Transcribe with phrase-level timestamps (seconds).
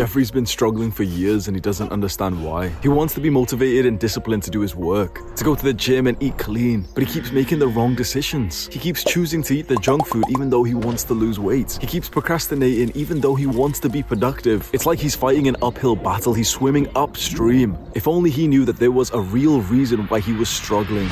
[0.00, 2.68] Jeffrey's been struggling for years and he doesn't understand why.
[2.80, 5.74] He wants to be motivated and disciplined to do his work, to go to the
[5.74, 8.66] gym and eat clean, but he keeps making the wrong decisions.
[8.72, 11.76] He keeps choosing to eat the junk food even though he wants to lose weight.
[11.82, 14.70] He keeps procrastinating even though he wants to be productive.
[14.72, 17.76] It's like he's fighting an uphill battle, he's swimming upstream.
[17.92, 21.10] If only he knew that there was a real reason why he was struggling.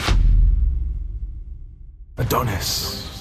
[2.17, 3.18] Adonis.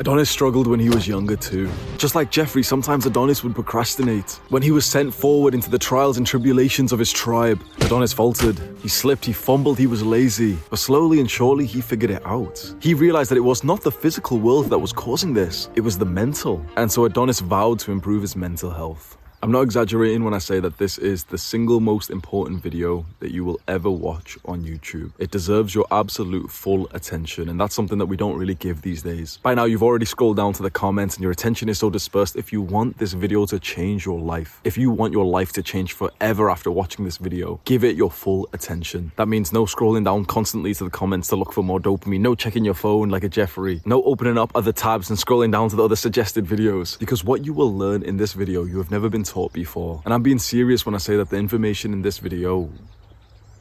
[0.00, 1.70] Adonis struggled when he was younger too.
[1.98, 4.40] Just like Jeffrey, sometimes Adonis would procrastinate.
[4.48, 8.60] When he was sent forward into the trials and tribulations of his tribe, Adonis faltered.
[8.82, 10.58] He slipped, he fumbled, he was lazy.
[10.68, 12.74] But slowly and surely, he figured it out.
[12.80, 15.96] He realized that it was not the physical world that was causing this, it was
[15.96, 16.64] the mental.
[16.76, 19.16] And so Adonis vowed to improve his mental health.
[19.44, 23.30] I'm not exaggerating when I say that this is the single most important video that
[23.30, 25.12] you will ever watch on YouTube.
[25.18, 29.02] It deserves your absolute full attention, and that's something that we don't really give these
[29.02, 29.38] days.
[29.42, 32.36] By now, you've already scrolled down to the comments and your attention is so dispersed.
[32.36, 35.62] If you want this video to change your life, if you want your life to
[35.62, 39.12] change forever after watching this video, give it your full attention.
[39.16, 42.34] That means no scrolling down constantly to the comments to look for more dopamine, no
[42.34, 45.76] checking your phone like a Jeffrey, no opening up other tabs and scrolling down to
[45.76, 46.98] the other suggested videos.
[46.98, 50.02] Because what you will learn in this video, you have never been taught before.
[50.04, 52.70] And I'm being serious when I say that the information in this video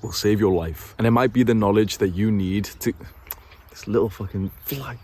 [0.02, 0.94] will save your life.
[0.98, 2.94] And it might be the knowledge that you need to.
[3.70, 4.98] This little fucking fly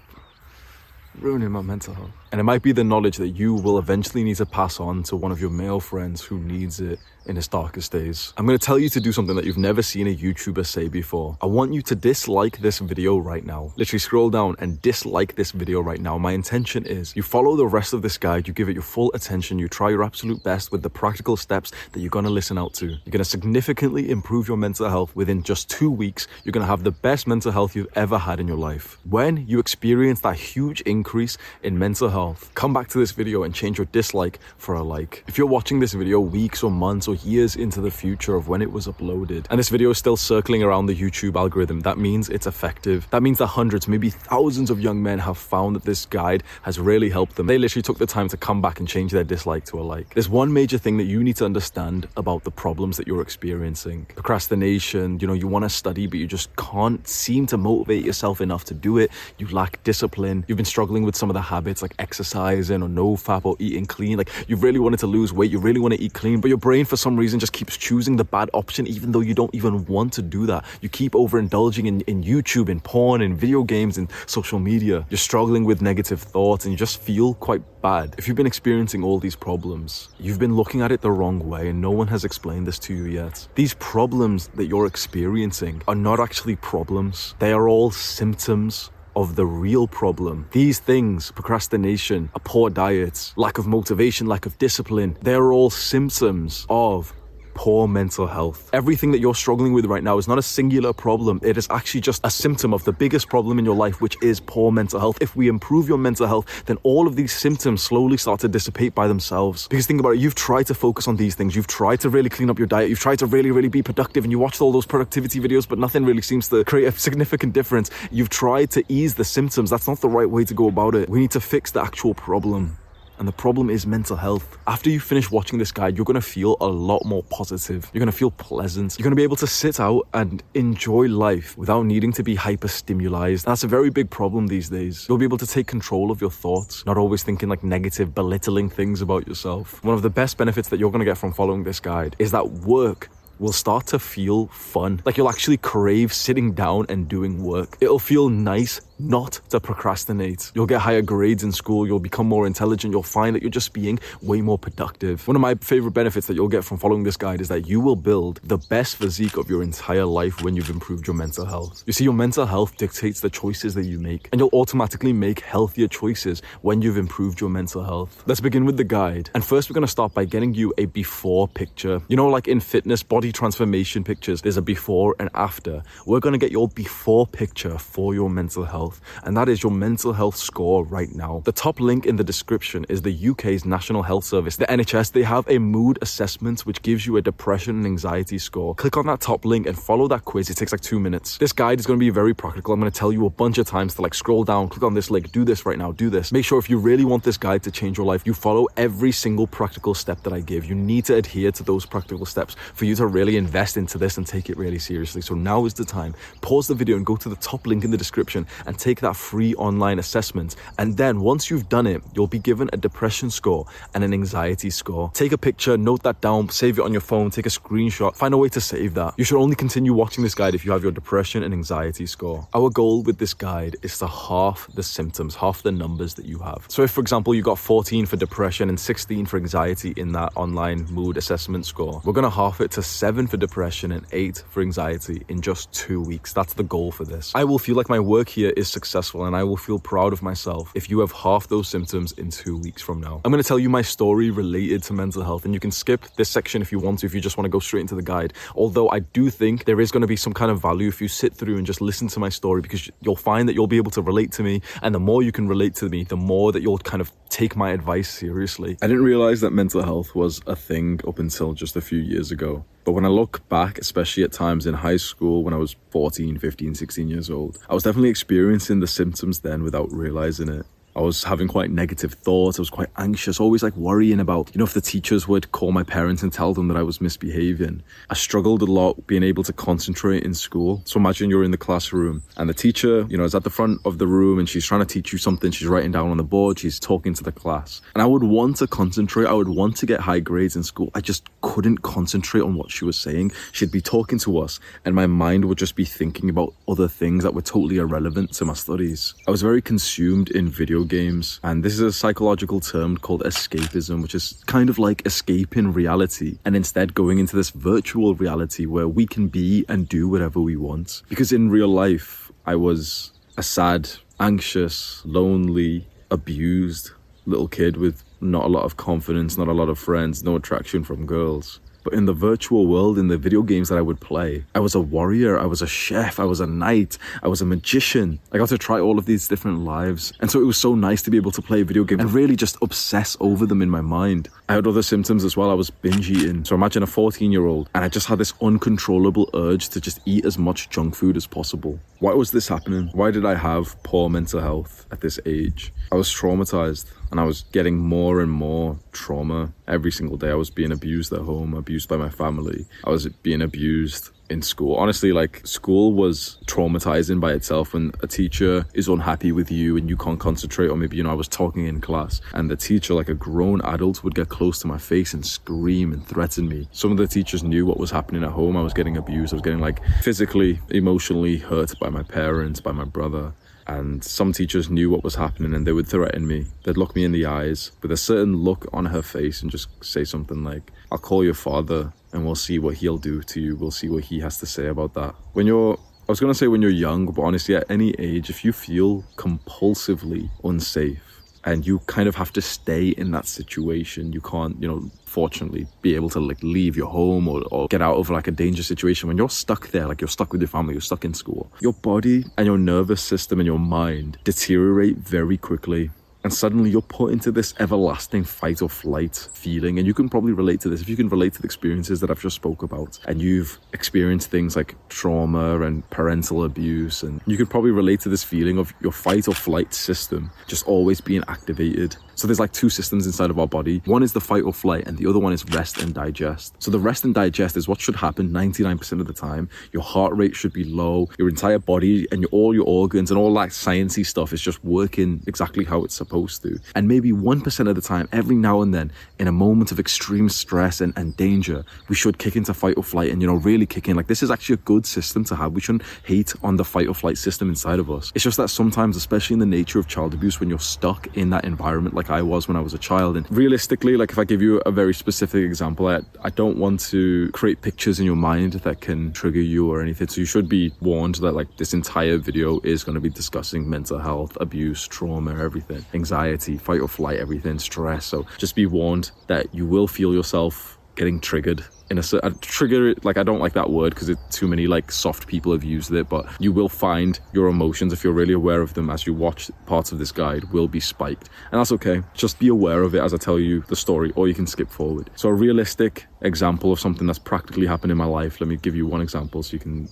[1.19, 2.11] ruining my mental health.
[2.31, 5.15] And it might be the knowledge that you will eventually need to pass on to
[5.15, 8.33] one of your male friends who needs it in his darkest days.
[8.37, 11.37] I'm to tell you to do something that you've never seen a YouTuber say before.
[11.41, 13.71] I want you to dislike this video right now.
[13.77, 16.17] Literally scroll down and dislike this video right now.
[16.17, 19.11] My intention is you follow the rest of this guide, you give it your full
[19.13, 22.73] attention, you try your absolute best with the practical steps that you're to listen out
[22.75, 22.87] to.
[22.87, 26.27] You're to significantly improve your mental health within just two weeks.
[26.43, 28.97] You're to have the best mental health you've ever had in your life.
[29.07, 32.18] When you experience that huge increase in mental health,
[32.53, 35.23] come back to this video and change your dislike for a like.
[35.27, 38.61] If you're watching this video weeks or months or years into the future of when
[38.61, 42.29] it was uploaded, and this video is still circling around the YouTube algorithm, that means
[42.29, 43.07] it's effective.
[43.11, 46.79] That means that hundreds, maybe thousands of young men have found that this guide has
[46.79, 47.47] really helped them.
[47.47, 50.13] They literally took the time to come back and change their dislike to a like.
[50.13, 54.05] There's one major thing that you need to understand about the problems that you're experiencing
[54.15, 58.41] procrastination, you know, you want to study, but you just can't seem to motivate yourself
[58.41, 59.11] enough to do it.
[59.37, 60.45] You lack discipline.
[60.47, 63.85] You've been struggling with some of the habits like exercising or no fap or eating
[63.85, 64.17] clean.
[64.17, 66.57] Like you really wanted to lose weight, you really want to eat clean, but your
[66.57, 69.85] brain for some reason just keeps choosing the bad option, even though you don't even
[69.85, 70.65] want to do that.
[70.81, 75.05] You keep overindulging in, in YouTube, in porn, in video games, in social media.
[75.11, 78.15] You're struggling with negative thoughts and you just feel quite bad.
[78.17, 81.69] If you've been experiencing all these problems, you've been looking at it the wrong way
[81.69, 83.47] and no one has explained this to you yet.
[83.53, 89.45] These problems that you're experiencing are not actually problems, they are all symptoms of the
[89.45, 90.47] real problem.
[90.51, 96.65] These things, procrastination, a poor diet, lack of motivation, lack of discipline, they're all symptoms
[96.69, 97.13] of
[97.59, 98.69] poor mental health.
[98.71, 101.41] Everything that you're struggling with right now is not a singular problem.
[101.43, 104.39] It is actually just a symptom of the biggest problem in your life, which is
[104.39, 105.17] poor mental health.
[105.19, 108.95] If we improve your mental health, then all of these symptoms slowly start to dissipate
[108.95, 109.67] by themselves.
[109.67, 111.53] Because think about it, you've tried to focus on these things.
[111.53, 112.87] You've tried to really clean up your diet.
[112.87, 115.77] You've tried to really, really be productive and you watched all those productivity videos, but
[115.77, 117.89] nothing really seems to create a significant difference.
[118.09, 119.69] You've tried to ease the symptoms.
[119.69, 121.09] That's not the right way to go about it.
[121.09, 122.77] We need to fix the actual problem.
[123.19, 124.57] And the problem is mental health.
[124.65, 127.89] After you finish watching this guide, you're gonna feel a lot more positive.
[127.93, 128.97] You're gonna feel pleasant.
[128.97, 132.69] You're gonna be able to sit out and enjoy life without needing to be hyper
[132.69, 133.41] stimulated.
[133.41, 135.05] That's a very big problem these days.
[135.09, 138.69] You'll be able to take control of your thoughts, not always thinking like negative, belittling
[138.69, 139.83] things about yourself.
[139.83, 142.49] One of the best benefits that you're gonna get from following this guide is that
[142.49, 143.09] work
[143.39, 145.01] will start to feel fun.
[145.05, 147.77] Like you'll actually crave sitting down and doing work.
[147.79, 150.51] It'll feel nice not to procrastinate.
[150.53, 153.73] You'll get higher grades in school, you'll become more intelligent, you'll find that you're just
[153.73, 155.27] being way more productive.
[155.27, 157.79] One of my favorite benefits that you'll get from following this guide is that you
[157.79, 161.83] will build the best physique of your entire life when you've improved your mental health.
[161.85, 165.39] You see, your mental health dictates the choices that you make, and you'll automatically make
[165.39, 168.23] healthier choices when you've improved your mental health.
[168.25, 169.29] Let's begin with the guide.
[169.33, 172.01] And first, we're gonna start by getting you a before picture.
[172.07, 175.83] You know, like in fitness, body transformation pictures, there's a before and after.
[176.05, 179.71] We're gonna get your before picture for your mental health health, and that is your
[179.71, 181.41] mental health score right now.
[181.45, 185.11] The top link in the description is the UK's National Health Service, the NHS.
[185.11, 188.75] They have a mood assessment which gives you a depression and anxiety score.
[188.75, 190.49] Click on that top link and follow that quiz.
[190.49, 191.37] It takes like two minutes.
[191.37, 192.73] This guide is going to be very practical.
[192.73, 194.93] I'm going to tell you a bunch of times to like scroll down, click on
[194.93, 196.31] this link, do this right now, do this.
[196.31, 199.11] Make sure if you really want this guide to change your life, you follow every
[199.11, 200.65] single practical step that I give.
[200.65, 204.17] You need to adhere to those practical steps for you to really invest into this
[204.17, 205.21] and take it really seriously.
[205.21, 206.15] So now is the time.
[206.41, 209.15] Pause the video and go to the top link in the description and take that
[209.15, 210.55] free online assessment.
[210.77, 214.69] And then once you've done it, you'll be given a depression score and an anxiety
[214.69, 215.11] score.
[215.13, 218.33] Take a picture, note that down, save it on your phone, take a screenshot, find
[218.33, 219.13] a way to save that.
[219.17, 222.47] You should only continue watching this guide if you have your depression and anxiety score.
[222.53, 226.39] Our goal with this guide is to half the symptoms, half the numbers that you
[226.39, 226.65] have.
[226.67, 230.31] So if, for example, you got 14 for depression and 16 for anxiety in that
[230.35, 234.61] online mood assessment score, we're gonna half it to seven for depression and eight for
[234.61, 236.33] anxiety in just two weeks.
[236.33, 237.31] That's the goal for this.
[237.35, 240.21] I will feel like my work here is successful and I will feel proud of
[240.21, 243.21] myself if you have half those symptoms in two weeks from now.
[243.25, 246.29] I'm gonna tell you my story related to mental health and you can skip this
[246.29, 248.33] section if you want to, if you just wanna go straight into the guide.
[248.55, 251.33] Although I do think there is gonna be some kind of value if you sit
[251.33, 254.01] through and just listen to my story because you'll find that you'll be able to
[254.01, 254.61] relate to me.
[254.81, 257.55] And the more you can relate to me, the more that you'll kind of take
[257.55, 258.77] my advice seriously.
[258.81, 262.31] I didn't realize that mental health was a thing up until just a few years
[262.31, 262.65] ago.
[262.83, 266.39] But when I look back, especially at times in high school when I was 14,
[266.39, 270.65] 15, 16 years old, I was definitely experiencing the symptoms then without realizing it.
[270.99, 272.59] I was having quite negative thoughts.
[272.59, 275.71] I was quite anxious, always like worrying about, you know, if the teachers would call
[275.71, 277.83] my parents and tell them that I was misbehaving.
[278.09, 280.81] I struggled a lot being able to concentrate in school.
[280.83, 283.79] So imagine you're in the classroom and the teacher, you know, is at the front
[283.85, 285.51] of the room and she's trying to teach you something.
[285.51, 286.59] She's writing down on the board.
[286.59, 287.81] She's talking to the class.
[287.93, 289.27] And I would want to concentrate.
[289.27, 290.91] I would want to get high grades in school.
[290.95, 293.31] I just couldn't concentrate on what she was saying.
[293.53, 297.23] She'd be talking to us and my mind would just be thinking about other things
[297.23, 299.13] that were totally irrelevant to my studies.
[299.29, 304.01] I was very consumed in video games, and this is a psychological term called escapism,
[304.01, 308.87] which is kind of like escaping reality and instead going into this virtual reality where
[308.87, 311.03] we can be and do whatever we want.
[311.07, 313.89] Because in real life, I was a sad,
[314.19, 316.91] anxious, lonely, abused
[317.25, 320.83] little kid with not a lot of confidence, not a lot of friends, no attraction
[320.83, 321.59] from girls.
[321.83, 324.75] But in the virtual world, in the video games that I would play, I was
[324.75, 328.19] a warrior, I was a chef, I was a knight, I was a magician.
[328.31, 330.13] I got to try all of these different lives.
[330.19, 332.11] And so it was so nice to be able to play a video game and
[332.11, 334.29] really just obsess over them in my mind.
[334.47, 335.49] I had other symptoms as well.
[335.49, 336.43] I was binge eating.
[336.45, 339.99] So imagine a 14 year old, and I just had this uncontrollable urge to just
[340.05, 341.79] eat as much junk food as possible.
[341.99, 342.89] Why was this happening?
[342.93, 345.73] Why did I have poor mental health at this age?
[345.91, 350.29] I was traumatized and I was getting more and more trauma every single day.
[350.29, 352.65] I was being abused at home, abused by my family.
[352.85, 354.75] I was being abused in school.
[354.75, 359.89] Honestly, like school was traumatizing by itself when a teacher is unhappy with you and
[359.89, 362.93] you can't concentrate, or maybe, you know, I was talking in class and the teacher,
[362.93, 366.67] like a grown adult, would get close to my face and scream and threaten me.
[366.71, 368.55] Some of the teachers knew what was happening at home.
[368.57, 372.71] I was getting abused, I was getting like physically, emotionally hurt by my parents, by
[372.71, 373.33] my brother
[373.69, 376.47] and some teachers knew what was happening and they would threaten me.
[376.63, 379.69] They'd look me in the eyes with a certain look on her face and just
[379.83, 383.55] say something like, I'll call your father and we'll see what he'll do to you.
[383.55, 385.15] We'll see what he has to say about that.
[385.33, 385.77] When you're
[386.07, 388.51] I was going to say when you're young, but honestly, at any age, if you
[388.51, 391.09] feel compulsively unsafe,
[391.45, 394.13] and you kind of have to stay in that situation.
[394.13, 397.81] You can't, you know, fortunately be able to like leave your home or, or get
[397.81, 399.07] out of like a dangerous situation.
[399.07, 401.73] When you're stuck there, like you're stuck with your family, you're stuck in school, your
[401.73, 405.91] body and your nervous system and your mind deteriorate very quickly
[406.23, 409.77] and suddenly you're put into this everlasting fight or flight feeling.
[409.77, 410.81] And you can probably relate to this.
[410.81, 414.29] If you can relate to the experiences that i've just spoke about and you've experienced
[414.29, 418.73] things like trauma and parental abuse and you can probably relate to this feeling of
[418.81, 423.29] your fight or flight system just always being activated so there's like two systems inside
[423.29, 423.81] of our body.
[423.85, 426.53] One is the fight or flight, and the other one is rest and digest.
[426.61, 429.47] So the rest and digest is what should happen 99% of the time.
[429.71, 431.07] Your heart rate should be low.
[431.17, 434.61] Your entire body and your, all your organs and all that sciencey stuff is just
[434.65, 436.59] working exactly how it's supposed to.
[436.75, 440.27] And maybe 1% of the time, every now and then, in a moment of extreme
[440.27, 443.65] stress and, and danger, we should kick into fight or flight and, you know, really
[443.65, 443.95] kick in.
[443.95, 445.53] Like this is actually a good system to have.
[445.53, 448.11] We shouldn't hate on the fight or flight system inside of us.
[448.13, 451.29] It's just that sometimes, especially in the nature of child abuse, when you're stuck in
[451.29, 453.17] that environment, like I was when I was a child.
[453.17, 456.79] And realistically, like if I give you a very specific example, I, I don't want
[456.91, 460.07] to create pictures in your mind that can trigger you or anything.
[460.07, 463.69] So you should be warned that like this entire video is going to be discussing
[463.69, 468.05] mental health, abuse, trauma, everything, anxiety, fight or flight, everything, stress.
[468.05, 472.93] So just be warned that you will feel yourself getting triggered in a, a trigger
[473.03, 475.91] like i don't like that word because it's too many like soft people have used
[475.91, 479.13] it but you will find your emotions if you're really aware of them as you
[479.13, 481.29] watch parts of this guide will be spiked.
[481.51, 482.01] And that's okay.
[482.13, 484.69] Just be aware of it as i tell you the story or you can skip
[484.69, 485.09] forward.
[485.15, 488.75] So a realistic example of something that's practically happened in my life let me give
[488.75, 489.87] you one example so you can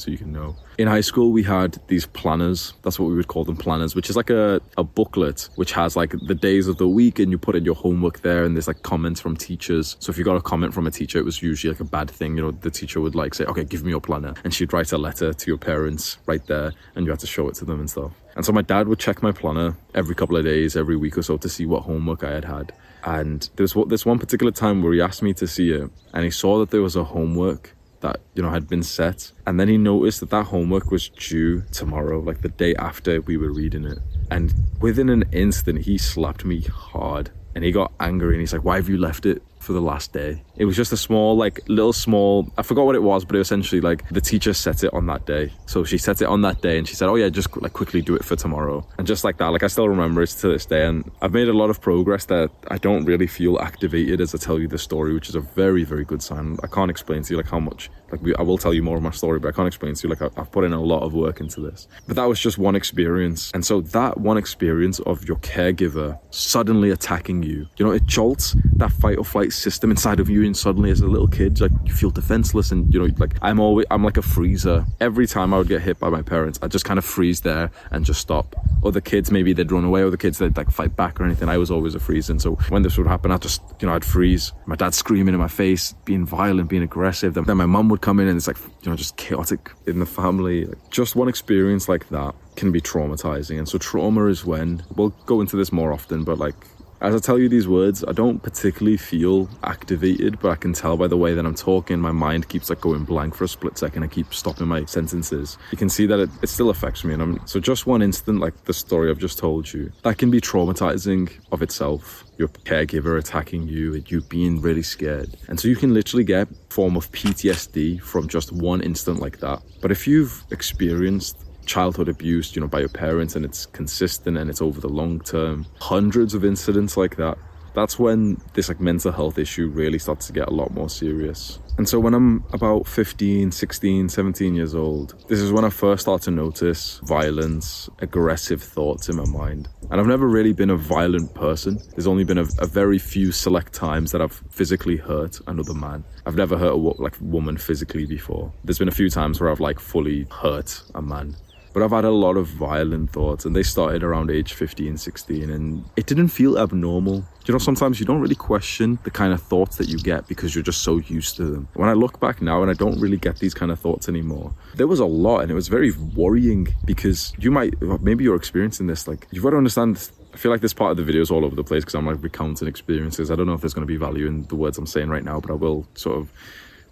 [0.00, 0.56] so you can know.
[0.78, 2.72] In high school, we had these planners.
[2.82, 5.96] That's what we would call them planners, which is like a, a booklet which has
[5.96, 8.68] like the days of the week and you put in your homework there and there's
[8.68, 9.96] like comments from teachers.
[9.98, 12.10] So if you got a comment from a teacher, it was usually like a bad
[12.10, 12.36] thing.
[12.36, 14.34] You know, the teacher would like say, okay, give me your planner.
[14.44, 17.48] And she'd write a letter to your parents right there and you had to show
[17.48, 18.12] it to them and stuff.
[18.36, 21.22] And so my dad would check my planner every couple of days, every week or
[21.22, 22.72] so to see what homework I had had.
[23.04, 26.24] And there was this one particular time where he asked me to see it and
[26.24, 29.32] he saw that there was a homework that you know had been set.
[29.46, 33.36] And then he noticed that that homework was due tomorrow like the day after we
[33.36, 33.98] were reading it.
[34.30, 37.30] And within an instant he slapped me hard.
[37.54, 40.14] And he got angry and he's like why have you left it for the last
[40.14, 40.42] day.
[40.56, 43.40] It was just a small, like, little small, I forgot what it was, but it
[43.40, 45.52] was essentially like the teacher set it on that day.
[45.66, 48.00] So she set it on that day and she said, Oh, yeah, just like quickly
[48.00, 48.86] do it for tomorrow.
[48.96, 50.86] And just like that, like, I still remember it to this day.
[50.86, 54.38] And I've made a lot of progress that I don't really feel activated as I
[54.38, 56.56] tell you the story, which is a very, very good sign.
[56.62, 58.96] I can't explain to you like how much, like, we, I will tell you more
[58.96, 60.80] of my story, but I can't explain to you like I, I've put in a
[60.80, 61.88] lot of work into this.
[62.06, 63.50] But that was just one experience.
[63.52, 68.56] And so that one experience of your caregiver suddenly attacking you, you know, it jolts
[68.76, 71.72] that fight or flight system inside of you and suddenly as a little kid like
[71.84, 74.84] you feel defenseless and you know like i'm always i'm like a freezer.
[75.00, 77.70] Every time i would get hit by my parents i just kind of freeze there
[77.90, 78.54] and just stop.
[78.84, 81.48] Other kids maybe they'd run away or the kids they'd like fight back or anything.
[81.48, 83.94] I was always a freeze and so when this would happen i'd just you know
[83.94, 84.52] i'd freeze.
[84.66, 87.34] My dad screaming in my face being violent being aggressive.
[87.34, 90.06] Then, my mum would come in and it's like you know just chaotic in the
[90.06, 90.68] family.
[90.90, 95.40] Just one experience like that can be traumatizing and so trauma is when we'll go
[95.40, 96.56] into this more often but like
[97.00, 100.96] as I tell you these words, I don't particularly feel activated, but I can tell
[100.96, 103.78] by the way that I'm talking, my mind keeps like going blank for a split
[103.78, 104.02] second.
[104.02, 105.58] I keep stopping my sentences.
[105.70, 107.14] You can see that it, it still affects me.
[107.14, 110.30] And I'm, so just one instant, like the story I've just told you, that can
[110.30, 112.24] be traumatizing of itself.
[112.36, 115.36] Your caregiver attacking you you being really scared.
[115.48, 119.60] And so you can literally get form of PTSD from just one instant like that.
[119.80, 124.50] But if you've experienced childhood abuse, you know, by your parents and it's consistent and
[124.50, 125.66] it's over the long term.
[125.80, 127.38] Hundreds of incidents like that.
[127.74, 131.60] That's when this like mental health issue really starts to get a lot more serious.
[131.76, 136.02] And so when I'm about 15, 16, 17 years old, this is when I first
[136.02, 139.68] start to notice violence, aggressive thoughts in my mind.
[139.88, 141.78] And I've never really been a violent person.
[141.90, 146.02] There's only been a, a very few select times that I've physically hurt another man.
[146.26, 148.52] I've never hurt a like woman physically before.
[148.64, 151.36] There's been a few times where I've like fully hurt a man
[151.78, 155.48] but I've had a lot of violent thoughts, and they started around age 15, 16,
[155.48, 157.24] and it didn't feel abnormal.
[157.46, 160.56] You know, sometimes you don't really question the kind of thoughts that you get because
[160.56, 161.68] you're just so used to them.
[161.74, 164.52] When I look back now and I don't really get these kind of thoughts anymore,
[164.74, 168.88] there was a lot, and it was very worrying because you might, maybe you're experiencing
[168.88, 171.30] this, like, you've got to understand I feel like this part of the video is
[171.30, 173.30] all over the place because I'm like recounting experiences.
[173.30, 175.22] I don't know if there's going to be value in the words I'm saying right
[175.22, 176.32] now, but I will sort of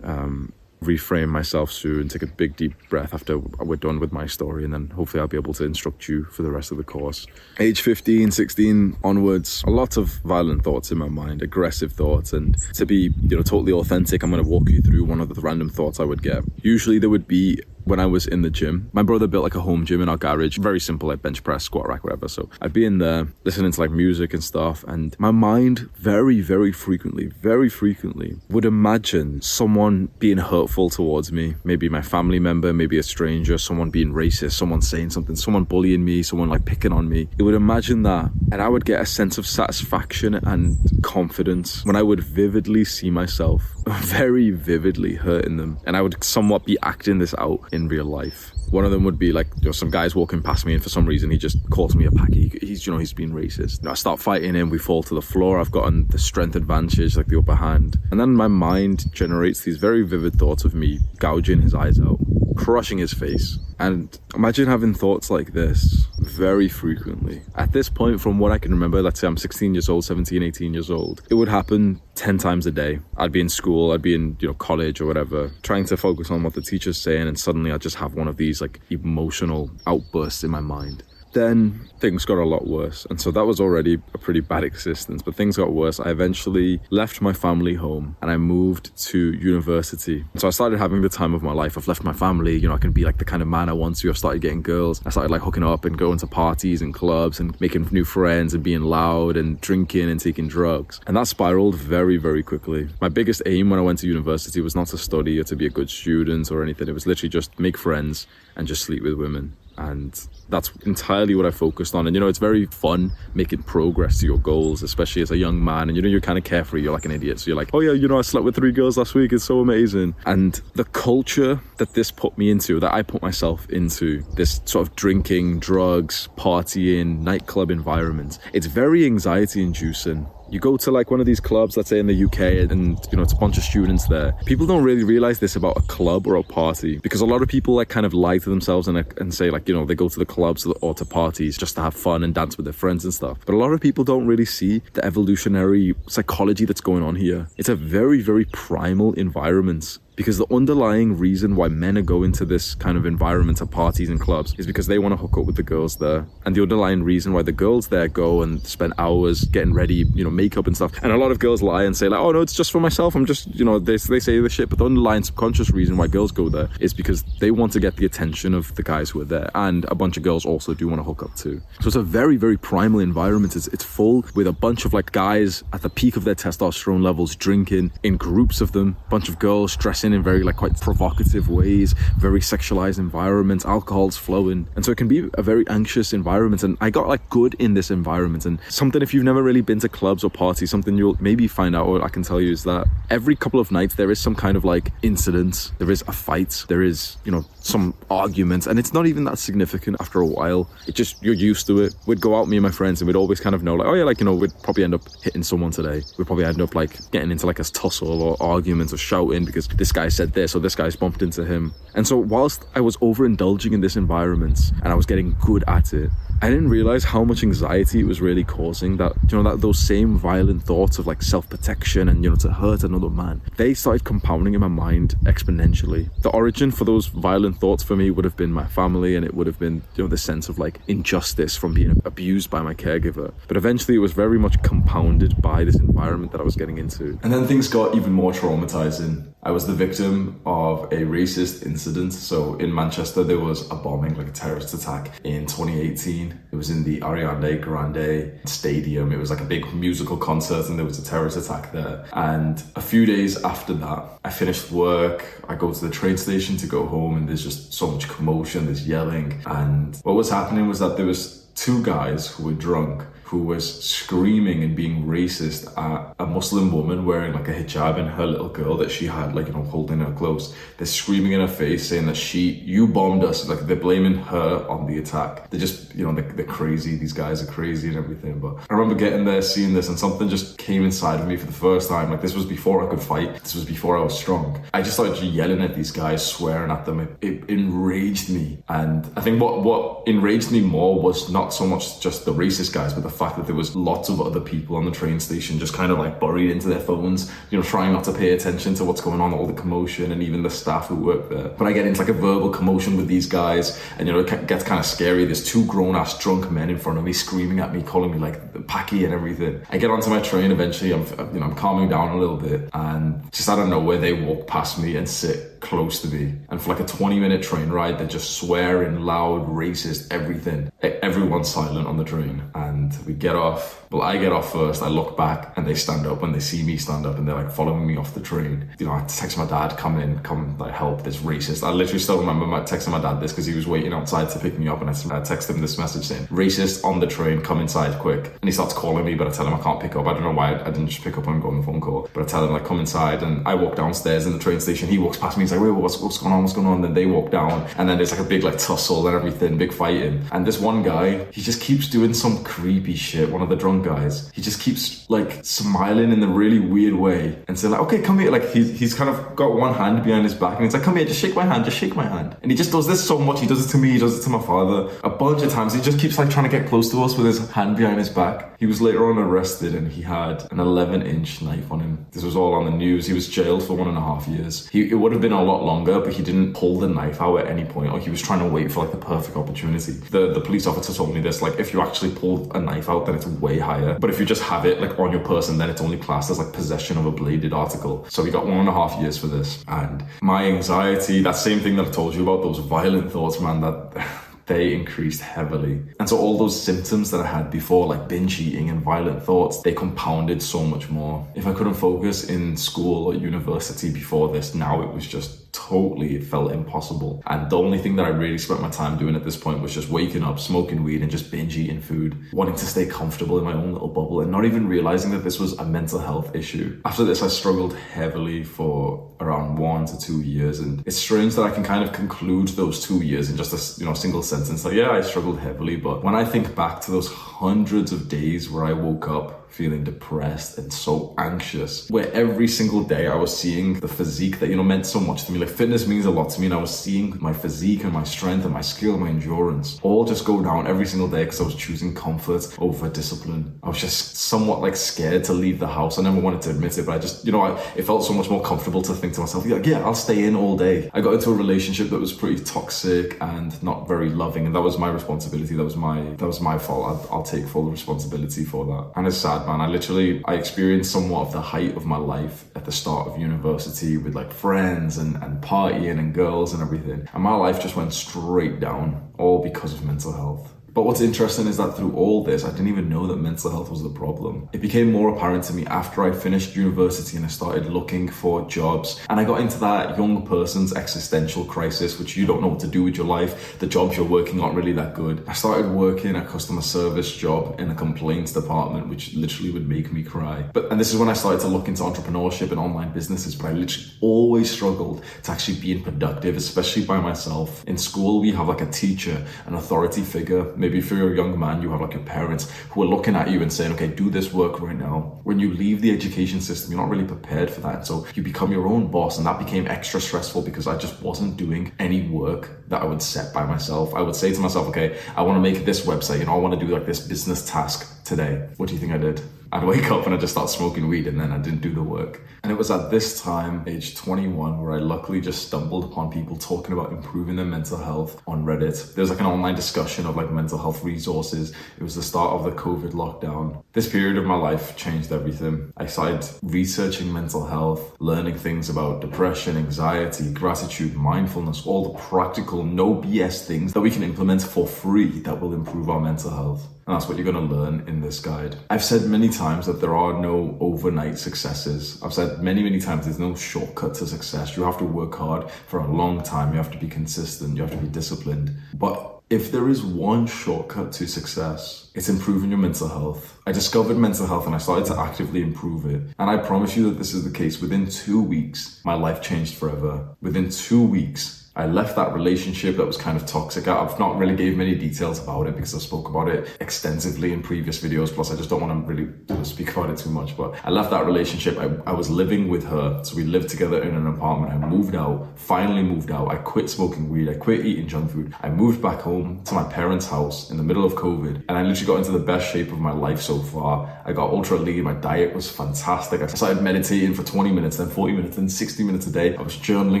[0.02, 0.52] um,
[0.84, 4.64] reframe myself soon, and take a big deep breath after we're done with my story,
[4.64, 7.26] and then hopefully I'll be able to instruct you for the rest of the course.
[7.58, 12.56] Age 15, 16 onwards, a lot of violent thoughts in my mind, aggressive thoughts, and
[12.74, 15.40] to be, you know, totally authentic, I'm going to walk you through one of the
[15.40, 16.42] random thoughts I would get.
[16.62, 18.90] Usually there would be when I was in the gym.
[18.92, 21.64] My brother built like a home gym in our garage, very simple, like bench press,
[21.64, 22.28] squat rack, whatever.
[22.28, 26.40] So I'd be in there listening to like music and stuff, and my mind very,
[26.40, 32.72] very frequently, very frequently would imagine someone being hurtful towards me, maybe my family member,
[32.72, 36.92] maybe a stranger, someone being racist, someone saying something, someone bullying me, someone like picking
[36.92, 37.28] on me.
[37.38, 41.96] It would imagine that, and I would get a sense of satisfaction and confidence when
[41.96, 47.18] I would vividly see myself very vividly hurting them, and I would somewhat be acting
[47.18, 48.52] this out in real life.
[48.70, 50.88] One of them would be like, you know, some guys walking past me, and for
[50.88, 52.52] some reason he just calls me a packy.
[52.60, 53.86] He's, you know, he's being racist.
[53.86, 55.60] I start fighting him, we fall to the floor.
[55.60, 59.76] I've gotten the strength advantage, like the upper hand, and then my mind generates these
[59.76, 62.18] very vivid thoughts of me gouging his eyes out,
[62.56, 63.58] crushing his face.
[63.78, 67.42] And imagine having thoughts like this very frequently.
[67.56, 70.42] At this point, from what I can remember, let's say I'm 16 years old, 17,
[70.42, 73.00] 18 years old, it would happen 10 times a day.
[73.16, 76.30] I'd be in school, I'd be in, you know, college or whatever, trying to focus
[76.30, 79.70] on what the teacher's saying, and suddenly I'd just have one of these like emotional
[79.86, 81.02] outbursts in my mind
[81.34, 83.06] then things got a lot worse.
[83.10, 86.00] And so that was already a pretty bad existence, but things got worse.
[86.00, 90.24] I eventually left my family home and I moved to university.
[90.36, 91.76] So I started having the time of my life.
[91.76, 93.72] I've left my family, you know, I can be like the kind of man I
[93.72, 94.08] want to.
[94.08, 95.02] I've started getting girls.
[95.04, 98.54] I started like hooking up and going to parties and clubs and making new friends
[98.54, 101.00] and being loud and drinking and taking drugs.
[101.06, 102.88] And that spiraled very, very quickly.
[103.00, 105.66] My biggest aim when I went to university was not to study or to be
[105.66, 106.88] a good student or anything.
[106.88, 108.26] It was literally just make friends
[108.56, 109.56] and just sleep with women.
[109.76, 112.06] And that's entirely what I focused on.
[112.06, 115.62] And you know, it's very fun making progress to your goals, especially as a young
[115.62, 115.88] man.
[115.88, 117.40] And you know, you're kind of carefree, you're like an idiot.
[117.40, 119.44] So you're like, oh yeah, you know, I slept with three girls last week, it's
[119.44, 120.14] so amazing.
[120.26, 124.86] And the culture that this put me into, that I put myself into, this sort
[124.86, 131.20] of drinking, drugs, partying, nightclub environment, it's very anxiety inducing you go to like one
[131.20, 133.64] of these clubs, let's say in the UK, and you know, it's a bunch of
[133.64, 134.32] students there.
[134.46, 137.48] People don't really realize this about a club or a party because a lot of
[137.48, 140.08] people like kind of lie to themselves and, and say like, you know, they go
[140.08, 143.04] to the clubs or to parties just to have fun and dance with their friends
[143.04, 143.38] and stuff.
[143.46, 147.48] But a lot of people don't really see the evolutionary psychology that's going on here.
[147.56, 152.44] It's a very, very primal environment because the underlying reason why men are going to
[152.44, 155.44] this kind of environment of parties and clubs is because they want to hook up
[155.44, 156.26] with the girls there.
[156.44, 160.24] And the underlying reason why the girls there go and spend hours getting ready, you
[160.24, 160.92] know, makeup and stuff.
[161.02, 163.14] And a lot of girls lie and say like, oh no, it's just for myself.
[163.14, 164.68] I'm just, you know, they, they say the shit.
[164.68, 167.96] But the underlying subconscious reason why girls go there is because they want to get
[167.96, 169.50] the attention of the guys who are there.
[169.54, 171.60] And a bunch of girls also do want to hook up too.
[171.80, 173.56] So it's a very, very primal environment.
[173.56, 177.02] It's, it's full with a bunch of like guys at the peak of their testosterone
[177.02, 181.48] levels drinking in groups of them, bunch of girls dressing in very like quite provocative
[181.48, 184.66] ways, very sexualized environments, alcohol's flowing.
[184.76, 186.62] And so it can be a very anxious environment.
[186.62, 188.44] And I got like good in this environment.
[188.44, 191.74] And something if you've never really been to clubs or parties, something you'll maybe find
[191.74, 194.34] out or I can tell you is that every couple of nights there is some
[194.34, 198.78] kind of like incident, there is a fight, there is, you know, some argument, and
[198.78, 200.68] it's not even that significant after a while.
[200.86, 201.94] It just you're used to it.
[202.06, 203.94] We'd go out, me and my friends, and we'd always kind of know like, oh
[203.94, 206.02] yeah, like you know, we'd probably end up hitting someone today.
[206.18, 209.66] We'd probably end up like getting into like a tussle or arguments or shouting because
[209.68, 211.72] this guy said this or this guy's bumped into him.
[211.94, 215.94] And so, whilst I was overindulging in this environment and I was getting good at
[215.94, 216.10] it,
[216.42, 218.96] I didn't realize how much anxiety it was really causing.
[218.96, 222.50] That you know that those same violent thoughts of like self-protection and you know to
[222.50, 226.10] hurt another man, they started compounding in my mind exponentially.
[226.22, 229.34] The origin for those violent thoughts for me would have been my family, and it
[229.34, 232.74] would have been you know the sense of like injustice from being abused by my
[232.74, 233.32] caregiver.
[233.48, 237.18] But eventually, it was very much compounded by this environment that I was getting into.
[237.22, 239.34] And then things got even more traumatizing.
[239.42, 242.14] I was the victim of a racist incident.
[242.14, 246.23] So in Manchester, there was a bombing, like a terrorist attack in 2018.
[246.52, 249.12] It was in the Ariana Grande Stadium.
[249.12, 252.04] It was like a big musical concert, and there was a terrorist attack there.
[252.12, 255.24] And a few days after that, I finished work.
[255.48, 258.66] I go to the train station to go home, and there's just so much commotion,
[258.66, 259.42] there's yelling.
[259.46, 263.82] And what was happening was that there was two guys who were drunk who was
[263.82, 268.48] screaming and being racist at a Muslim woman wearing like a hijab and her little
[268.48, 270.54] girl that she had, like, you know, holding her close.
[270.76, 273.48] They're screaming in her face saying that she, you bombed us.
[273.48, 275.50] Like, they're blaming her on the attack.
[275.50, 276.96] They're just, you know, they're, they're crazy.
[276.96, 278.40] These guys are crazy and everything.
[278.40, 281.46] But I remember getting there, seeing this, and something just came inside of me for
[281.46, 282.10] the first time.
[282.10, 283.42] Like, this was before I could fight.
[283.42, 284.62] This was before I was strong.
[284.74, 287.00] I just started yelling at these guys, swearing at them.
[287.00, 288.62] It, it enraged me.
[288.68, 292.72] And I think what, what enraged me more was not so much just the racist
[292.72, 295.18] guys, but the fact fact that there was lots of other people on the train
[295.18, 298.32] station just kind of like buried into their phones, you know, trying not to pay
[298.32, 301.48] attention to what's going on, all the commotion, and even the staff who work there.
[301.48, 304.46] But I get into like a verbal commotion with these guys, and you know, it
[304.46, 305.24] gets kind of scary.
[305.24, 308.18] There's two grown ass drunk men in front of me screaming at me, calling me
[308.18, 309.60] like Packy and everything.
[309.70, 310.92] I get onto my train eventually.
[310.92, 314.12] I'm, you know, I'm calming down a little bit, and just out of nowhere, they
[314.12, 316.34] walk past me and sit close to me.
[316.50, 320.70] And for like a 20 minute train ride, they're just swearing loud, racist, everything.
[320.82, 322.42] Everyone's silent on the train.
[322.54, 323.84] And we get off.
[323.90, 324.82] Well, I get off first.
[324.82, 327.34] I look back and they stand up and they see me stand up and they're
[327.34, 328.68] like following me off the train.
[328.78, 331.66] You know, I text my dad, come in, come like help this racist.
[331.66, 334.38] I literally still remember my texting my dad this because he was waiting outside to
[334.38, 337.60] pick me up and I text him this message saying, racist on the train, come
[337.60, 338.26] inside quick.
[338.26, 340.06] And he starts calling me, but I tell him I can't pick up.
[340.06, 342.10] I don't know why I didn't just pick up and go on the phone call.
[342.12, 344.88] But I tell him like come inside and I walk downstairs in the train station.
[344.88, 346.42] He walks past me, like, wait, what's, what's going on?
[346.42, 346.76] What's going on?
[346.76, 349.58] And then they walk down and then there's like a big like tussle and everything,
[349.58, 350.24] big fighting.
[350.32, 353.30] And this one guy, he just keeps doing some creepy shit.
[353.30, 357.38] One of the drunk guys, he just keeps like smiling in the really weird way
[357.48, 358.30] and saying like, okay, come here.
[358.30, 360.96] Like he's, he's kind of got one hand behind his back and he's like, come
[360.96, 362.36] here, just shake my hand, just shake my hand.
[362.42, 363.40] And he just does this so much.
[363.40, 365.74] He does it to me, he does it to my father a bunch of times.
[365.74, 368.08] He just keeps like trying to get close to us with his hand behind his
[368.08, 368.58] back.
[368.58, 372.06] He was later on arrested and he had an 11 inch knife on him.
[372.12, 373.06] This was all on the news.
[373.06, 374.68] He was jailed for one and a half years.
[374.68, 377.36] He, it would have been a lot longer, but he didn't pull the knife out
[377.38, 377.92] at any point.
[377.92, 379.92] or he was trying to wait for like the perfect opportunity.
[379.92, 381.42] The the police officer told me this.
[381.42, 383.98] Like if you actually pull a knife out, then it's way higher.
[383.98, 386.38] But if you just have it like on your person, then it's only classed as
[386.38, 388.06] like possession of a bladed article.
[388.08, 389.64] So he got one and a half years for this.
[389.68, 393.60] And my anxiety, that same thing that I told you about, those violent thoughts, man,
[393.60, 394.06] that
[394.46, 395.82] they increased heavily.
[395.98, 399.62] And so all those symptoms that I had before, like binge eating and violent thoughts,
[399.62, 401.26] they compounded so much more.
[401.34, 406.16] If I couldn't focus in school or university before this, now it was just totally
[406.16, 407.22] it felt impossible.
[407.26, 409.72] And the only thing that I really spent my time doing at this point was
[409.72, 413.44] just waking up, smoking weed, and just binge eating food, wanting to stay comfortable in
[413.44, 416.80] my own little bubble, and not even realizing that this was a mental health issue.
[416.84, 421.42] After this, I struggled heavily for around one to two years, and it's strange that
[421.42, 424.64] I can kind of conclude those two years in just a you know single sentence.
[424.64, 428.50] Like, yeah, I struggled heavily, but when I think back to those hundreds of days
[428.50, 431.88] where I woke up feeling depressed and so anxious.
[431.88, 435.24] Where every single day I was seeing the physique that, you know, meant so much
[435.24, 435.38] to me.
[435.38, 436.46] Like fitness means a lot to me.
[436.46, 439.78] And I was seeing my physique and my strength and my skill and my endurance
[439.82, 443.58] all just go down every single day because I was choosing comfort over discipline.
[443.62, 445.98] I was just somewhat like scared to leave the house.
[445.98, 448.12] I never wanted to admit it, but I just, you know, I, it felt so
[448.12, 450.90] much more comfortable to think to myself, yeah, I'll stay in all day.
[450.92, 454.46] I got into a relationship that was pretty toxic and not very loving.
[454.46, 455.54] And that was my responsibility.
[455.54, 456.84] That was my, that was my fault.
[456.86, 458.98] I'll, I'll take full responsibility for that.
[458.98, 459.60] And it's sad man.
[459.60, 463.18] I literally I experienced somewhat of the height of my life at the start of
[463.18, 467.08] university with like friends and, and partying and girls and everything.
[467.12, 470.53] And my life just went straight down, all because of mental health.
[470.74, 473.70] But what's interesting is that through all this, I didn't even know that mental health
[473.70, 474.48] was the problem.
[474.52, 478.44] It became more apparent to me after I finished university and I started looking for
[478.48, 479.00] jobs.
[479.08, 482.66] And I got into that young person's existential crisis, which you don't know what to
[482.66, 483.56] do with your life.
[483.60, 485.22] The jobs you're working aren't really that good.
[485.28, 489.92] I started working a customer service job in a complaints department, which literally would make
[489.92, 490.44] me cry.
[490.52, 493.36] But and this is when I started to look into entrepreneurship and online businesses.
[493.36, 497.62] But I literally always struggled to actually being productive, especially by myself.
[497.68, 501.38] In school, we have like a teacher, an authority figure Maybe if you're a young
[501.38, 504.08] man, you have like your parents who are looking at you and saying, okay, do
[504.08, 505.20] this work right now.
[505.22, 507.86] When you leave the education system, you're not really prepared for that.
[507.86, 509.18] So you become your own boss.
[509.18, 513.02] And that became extra stressful because I just wasn't doing any work that I would
[513.02, 513.94] set by myself.
[513.94, 516.38] I would say to myself, okay, I want to make this website, you know, I
[516.38, 518.48] want to do like this business task today.
[518.56, 519.20] What do you think I did?
[519.54, 521.80] I'd wake up and I'd just start smoking weed and then I didn't do the
[521.80, 522.22] work.
[522.42, 526.36] And it was at this time, age 21, where I luckily just stumbled upon people
[526.36, 528.96] talking about improving their mental health on Reddit.
[528.96, 531.52] There was like an online discussion of like mental health resources.
[531.78, 533.62] It was the start of the COVID lockdown.
[533.74, 535.72] This period of my life changed everything.
[535.76, 542.64] I started researching mental health, learning things about depression, anxiety, gratitude, mindfulness, all the practical,
[542.64, 546.73] no BS things that we can implement for free that will improve our mental health.
[546.86, 548.56] And that's what you're going to learn in this guide.
[548.68, 551.98] I've said many times that there are no overnight successes.
[552.02, 554.56] I've said many, many times there's no shortcut to success.
[554.56, 556.52] You have to work hard for a long time.
[556.52, 557.56] You have to be consistent.
[557.56, 558.54] You have to be disciplined.
[558.74, 563.40] But if there is one shortcut to success, it's improving your mental health.
[563.46, 566.02] I discovered mental health and I started to actively improve it.
[566.18, 567.60] And I promise you that this is the case.
[567.60, 570.06] Within two weeks, my life changed forever.
[570.20, 573.68] Within two weeks, I left that relationship that was kind of toxic.
[573.68, 577.42] I've not really gave many details about it because I spoke about it extensively in
[577.42, 578.12] previous videos.
[578.12, 580.36] Plus, I just don't want to really speak about it too much.
[580.36, 581.56] But I left that relationship.
[581.58, 583.04] I, I was living with her.
[583.04, 584.52] So we lived together in an apartment.
[584.52, 586.26] I moved out, finally moved out.
[586.26, 587.28] I quit smoking weed.
[587.28, 588.34] I quit eating junk food.
[588.42, 591.44] I moved back home to my parents' house in the middle of COVID.
[591.48, 594.02] And I literally got into the best shape of my life so far.
[594.04, 594.82] I got ultra lean.
[594.82, 596.20] My diet was fantastic.
[596.20, 599.36] I started meditating for 20 minutes, then 40 minutes, then 60 minutes a day.
[599.36, 600.00] I was journaling.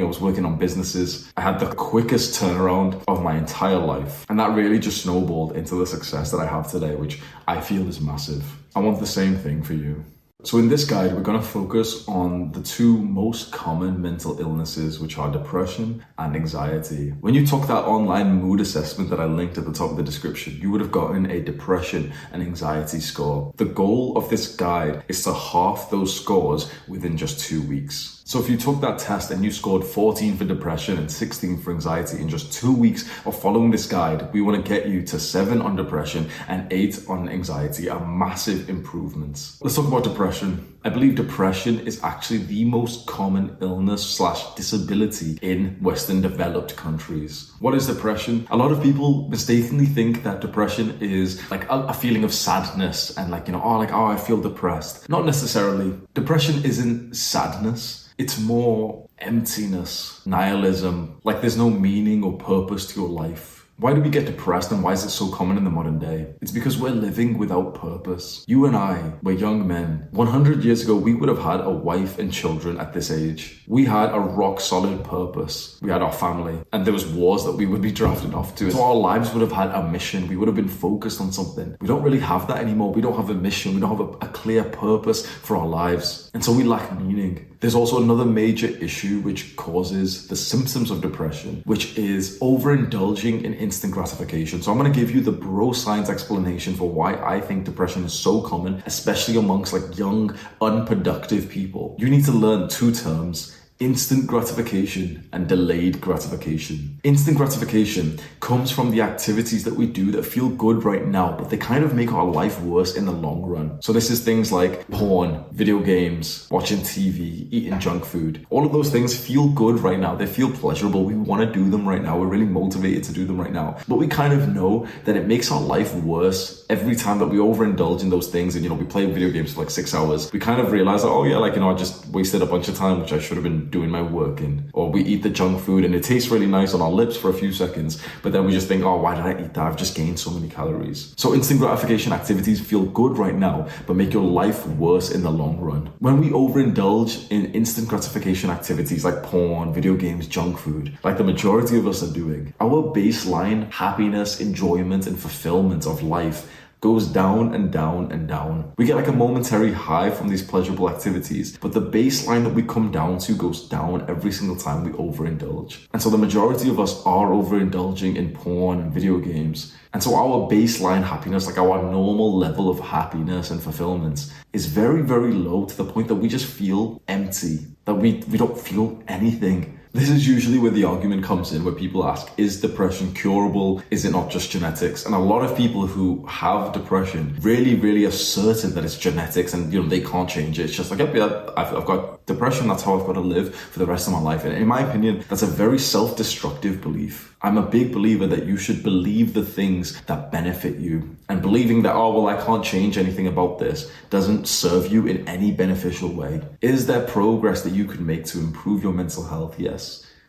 [0.00, 1.30] I was working on businesses.
[1.44, 4.24] Had the quickest turnaround of my entire life.
[4.30, 7.86] And that really just snowballed into the success that I have today, which I feel
[7.86, 8.42] is massive.
[8.74, 10.02] I want the same thing for you.
[10.42, 15.00] So, in this guide, we're going to focus on the two most common mental illnesses,
[15.00, 17.10] which are depression and anxiety.
[17.20, 20.02] When you took that online mood assessment that I linked at the top of the
[20.02, 23.52] description, you would have gotten a depression and anxiety score.
[23.56, 28.13] The goal of this guide is to half those scores within just two weeks.
[28.26, 31.72] So if you took that test and you scored 14 for depression and 16 for
[31.72, 35.20] anxiety in just two weeks of following this guide, we want to get you to
[35.20, 39.60] seven on depression and eight on anxiety, a massive improvements.
[39.60, 40.73] Let's talk about depression.
[40.84, 47.52] I believe depression is actually the most common illness slash disability in Western developed countries.
[47.58, 48.46] What is depression?
[48.50, 53.16] A lot of people mistakenly think that depression is like a, a feeling of sadness
[53.16, 55.08] and like, you know, oh, like, oh, I feel depressed.
[55.08, 55.98] Not necessarily.
[56.12, 63.08] Depression isn't sadness it's more emptiness, nihilism, like there's no meaning or purpose to your
[63.08, 63.53] life.
[63.76, 66.32] Why do we get depressed and why is it so common in the modern day?
[66.40, 68.44] It's because we're living without purpose.
[68.46, 70.06] You and I were young men.
[70.12, 73.64] 100 years ago, we would have had a wife and children at this age.
[73.66, 75.76] We had a rock solid purpose.
[75.82, 78.70] We had our family, and there was wars that we would be drafted off to.
[78.70, 80.28] So our lives would have had a mission.
[80.28, 81.76] We would have been focused on something.
[81.80, 82.92] We don't really have that anymore.
[82.92, 83.74] We don't have a mission.
[83.74, 86.30] We don't have a, a clear purpose for our lives.
[86.32, 87.50] And so we lack meaning.
[87.64, 93.54] There's also another major issue which causes the symptoms of depression, which is overindulging in
[93.54, 94.60] instant gratification.
[94.60, 98.04] So I'm going to give you the bro science explanation for why I think depression
[98.04, 101.96] is so common, especially amongst like young, unproductive people.
[101.98, 106.98] You need to learn two terms instant gratification and delayed gratification.
[107.04, 111.50] Instant gratification comes from the activities that we do that feel good right now, but
[111.50, 113.82] they kind of make our life worse in the long run.
[113.82, 118.46] So this is things like porn, video games, watching TV, eating junk food.
[118.48, 120.14] All of those things feel good right now.
[120.14, 121.04] They feel pleasurable.
[121.04, 122.18] We want to do them right now.
[122.18, 123.76] We're really motivated to do them right now.
[123.86, 127.36] But we kind of know that it makes our life worse every time that we
[127.36, 130.32] overindulge in those things and you know we play video games for like six hours.
[130.32, 132.68] We kind of realize that, oh yeah, like you know, I just wasted a bunch
[132.68, 134.70] of time which I should have been doing my work in.
[134.72, 137.28] Or we eat the junk food and it tastes really nice on our lips for
[137.28, 139.66] a few seconds, but then we just think, oh, why did I eat that?
[139.66, 141.12] I've just gained so many calories.
[141.16, 145.30] So instant gratification activities feel good right now, but make your life worse in the
[145.42, 145.90] long run.
[145.98, 151.24] When we overindulge in instant gratification activities like porn, video games, junk food, like the
[151.24, 156.48] majority of us are doing, our baseline happiness, enjoyment, and fulfillment of life
[156.84, 158.70] goes down and down and down.
[158.76, 162.62] We get like a momentary high from these pleasurable activities, but the baseline that we
[162.62, 165.88] come down to goes down every single time we overindulge.
[165.94, 169.74] And so the majority of us are overindulging in porn and video games.
[169.94, 175.00] And so our baseline happiness, like our normal level of happiness and fulfillment, is very,
[175.00, 179.02] very low to the point that we just feel empty, that we, we don't feel
[179.08, 179.80] anything.
[179.94, 183.80] This is usually where the argument comes in, where people ask, is depression curable?
[183.92, 185.06] Is it not just genetics?
[185.06, 189.54] And a lot of people who have depression really, really are certain that it's genetics
[189.54, 190.64] and, you know, they can't change it.
[190.64, 192.66] It's just like, yeah, I've, I've got depression.
[192.66, 194.44] That's how I've got to live for the rest of my life.
[194.44, 197.30] And in my opinion, that's a very self-destructive belief.
[197.42, 201.16] I'm a big believer that you should believe the things that benefit you.
[201.28, 205.28] And believing that, oh, well, I can't change anything about this doesn't serve you in
[205.28, 206.40] any beneficial way.
[206.62, 209.60] Is there progress that you can make to improve your mental health?
[209.60, 209.83] Yes.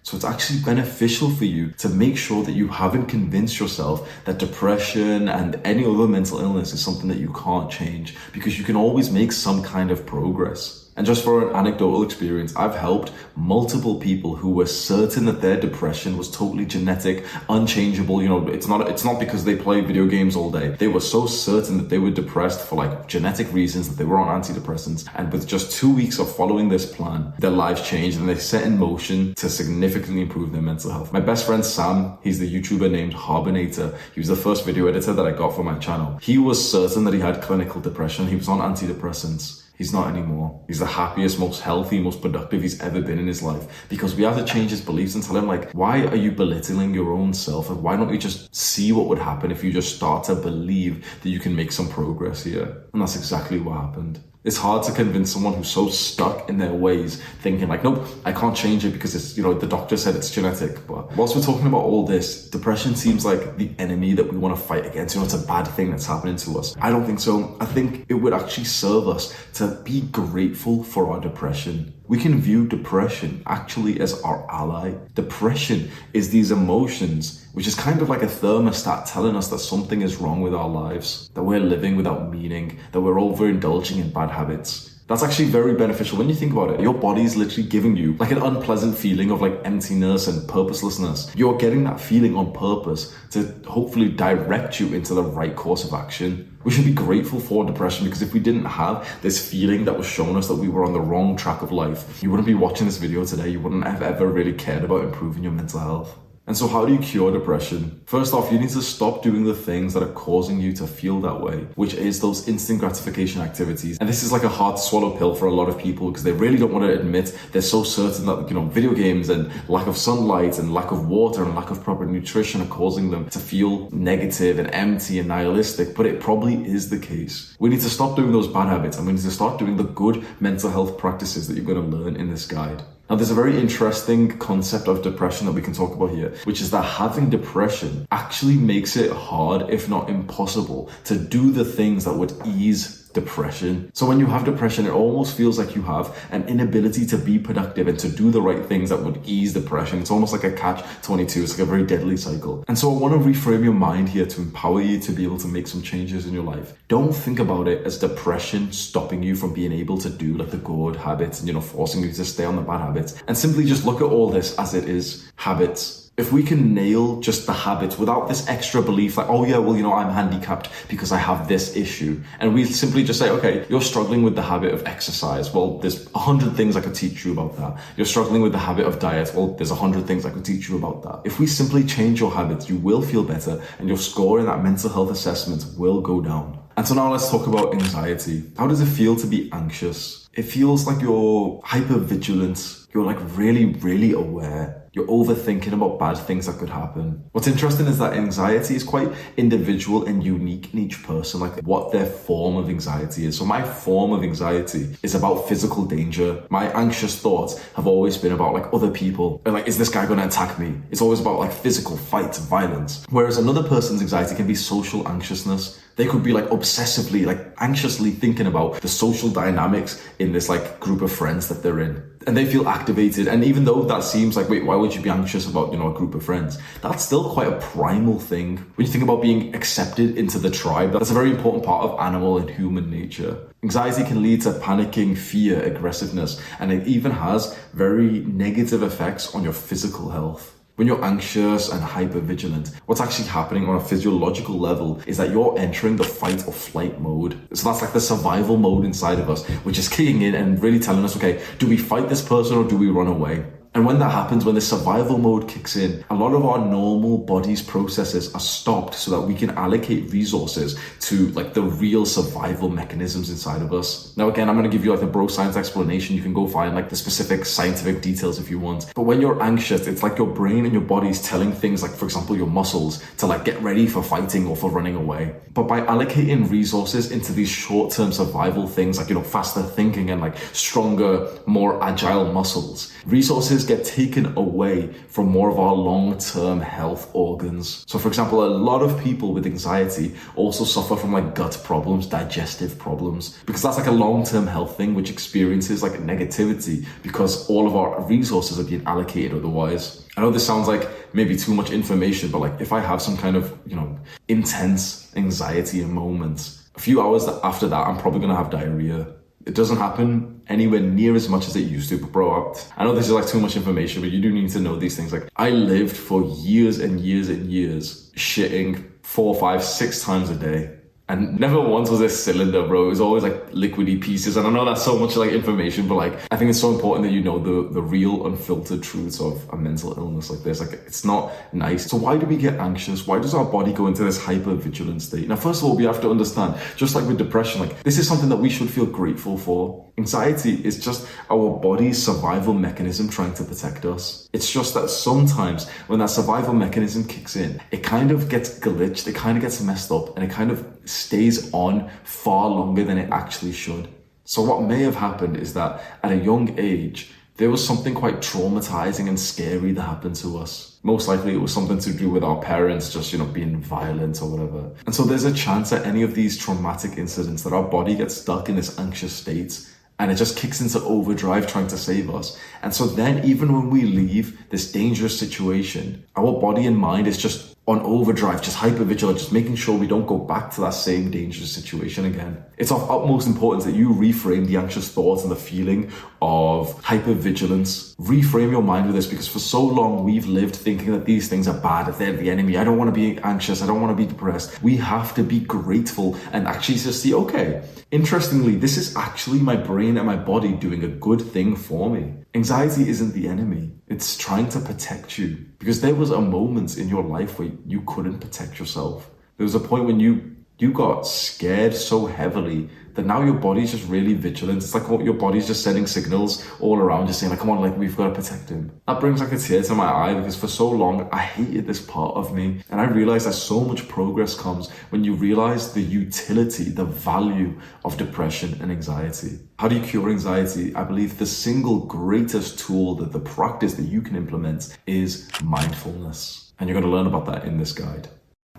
[0.06, 4.38] So it's actually beneficial for you to make sure that you haven't convinced yourself that
[4.38, 8.76] depression and any other mental illness is something that you can't change because you can
[8.76, 10.85] always make some kind of progress.
[10.98, 15.60] And just for an anecdotal experience, I've helped multiple people who were certain that their
[15.60, 18.22] depression was totally genetic, unchangeable.
[18.22, 20.70] You know, it's not it's not because they play video games all day.
[20.70, 24.18] They were so certain that they were depressed for like genetic reasons that they were
[24.18, 25.06] on antidepressants.
[25.16, 28.64] And with just two weeks of following this plan, their lives changed and they set
[28.64, 31.12] in motion to significantly improve their mental health.
[31.12, 33.98] My best friend Sam, he's the YouTuber named Harbinator.
[34.14, 36.18] He was the first video editor that I got for my channel.
[36.22, 38.28] He was certain that he had clinical depression.
[38.28, 40.64] He was on antidepressants He's not anymore.
[40.68, 43.86] He's the happiest, most healthy, most productive he's ever been in his life.
[43.90, 46.94] Because we have to change his beliefs and tell him, like, why are you belittling
[46.94, 47.70] your own self?
[47.70, 51.06] And why don't you just see what would happen if you just start to believe
[51.22, 52.86] that you can make some progress here?
[52.94, 54.20] And that's exactly what happened.
[54.46, 58.32] It's hard to convince someone who's so stuck in their ways, thinking like, nope, I
[58.32, 60.86] can't change it because it's, you know, the doctor said it's genetic.
[60.86, 64.56] But whilst we're talking about all this, depression seems like the enemy that we want
[64.56, 65.16] to fight against.
[65.16, 66.76] You know, it's a bad thing that's happening to us.
[66.80, 67.58] I don't think so.
[67.60, 72.40] I think it would actually serve us to be grateful for our depression we can
[72.40, 74.94] view depression actually as our ally.
[75.16, 80.02] Depression is these emotions, which is kind of like a thermostat telling us that something
[80.02, 84.30] is wrong with our lives, that we're living without meaning, that we're overindulging in bad
[84.30, 84.95] habits.
[85.08, 86.80] That's actually very beneficial when you think about it.
[86.80, 91.32] Your body is literally giving you like an unpleasant feeling of like emptiness and purposelessness.
[91.36, 95.94] You're getting that feeling on purpose to hopefully direct you into the right course of
[95.94, 96.58] action.
[96.64, 100.08] We should be grateful for depression because if we didn't have this feeling that was
[100.08, 102.88] showing us that we were on the wrong track of life, you wouldn't be watching
[102.88, 103.50] this video today.
[103.50, 106.18] You wouldn't have ever really cared about improving your mental health.
[106.48, 108.02] And so, how do you cure depression?
[108.06, 111.20] First off, you need to stop doing the things that are causing you to feel
[111.22, 113.98] that way, which is those instant gratification activities.
[114.00, 116.32] And this is like a hard swallow pill for a lot of people because they
[116.32, 119.88] really don't want to admit they're so certain that, you know, video games and lack
[119.88, 123.40] of sunlight and lack of water and lack of proper nutrition are causing them to
[123.40, 125.96] feel negative and empty and nihilistic.
[125.96, 127.56] But it probably is the case.
[127.58, 129.84] We need to stop doing those bad habits and we need to start doing the
[129.84, 132.84] good mental health practices that you're going to learn in this guide.
[133.08, 136.60] Now, there's a very interesting concept of depression that we can talk about here, which
[136.60, 142.06] is that having depression actually makes it hard, if not impossible, to do the things
[142.06, 143.90] that would ease depression.
[143.96, 147.40] So when you have depression, it almost feels like you have an inability to be
[147.40, 150.00] productive and to do the right things that would ease depression.
[150.00, 151.42] It's almost like a catch 22.
[151.42, 152.64] It's like a very deadly cycle.
[152.68, 155.40] And so I want to reframe your mind here to empower you to be able
[155.40, 156.74] to make some changes in your life.
[156.90, 160.58] Don't think about it as depression stopping you from being able to do like the
[160.58, 163.66] good habits and, you know, forcing you to stay on the bad habits and simply
[163.66, 167.52] just look at all this as it is habits if we can nail just the
[167.52, 171.18] habits without this extra belief like, oh yeah, well, you know, I'm handicapped because I
[171.18, 172.22] have this issue.
[172.40, 175.54] And we simply just say, okay, you're struggling with the habit of exercise.
[175.54, 177.82] Well, there's a hundred things I could teach you about that.
[177.98, 179.34] You're struggling with the habit of diet.
[179.36, 181.22] Well, there's a hundred things I could teach you about that.
[181.26, 184.64] If we simply change your habits, you will feel better and your score in that
[184.64, 186.60] mental health assessment will go down.
[186.78, 188.44] And so now let's talk about anxiety.
[188.58, 190.26] How does it feel to be anxious?
[190.36, 192.86] it feels like you're hyper vigilant.
[192.94, 197.22] You're like really, really aware you're overthinking about bad things that could happen.
[197.34, 201.92] What's interesting is that anxiety is quite individual and unique in each person, like what
[201.92, 203.38] their form of anxiety is.
[203.38, 206.42] So my form of anxiety is about physical danger.
[206.50, 209.42] My anxious thoughts have always been about like other people.
[209.46, 210.76] And like, is this guy gonna attack me?
[210.92, 213.06] It's always about like physical fights, violence.
[213.10, 215.82] Whereas another person's anxiety can be social anxiousness.
[215.98, 220.80] They could be like obsessively, like anxiously thinking about the social dynamics in this like
[220.80, 223.28] group of friends that they're in and they feel activated.
[223.28, 225.94] And even though that seems like, wait, why would you be anxious about, you know,
[225.94, 226.58] a group of friends?
[226.82, 228.58] That's still quite a primal thing.
[228.76, 232.00] When you think about being accepted into the tribe, that's a very important part of
[232.00, 233.38] animal and human nature.
[233.64, 239.44] Anxiety can lead to panicking, fear, aggressiveness, and it even has very negative effects on
[239.44, 240.55] your physical health.
[240.76, 245.30] When you're anxious and hyper vigilant, what's actually happening on a physiological level is that
[245.30, 247.40] you're entering the fight or flight mode.
[247.54, 250.80] So that's like the survival mode inside of us, which is kicking in and really
[250.80, 253.46] telling us, okay, do we fight this person or do we run away?
[253.76, 257.18] And when that happens, when the survival mode kicks in, a lot of our normal
[257.18, 262.70] body's processes are stopped so that we can allocate resources to like the real survival
[262.70, 264.16] mechanisms inside of us.
[264.16, 266.16] Now, again, I'm going to give you like a bro science explanation.
[266.16, 268.94] You can go find like the specific scientific details if you want.
[268.96, 272.06] But when you're anxious, it's like your brain and your body's telling things like, for
[272.06, 275.36] example, your muscles to like get ready for fighting or for running away.
[275.54, 280.12] But by allocating resources into these short term survival things like, you know, faster thinking
[280.12, 286.18] and like stronger, more agile muscles, resources get taken away from more of our long
[286.18, 287.84] term health organs.
[287.88, 292.08] So, for example, a lot of people with anxiety also suffer from like gut problems,
[292.08, 297.50] digestive problems, because that's like a long term health thing which experiences like negativity because
[297.50, 300.06] all of our resources are being allocated otherwise.
[300.18, 303.18] I know this sounds like maybe too much information, but like if I have some
[303.18, 308.20] kind of, you know, intense anxiety in moments, a few hours after that, I'm probably
[308.22, 309.08] gonna have diarrhea.
[309.46, 311.98] It doesn't happen anywhere near as much as it used to.
[311.98, 314.76] Bro, I know this is like too much information, but you do need to know
[314.76, 315.14] these things.
[315.14, 320.36] Like I lived for years and years and years shitting four, five, six times a
[320.36, 320.76] day
[321.08, 322.88] and never once was this cylinder, bro.
[322.88, 324.38] It was always like liquidy pieces.
[324.38, 327.06] And I know that's so much like information, but like I think it's so important
[327.06, 330.60] that you know the the real unfiltered truths of a mental illness like this.
[330.60, 331.86] Like it's not nice.
[331.86, 333.06] So why do we get anxious?
[333.06, 335.28] Why does our body go into this hyper vigilant state?
[335.28, 338.08] Now, first of all, we have to understand, just like with depression, like this is
[338.08, 339.86] something that we should feel grateful for.
[339.98, 344.28] Anxiety is just our body's survival mechanism trying to protect us.
[344.34, 349.08] It's just that sometimes when that survival mechanism kicks in, it kind of gets glitched,
[349.08, 352.98] it kind of gets messed up, and it kind of stays on far longer than
[352.98, 353.88] it actually should.
[354.24, 358.18] So, what may have happened is that at a young age, there was something quite
[358.18, 360.80] traumatizing and scary that happened to us.
[360.84, 364.22] Most likely it was something to do with our parents just, you know, being violent
[364.22, 364.72] or whatever.
[364.86, 368.16] And so there's a chance that any of these traumatic incidents that our body gets
[368.16, 369.68] stuck in this anxious state
[370.00, 372.40] and it just kicks into overdrive trying to save us.
[372.62, 377.18] And so then even when we leave this dangerous situation, our body and mind is
[377.18, 380.74] just on overdrive, just hyper vigilant, just making sure we don't go back to that
[380.74, 382.44] same dangerous situation again.
[382.58, 387.14] It's of utmost importance that you reframe the anxious thoughts and the feeling of hyper
[387.14, 387.96] vigilance.
[387.96, 391.48] Reframe your mind with this because for so long we've lived thinking that these things
[391.48, 392.56] are bad, that they're the enemy.
[392.56, 393.64] I don't want to be anxious.
[393.64, 394.62] I don't want to be depressed.
[394.62, 399.56] We have to be grateful and actually just see, okay, interestingly, this is actually my
[399.56, 402.14] brain and my body doing a good thing for me.
[402.36, 403.75] Anxiety isn't the enemy.
[403.88, 407.82] It's trying to protect you because there was a moment in your life where you
[407.82, 409.10] couldn't protect yourself.
[409.38, 413.72] There was a point when you you got scared so heavily that now your body's
[413.72, 414.64] just really vigilant.
[414.64, 417.78] It's like your body's just sending signals all around, just saying like, "Come on, like
[417.78, 420.48] we've got to protect him." That brings like a tear to my eye because for
[420.48, 424.36] so long I hated this part of me, and I realized that so much progress
[424.36, 429.40] comes when you realize the utility, the value of depression and anxiety.
[429.60, 430.74] How do you cure anxiety?
[430.76, 436.54] I believe the single greatest tool that the practice that you can implement is mindfulness,
[436.60, 438.08] and you're going to learn about that in this guide.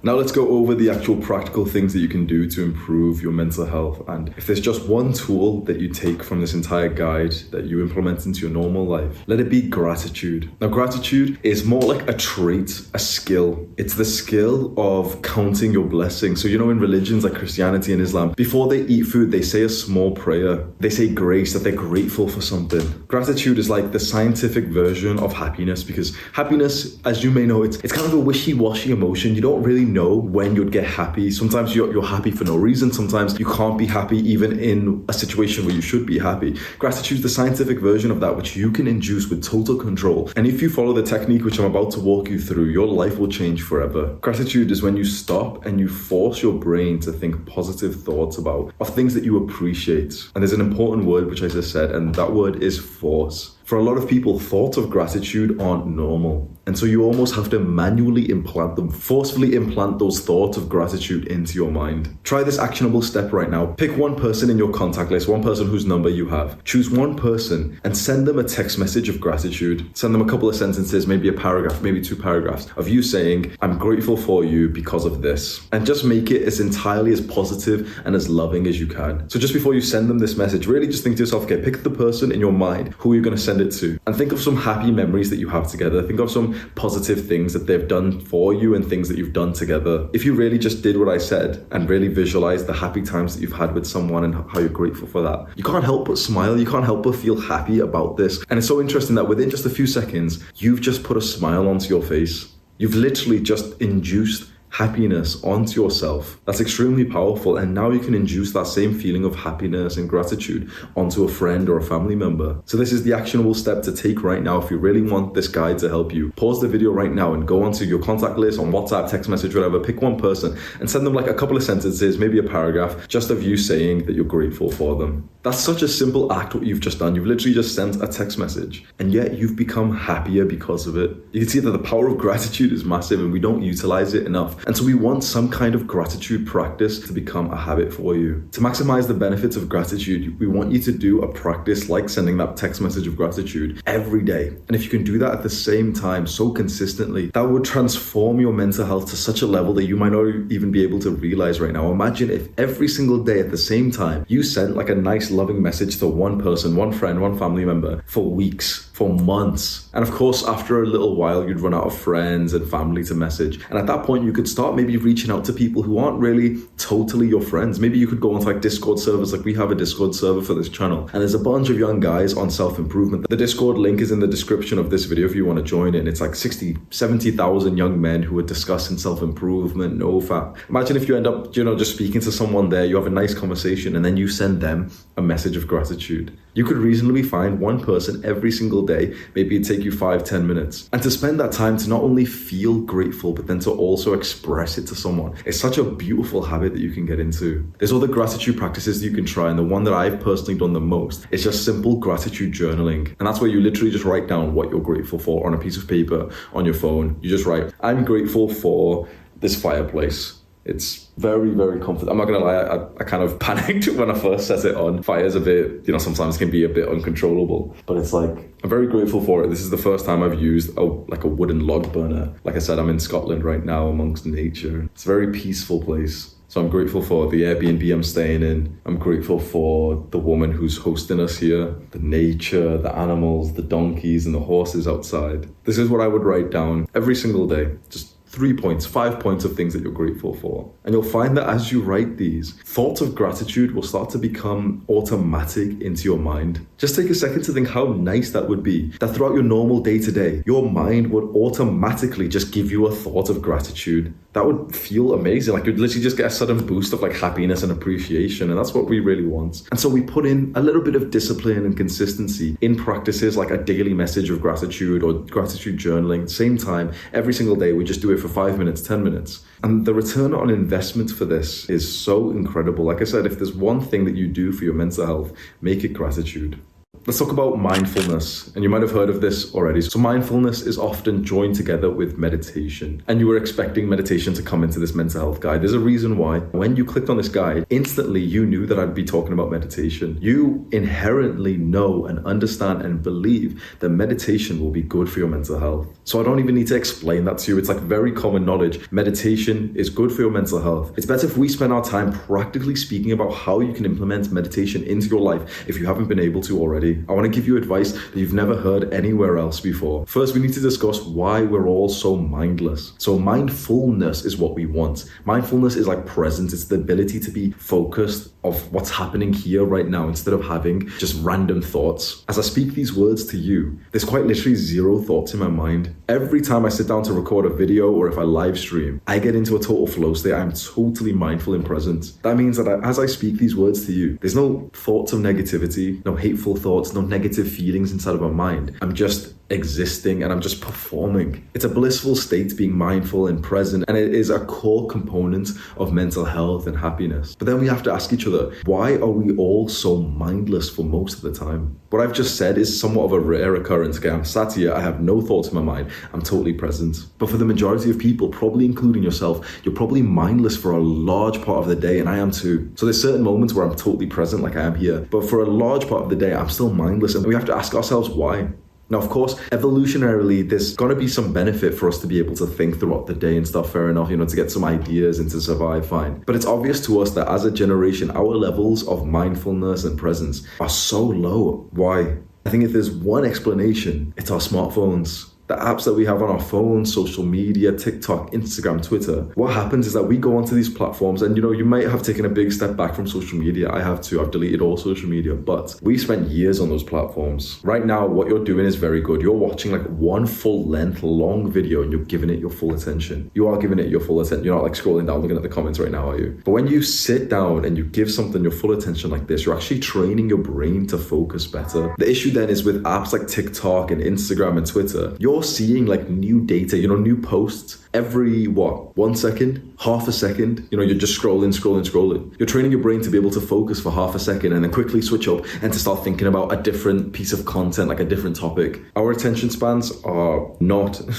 [0.02, 3.32] Now let's go over the actual practical things that you can do to improve your
[3.32, 4.06] mental health.
[4.08, 7.80] And if there's just one tool that you take from this entire guide that you
[7.80, 10.50] implement into your normal life, let it be gratitude.
[10.60, 13.66] Now, gratitude is more like a trait, a skill.
[13.78, 16.42] It's the skill of counting your blessings.
[16.42, 19.62] So, you know, in religions like Christianity and Islam, before they eat food, they say
[19.62, 20.66] a small prayer.
[20.78, 22.86] They say grace, that they're grateful for something.
[23.08, 27.78] Gratitude is like the scientific version of happiness because happiness, as you may know, it's,
[27.78, 29.34] it's kind of a wishy washy emotion.
[29.34, 31.30] You don't really know when you'd get happy.
[31.30, 32.92] Sometimes you're, you're happy for no reason.
[32.92, 36.58] Sometimes you can't be happy even in a situation where you should be happy.
[36.78, 40.30] Gratitude is the scientific version of that, which you can induce with total control.
[40.36, 43.18] And if you follow the technique which I'm about to walk you through, your life
[43.18, 44.16] will change forever.
[44.20, 48.72] Gratitude is when you stop and you force your brain to think positive thoughts about
[48.80, 50.14] of things that you appreciate.
[50.34, 53.55] And there's an important word which I just said, and that word is force.
[53.66, 56.56] For a lot of people, thoughts of gratitude aren't normal.
[56.68, 61.26] And so you almost have to manually implant them, forcefully implant those thoughts of gratitude
[61.26, 62.16] into your mind.
[62.22, 63.66] Try this actionable step right now.
[63.66, 66.62] Pick one person in your contact list, one person whose number you have.
[66.62, 69.96] Choose one person and send them a text message of gratitude.
[69.96, 73.56] Send them a couple of sentences, maybe a paragraph, maybe two paragraphs of you saying,
[73.62, 75.66] I'm grateful for you because of this.
[75.72, 79.28] And just make it as entirely as positive and as loving as you can.
[79.28, 81.82] So just before you send them this message, really just think to yourself, okay, pick
[81.82, 83.98] the person in your mind who you're going to send it to.
[84.06, 86.02] And think of some happy memories that you have together.
[86.02, 89.52] Think of some positive things that they've done for you and things that you've done
[89.52, 90.08] together.
[90.12, 93.42] If you really just did what I said and really visualize the happy times that
[93.42, 96.58] you've had with someone and how you're grateful for that, you can't help but smile.
[96.58, 98.44] You can't help but feel happy about this.
[98.50, 101.68] And it's so interesting that within just a few seconds, you've just put a smile
[101.68, 102.52] onto your face.
[102.78, 106.40] You've literally just induced happiness onto yourself.
[106.44, 107.56] That's extremely powerful.
[107.56, 111.68] And now you can induce that same feeling of happiness and gratitude onto a friend
[111.68, 112.60] or a family member.
[112.66, 115.48] So, this is the actionable step to take right now if you really want this
[115.48, 116.32] guide to help you.
[116.32, 119.54] Pause the video right now and go onto your contact list on WhatsApp, text message,
[119.54, 119.80] whatever.
[119.80, 123.30] Pick one person and send them like a couple of sentences, maybe a paragraph, just
[123.30, 125.28] of you saying that you're grateful for them.
[125.42, 127.14] That's such a simple act what you've just done.
[127.14, 131.16] You've literally just sent a text message and yet you've become happier because of it.
[131.30, 134.26] You can see that the power of gratitude is massive and we don't utilize it
[134.26, 134.65] enough.
[134.66, 138.48] And so we want some kind of gratitude practice to become a habit for you.
[138.50, 142.36] To maximize the benefits of gratitude, we want you to do a practice like sending
[142.38, 144.48] that text message of gratitude every day.
[144.48, 148.40] And if you can do that at the same time so consistently, that would transform
[148.40, 151.10] your mental health to such a level that you might not even be able to
[151.12, 151.92] realize right now.
[151.92, 155.62] Imagine if every single day at the same time you sent like a nice loving
[155.62, 159.90] message to one person, one friend, one family member for weeks for months.
[159.92, 163.14] And of course, after a little while, you'd run out of friends and family to
[163.14, 163.62] message.
[163.68, 166.62] And at that point, you could start maybe reaching out to people who aren't really
[166.78, 167.78] totally your friends.
[167.78, 170.54] Maybe you could go onto like Discord servers, like we have a Discord server for
[170.54, 171.10] this channel.
[171.12, 173.28] And there's a bunch of young guys on self improvement.
[173.28, 175.94] The Discord link is in the description of this video if you want to join
[175.94, 175.98] it.
[175.98, 180.54] And it's like 60, 70,000 young men who are discussing self improvement, no fat.
[180.70, 183.10] Imagine if you end up, you know, just speaking to someone there, you have a
[183.10, 186.34] nice conversation, and then you send them a message of gratitude.
[186.56, 189.14] You could reasonably find one person every single day.
[189.34, 190.88] Maybe it'd take you five, ten minutes.
[190.90, 194.78] And to spend that time to not only feel grateful, but then to also express
[194.78, 195.34] it to someone.
[195.44, 197.70] It's such a beautiful habit that you can get into.
[197.76, 200.80] There's other gratitude practices you can try, and the one that I've personally done the
[200.80, 203.14] most is just simple gratitude journaling.
[203.18, 205.76] And that's where you literally just write down what you're grateful for on a piece
[205.76, 207.18] of paper on your phone.
[207.20, 209.06] You just write, I'm grateful for
[209.40, 210.35] this fireplace.
[210.66, 212.10] It's very, very comfortable.
[212.10, 215.02] I'm not gonna lie, I, I, kind of panicked when I first set it on.
[215.02, 218.30] Fire's a bit, you know, sometimes can be a bit uncontrollable, but it's like
[218.62, 219.48] I'm very grateful for it.
[219.48, 222.34] This is the first time I've used a, like a wooden log burner.
[222.42, 224.88] Like I said, I'm in Scotland right now amongst nature.
[224.92, 226.34] It's a very peaceful place.
[226.48, 228.80] So I'm grateful for the Airbnb I'm staying in.
[228.86, 234.26] I'm grateful for the woman who's hosting us here, the nature, the animals, the donkeys,
[234.26, 235.48] and the horses outside.
[235.64, 237.76] This is what I would write down every single day.
[237.88, 240.70] Just three points, five points of things that you're grateful for.
[240.84, 244.84] And you'll find that as you write these, thoughts of gratitude will start to become
[244.90, 246.66] automatic into your mind.
[246.76, 248.88] Just take a second to think how nice that would be.
[249.00, 252.94] That throughout your normal day to day, your mind would automatically just give you a
[252.94, 254.12] thought of gratitude.
[254.36, 255.54] That would feel amazing.
[255.54, 258.50] Like you'd literally just get a sudden boost of like happiness and appreciation.
[258.50, 259.62] And that's what we really want.
[259.70, 263.50] And so we put in a little bit of discipline and consistency in practices like
[263.50, 266.28] a daily message of gratitude or gratitude journaling.
[266.28, 269.42] Same time, every single day, we just do it for five minutes, 10 minutes.
[269.62, 272.84] And the return on investment for this is so incredible.
[272.84, 275.32] Like I said, if there's one thing that you do for your mental health,
[275.62, 276.60] make it gratitude.
[277.06, 278.48] Let's talk about mindfulness.
[278.56, 279.80] And you might have heard of this already.
[279.80, 283.00] So, mindfulness is often joined together with meditation.
[283.06, 285.62] And you were expecting meditation to come into this mental health guide.
[285.62, 286.40] There's a reason why.
[286.40, 290.18] When you clicked on this guide, instantly you knew that I'd be talking about meditation.
[290.20, 295.60] You inherently know and understand and believe that meditation will be good for your mental
[295.60, 295.86] health.
[296.02, 297.58] So, I don't even need to explain that to you.
[297.58, 298.90] It's like very common knowledge.
[298.90, 300.92] Meditation is good for your mental health.
[300.96, 304.82] It's better if we spend our time practically speaking about how you can implement meditation
[304.82, 306.95] into your life if you haven't been able to already.
[307.08, 310.06] I want to give you advice that you've never heard anywhere else before.
[310.06, 312.92] First, we need to discuss why we're all so mindless.
[312.98, 315.10] So, mindfulness is what we want.
[315.24, 319.88] Mindfulness is like presence, it's the ability to be focused of what's happening here right
[319.88, 322.24] now instead of having just random thoughts.
[322.28, 325.94] As I speak these words to you, there's quite literally zero thoughts in my mind.
[326.08, 329.18] Every time I sit down to record a video or if I live stream, I
[329.18, 330.34] get into a total flow state.
[330.34, 332.12] I'm totally mindful and present.
[332.22, 335.20] That means that I, as I speak these words to you, there's no thoughts of
[335.20, 338.76] negativity, no hateful thoughts, no negative feelings inside of my mind.
[338.80, 341.48] I'm just existing and I'm just performing.
[341.54, 345.92] It's a blissful state being mindful and present, and it is a core component of
[345.92, 347.34] mental health and happiness.
[347.36, 350.84] But then we have to ask each other, why are we all so mindless for
[350.84, 351.78] most of the time?
[351.90, 353.98] What I've just said is somewhat of a rare occurrence.
[353.98, 357.06] Okay, I'm sat here, I have no thoughts in my mind, I'm totally present.
[357.18, 361.40] But for the majority of people, probably including yourself, you're probably mindless for a large
[361.42, 362.72] part of the day, and I am too.
[362.74, 365.46] So there's certain moments where I'm totally present, like I am here, but for a
[365.46, 368.48] large part of the day, I'm still mindless, and we have to ask ourselves why.
[368.88, 372.36] Now, of course, evolutionarily, there's going to be some benefit for us to be able
[372.36, 375.18] to think throughout the day and stuff, fair enough, you know, to get some ideas
[375.18, 376.22] and to survive fine.
[376.26, 380.46] But it's obvious to us that as a generation, our levels of mindfulness and presence
[380.60, 381.68] are so low.
[381.72, 382.16] Why?
[382.44, 386.30] I think if there's one explanation, it's our smartphones the apps that we have on
[386.30, 390.68] our phones, social media, TikTok, Instagram, Twitter, what happens is that we go onto these
[390.68, 393.70] platforms and you know, you might have taken a big step back from social media.
[393.70, 394.20] I have too.
[394.20, 397.60] I've deleted all social media, but we spent years on those platforms.
[397.62, 399.22] Right now, what you're doing is very good.
[399.22, 403.30] You're watching like one full length, long video and you're giving it your full attention.
[403.34, 404.44] You are giving it your full attention.
[404.44, 406.40] You're not like scrolling down looking at the comments right now, are you?
[406.44, 409.56] But when you sit down and you give something your full attention like this, you're
[409.56, 411.94] actually training your brain to focus better.
[411.98, 415.84] The issue then is with apps like TikTok and Instagram and Twitter, you're you're seeing
[415.84, 420.66] like new data, you know, new posts every what, one second, half a second.
[420.70, 422.34] You know, you're just scrolling, scrolling, scrolling.
[422.38, 424.72] You're training your brain to be able to focus for half a second and then
[424.72, 428.04] quickly switch up and to start thinking about a different piece of content, like a
[428.04, 428.80] different topic.
[428.96, 431.02] Our attention spans are not.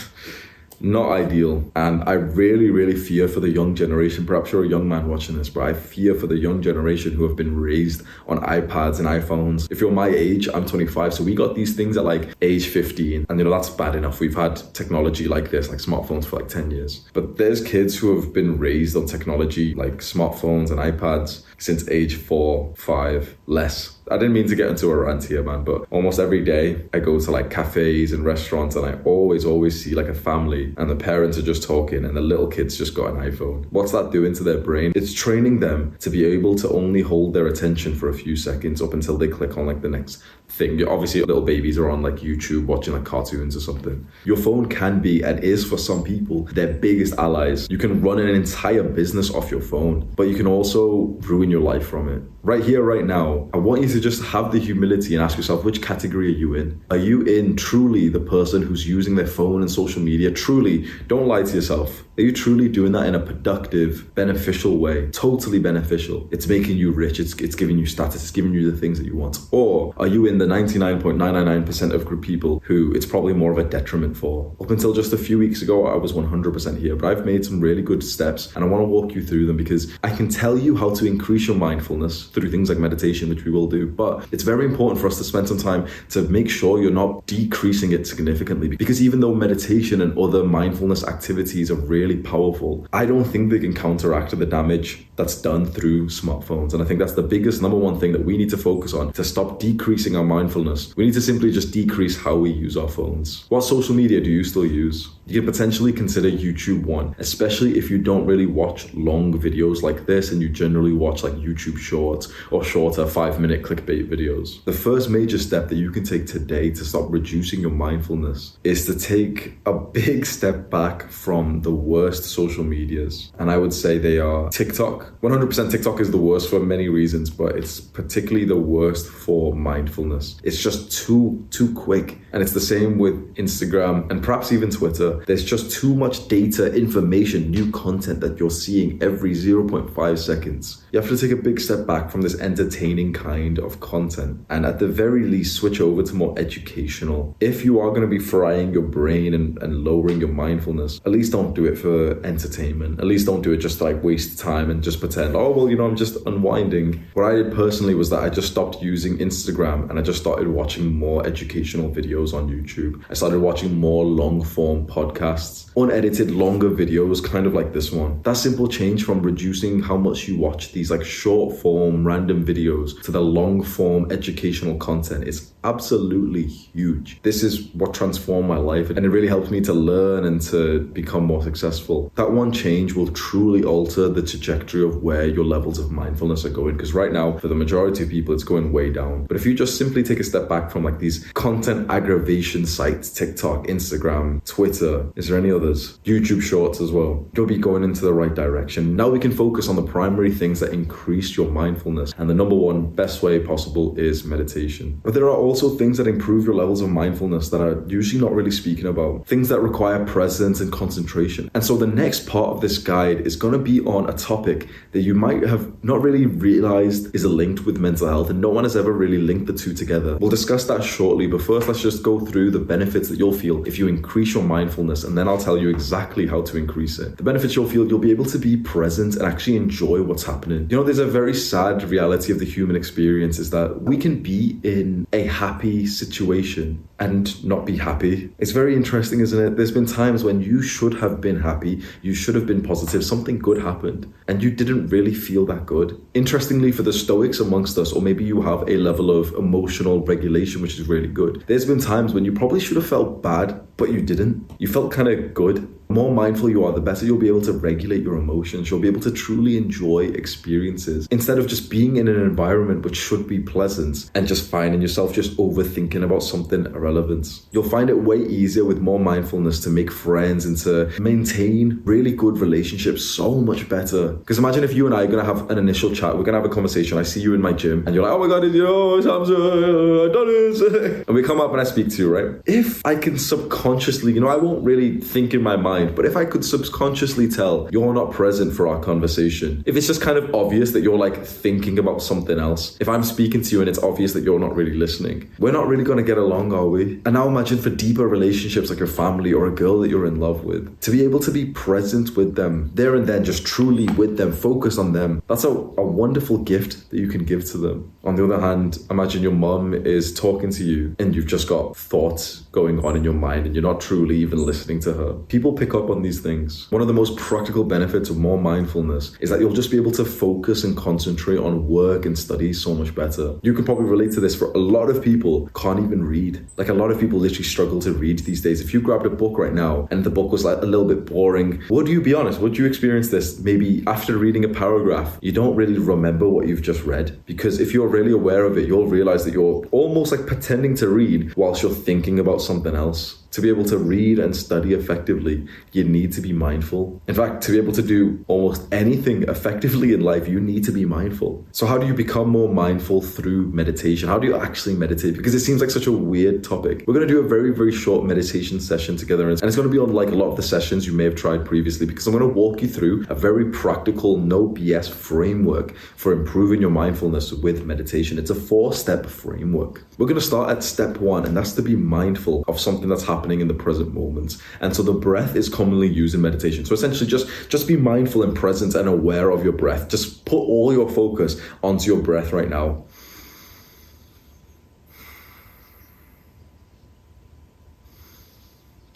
[0.80, 1.70] not ideal.
[1.76, 4.26] And I really, really fear for the young generation.
[4.26, 7.24] Perhaps you're a young man watching this, but I fear for the young generation who
[7.28, 9.70] have been raised on iPads and iPhones.
[9.72, 13.26] If you're my age, I'm 25, so we got these things at like age 15.
[13.30, 14.20] And you know, that's bad enough.
[14.20, 17.06] We've had technology like this, like smartphones for like 10 years.
[17.14, 22.16] But there's kids who have been raised on technology like smartphones and iPads since age
[22.16, 26.20] four, five, less I didn't mean to get into a rant here, man, but almost
[26.20, 30.08] every day I go to like cafes and restaurants and I always, always see like
[30.08, 33.18] a family and the parents are just talking and the little kids just got an
[33.18, 33.66] iPhone.
[33.72, 34.94] What's that doing to their brain?
[34.96, 38.82] It's training them to be able to only hold their attention for a few seconds
[38.82, 40.86] up until they click on like the next thing.
[40.88, 44.08] Obviously, little babies are on like YouTube watching like cartoons or something.
[44.26, 47.68] Your phone can be and is for some people their biggest allies.
[47.70, 51.62] You can run an entire business off your phone, but you can also ruin your
[51.62, 52.22] life from it.
[52.44, 55.66] Right here, right now, I want you to just have the humility and ask yourself
[55.66, 56.82] which category are you in?
[56.90, 60.32] Are you in truly the person who's using their phone and social media?
[60.32, 62.04] Truly, don't lie to yourself.
[62.18, 65.08] Are you truly doing that in a productive, beneficial way?
[65.12, 66.28] Totally beneficial.
[66.32, 69.06] It's making you rich, it's, it's giving you status, it's giving you the things that
[69.06, 69.38] you want.
[69.52, 73.64] Or are you in the 99.999% of group people who it's probably more of a
[73.64, 74.52] detriment for.
[74.60, 77.60] Up until just a few weeks ago, I was 100% here, but I've made some
[77.60, 80.58] really good steps and I want to walk you through them because I can tell
[80.58, 83.86] you how to increase your mindfulness through things like meditation, which we will do.
[83.86, 87.28] But it's very important for us to spend some time to make sure you're not
[87.28, 93.06] decreasing it significantly because even though meditation and other mindfulness activities are really powerful, I
[93.06, 96.74] don't think they can counteract the damage that's done through smartphones.
[96.74, 99.12] And I think that's the biggest number one thing that we need to focus on
[99.14, 100.96] to stop decreasing our mindfulness.
[100.96, 103.46] We need to simply just decrease how we use our phones.
[103.50, 105.10] What social media do you still use?
[105.28, 110.06] You can potentially consider YouTube one, especially if you don't really watch long videos like
[110.06, 114.64] this and you generally watch like YouTube shorts or shorter five minute clickbait videos.
[114.64, 118.86] The first major step that you can take today to stop reducing your mindfulness is
[118.86, 123.34] to take a big step back from the worst social medias.
[123.38, 125.20] And I would say they are TikTok.
[125.20, 130.40] 100% TikTok is the worst for many reasons, but it's particularly the worst for mindfulness.
[130.44, 132.18] It's just too, too quick.
[132.32, 136.74] And it's the same with Instagram and perhaps even Twitter there's just too much data,
[136.74, 140.84] information, new content that you're seeing every 0.5 seconds.
[140.92, 144.66] You have to take a big step back from this entertaining kind of content and
[144.66, 147.36] at the very least switch over to more educational.
[147.40, 151.12] If you are going to be frying your brain and, and lowering your mindfulness, at
[151.12, 153.00] least don't do it for entertainment.
[153.00, 155.70] At least don't do it just to like waste time and just pretend, oh, well,
[155.70, 157.06] you know, I'm just unwinding.
[157.14, 160.48] What I did personally was that I just stopped using Instagram and I just started
[160.48, 163.04] watching more educational videos on YouTube.
[163.10, 167.92] I started watching more long form podcasts podcasts, unedited longer videos, kind of like this
[167.92, 168.22] one.
[168.24, 173.02] That simple change from reducing how much you watch these like short form random videos
[173.04, 177.22] to the long form educational content is absolutely huge.
[177.22, 180.80] This is what transformed my life and it really helped me to learn and to
[180.94, 182.12] become more successful.
[182.16, 186.50] That one change will truly alter the trajectory of where your levels of mindfulness are
[186.50, 189.26] going because right now for the majority of people it's going way down.
[189.26, 193.12] But if you just simply take a step back from like these content aggravation sites,
[193.12, 196.00] TikTok, Instagram, Twitter, is there any others?
[196.04, 197.28] YouTube shorts as well.
[197.36, 198.96] You'll be going into the right direction.
[198.96, 202.14] Now we can focus on the primary things that increase your mindfulness.
[202.18, 205.02] And the number one best way possible is meditation.
[205.04, 208.34] But there are also things that improve your levels of mindfulness that are usually not
[208.34, 209.28] really speaking about.
[209.28, 211.52] Things that require presence and concentration.
[211.54, 214.70] And so the next part of this guide is going to be on a topic
[214.92, 218.64] that you might have not really realized is linked with mental health and no one
[218.64, 220.18] has ever really linked the two together.
[220.18, 223.66] We'll discuss that shortly, but first let's just go through the benefits that you'll feel
[223.66, 227.18] if you increase your mindfulness and then I'll tell exactly how to increase it.
[227.18, 230.68] The benefits you'll feel, you'll be able to be present and actually enjoy what's happening.
[230.70, 234.22] You know, there's a very sad reality of the human experience is that we can
[234.22, 238.30] be in a happy situation and not be happy.
[238.40, 239.58] It's very interesting, isn't it?
[239.58, 243.38] There's been times when you should have been happy, you should have been positive, something
[243.38, 246.00] good happened, and you didn't really feel that good.
[246.14, 250.62] Interestingly, for the Stoics amongst us, or maybe you have a level of emotional regulation
[250.62, 253.92] which is really good, there's been times when you probably should have felt bad, but
[253.92, 254.52] you didn't.
[254.58, 257.54] You felt kind of good more mindful you are, the better you'll be able to
[257.54, 258.70] regulate your emotions.
[258.70, 262.98] You'll be able to truly enjoy experiences instead of just being in an environment which
[262.98, 267.42] should be pleasant and just finding yourself just overthinking about something irrelevant.
[267.52, 272.12] You'll find it way easier with more mindfulness to make friends and to maintain really
[272.12, 274.14] good relationships so much better.
[274.14, 276.34] Because imagine if you and I are going to have an initial chat, we're going
[276.34, 276.98] to have a conversation.
[276.98, 279.36] I see you in my gym and you're like, oh my God, you know, Samson,
[279.36, 280.62] I done this.
[281.08, 282.42] and we come up and I speak to you, right?
[282.46, 285.96] If I can subconsciously, you know, I won't really think in my mind mind.
[285.96, 290.02] But if I could subconsciously tell you're not present for our conversation, if it's just
[290.02, 293.62] kind of obvious that you're like thinking about something else, if I'm speaking to you
[293.62, 296.54] and it's obvious that you're not really listening, we're not really going to get along,
[296.54, 297.02] are we?
[297.06, 300.20] And now imagine for deeper relationships like your family or a girl that you're in
[300.20, 303.88] love with, to be able to be present with them there and then, just truly
[303.94, 305.22] with them, focus on them.
[305.28, 307.92] That's a, a wonderful gift that you can give to them.
[308.04, 311.76] On the other hand, imagine your mum is talking to you and you've just got
[311.76, 315.14] thoughts going on in your mind and you're not truly even listening to her.
[315.36, 316.50] People pick up on these things.
[316.72, 319.92] One of the most practical benefits of more mindfulness is that you'll just be able
[319.92, 323.36] to focus and concentrate on work and study so much better.
[323.44, 326.44] You can probably relate to this for a lot of people can't even read.
[326.58, 328.60] Like a lot of people literally struggle to read these days.
[328.60, 331.06] If you grabbed a book right now and the book was like a little bit
[331.06, 332.40] boring, would you be honest?
[332.40, 333.40] Would you experience this?
[333.40, 337.20] Maybe after reading a paragraph, you don't really remember what you've just read.
[337.28, 340.88] Because if you're really aware of it, you'll realize that you're almost like pretending to
[340.88, 343.27] read whilst you're thinking about something else.
[343.32, 347.02] To be able to read and study effectively, you need to be mindful.
[347.08, 350.72] In fact, to be able to do almost anything effectively in life, you need to
[350.72, 351.46] be mindful.
[351.52, 354.08] So, how do you become more mindful through meditation?
[354.08, 355.18] How do you actually meditate?
[355.18, 356.86] Because it seems like such a weird topic.
[356.88, 359.72] We're going to do a very, very short meditation session together, and it's going to
[359.72, 362.28] be unlike a lot of the sessions you may have tried previously because I'm going
[362.28, 367.66] to walk you through a very practical, no BS framework for improving your mindfulness with
[367.66, 368.18] meditation.
[368.18, 369.84] It's a four step framework.
[369.98, 373.04] We're going to start at step one, and that's to be mindful of something that's
[373.04, 374.38] happening happening in the present moment.
[374.62, 376.66] And so the breath is commonly used in meditation.
[376.66, 379.90] So essentially just just be mindful and present and aware of your breath.
[379.90, 382.86] Just put all your focus onto your breath right now.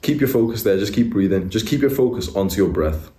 [0.01, 1.49] Keep your focus there, just keep breathing.
[1.49, 3.11] Just keep your focus onto your breath.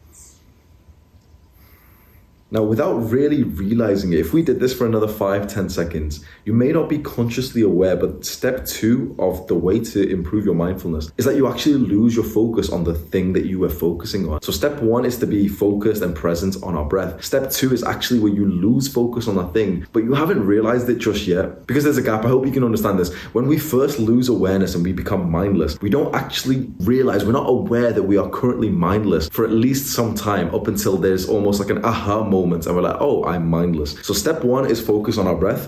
[2.53, 6.53] Now, without really realizing it, if we did this for another five, ten seconds, you
[6.53, 11.11] may not be consciously aware, but step two of the way to improve your mindfulness
[11.17, 14.43] is that you actually lose your focus on the thing that you were focusing on.
[14.43, 17.25] So, step one is to be focused and present on our breath.
[17.25, 20.91] Step two is actually where you lose focus on that thing, but you haven't realized
[20.91, 22.27] it just yet because there's a gap.
[22.27, 23.15] I hope you can understand this.
[23.33, 27.49] When we first lose awareness and we become mindless, we don't actually realize, we're not
[27.49, 31.59] aware that we are currently mindless for at least some time up until there's almost
[31.59, 33.93] like an aha moment moments and we're like, oh, I'm mindless.
[34.03, 35.63] So step one is focus on our breath.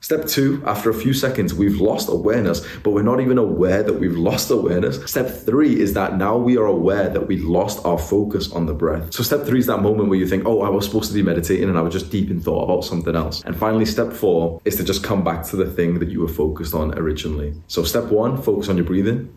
[0.00, 3.94] Step two, after a few seconds, we've lost awareness, but we're not even aware that
[3.94, 5.02] we've lost awareness.
[5.10, 8.74] Step three is that now we are aware that we lost our focus on the
[8.74, 9.14] breath.
[9.14, 11.22] So, step three is that moment where you think, oh, I was supposed to be
[11.22, 13.42] meditating and I was just deep in thought about something else.
[13.46, 16.28] And finally, step four is to just come back to the thing that you were
[16.28, 17.54] focused on originally.
[17.68, 19.34] So, step one, focus on your breathing.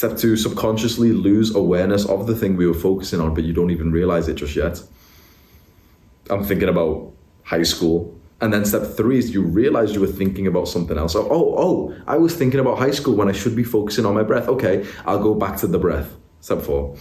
[0.00, 3.70] Step two, subconsciously lose awareness of the thing we were focusing on, but you don't
[3.70, 4.82] even realize it just yet.
[6.30, 8.18] I'm thinking about high school.
[8.40, 11.14] And then step three is you realize you were thinking about something else.
[11.14, 14.14] Oh, oh, oh, I was thinking about high school when I should be focusing on
[14.14, 14.48] my breath.
[14.48, 16.16] Okay, I'll go back to the breath.
[16.40, 16.96] Step four.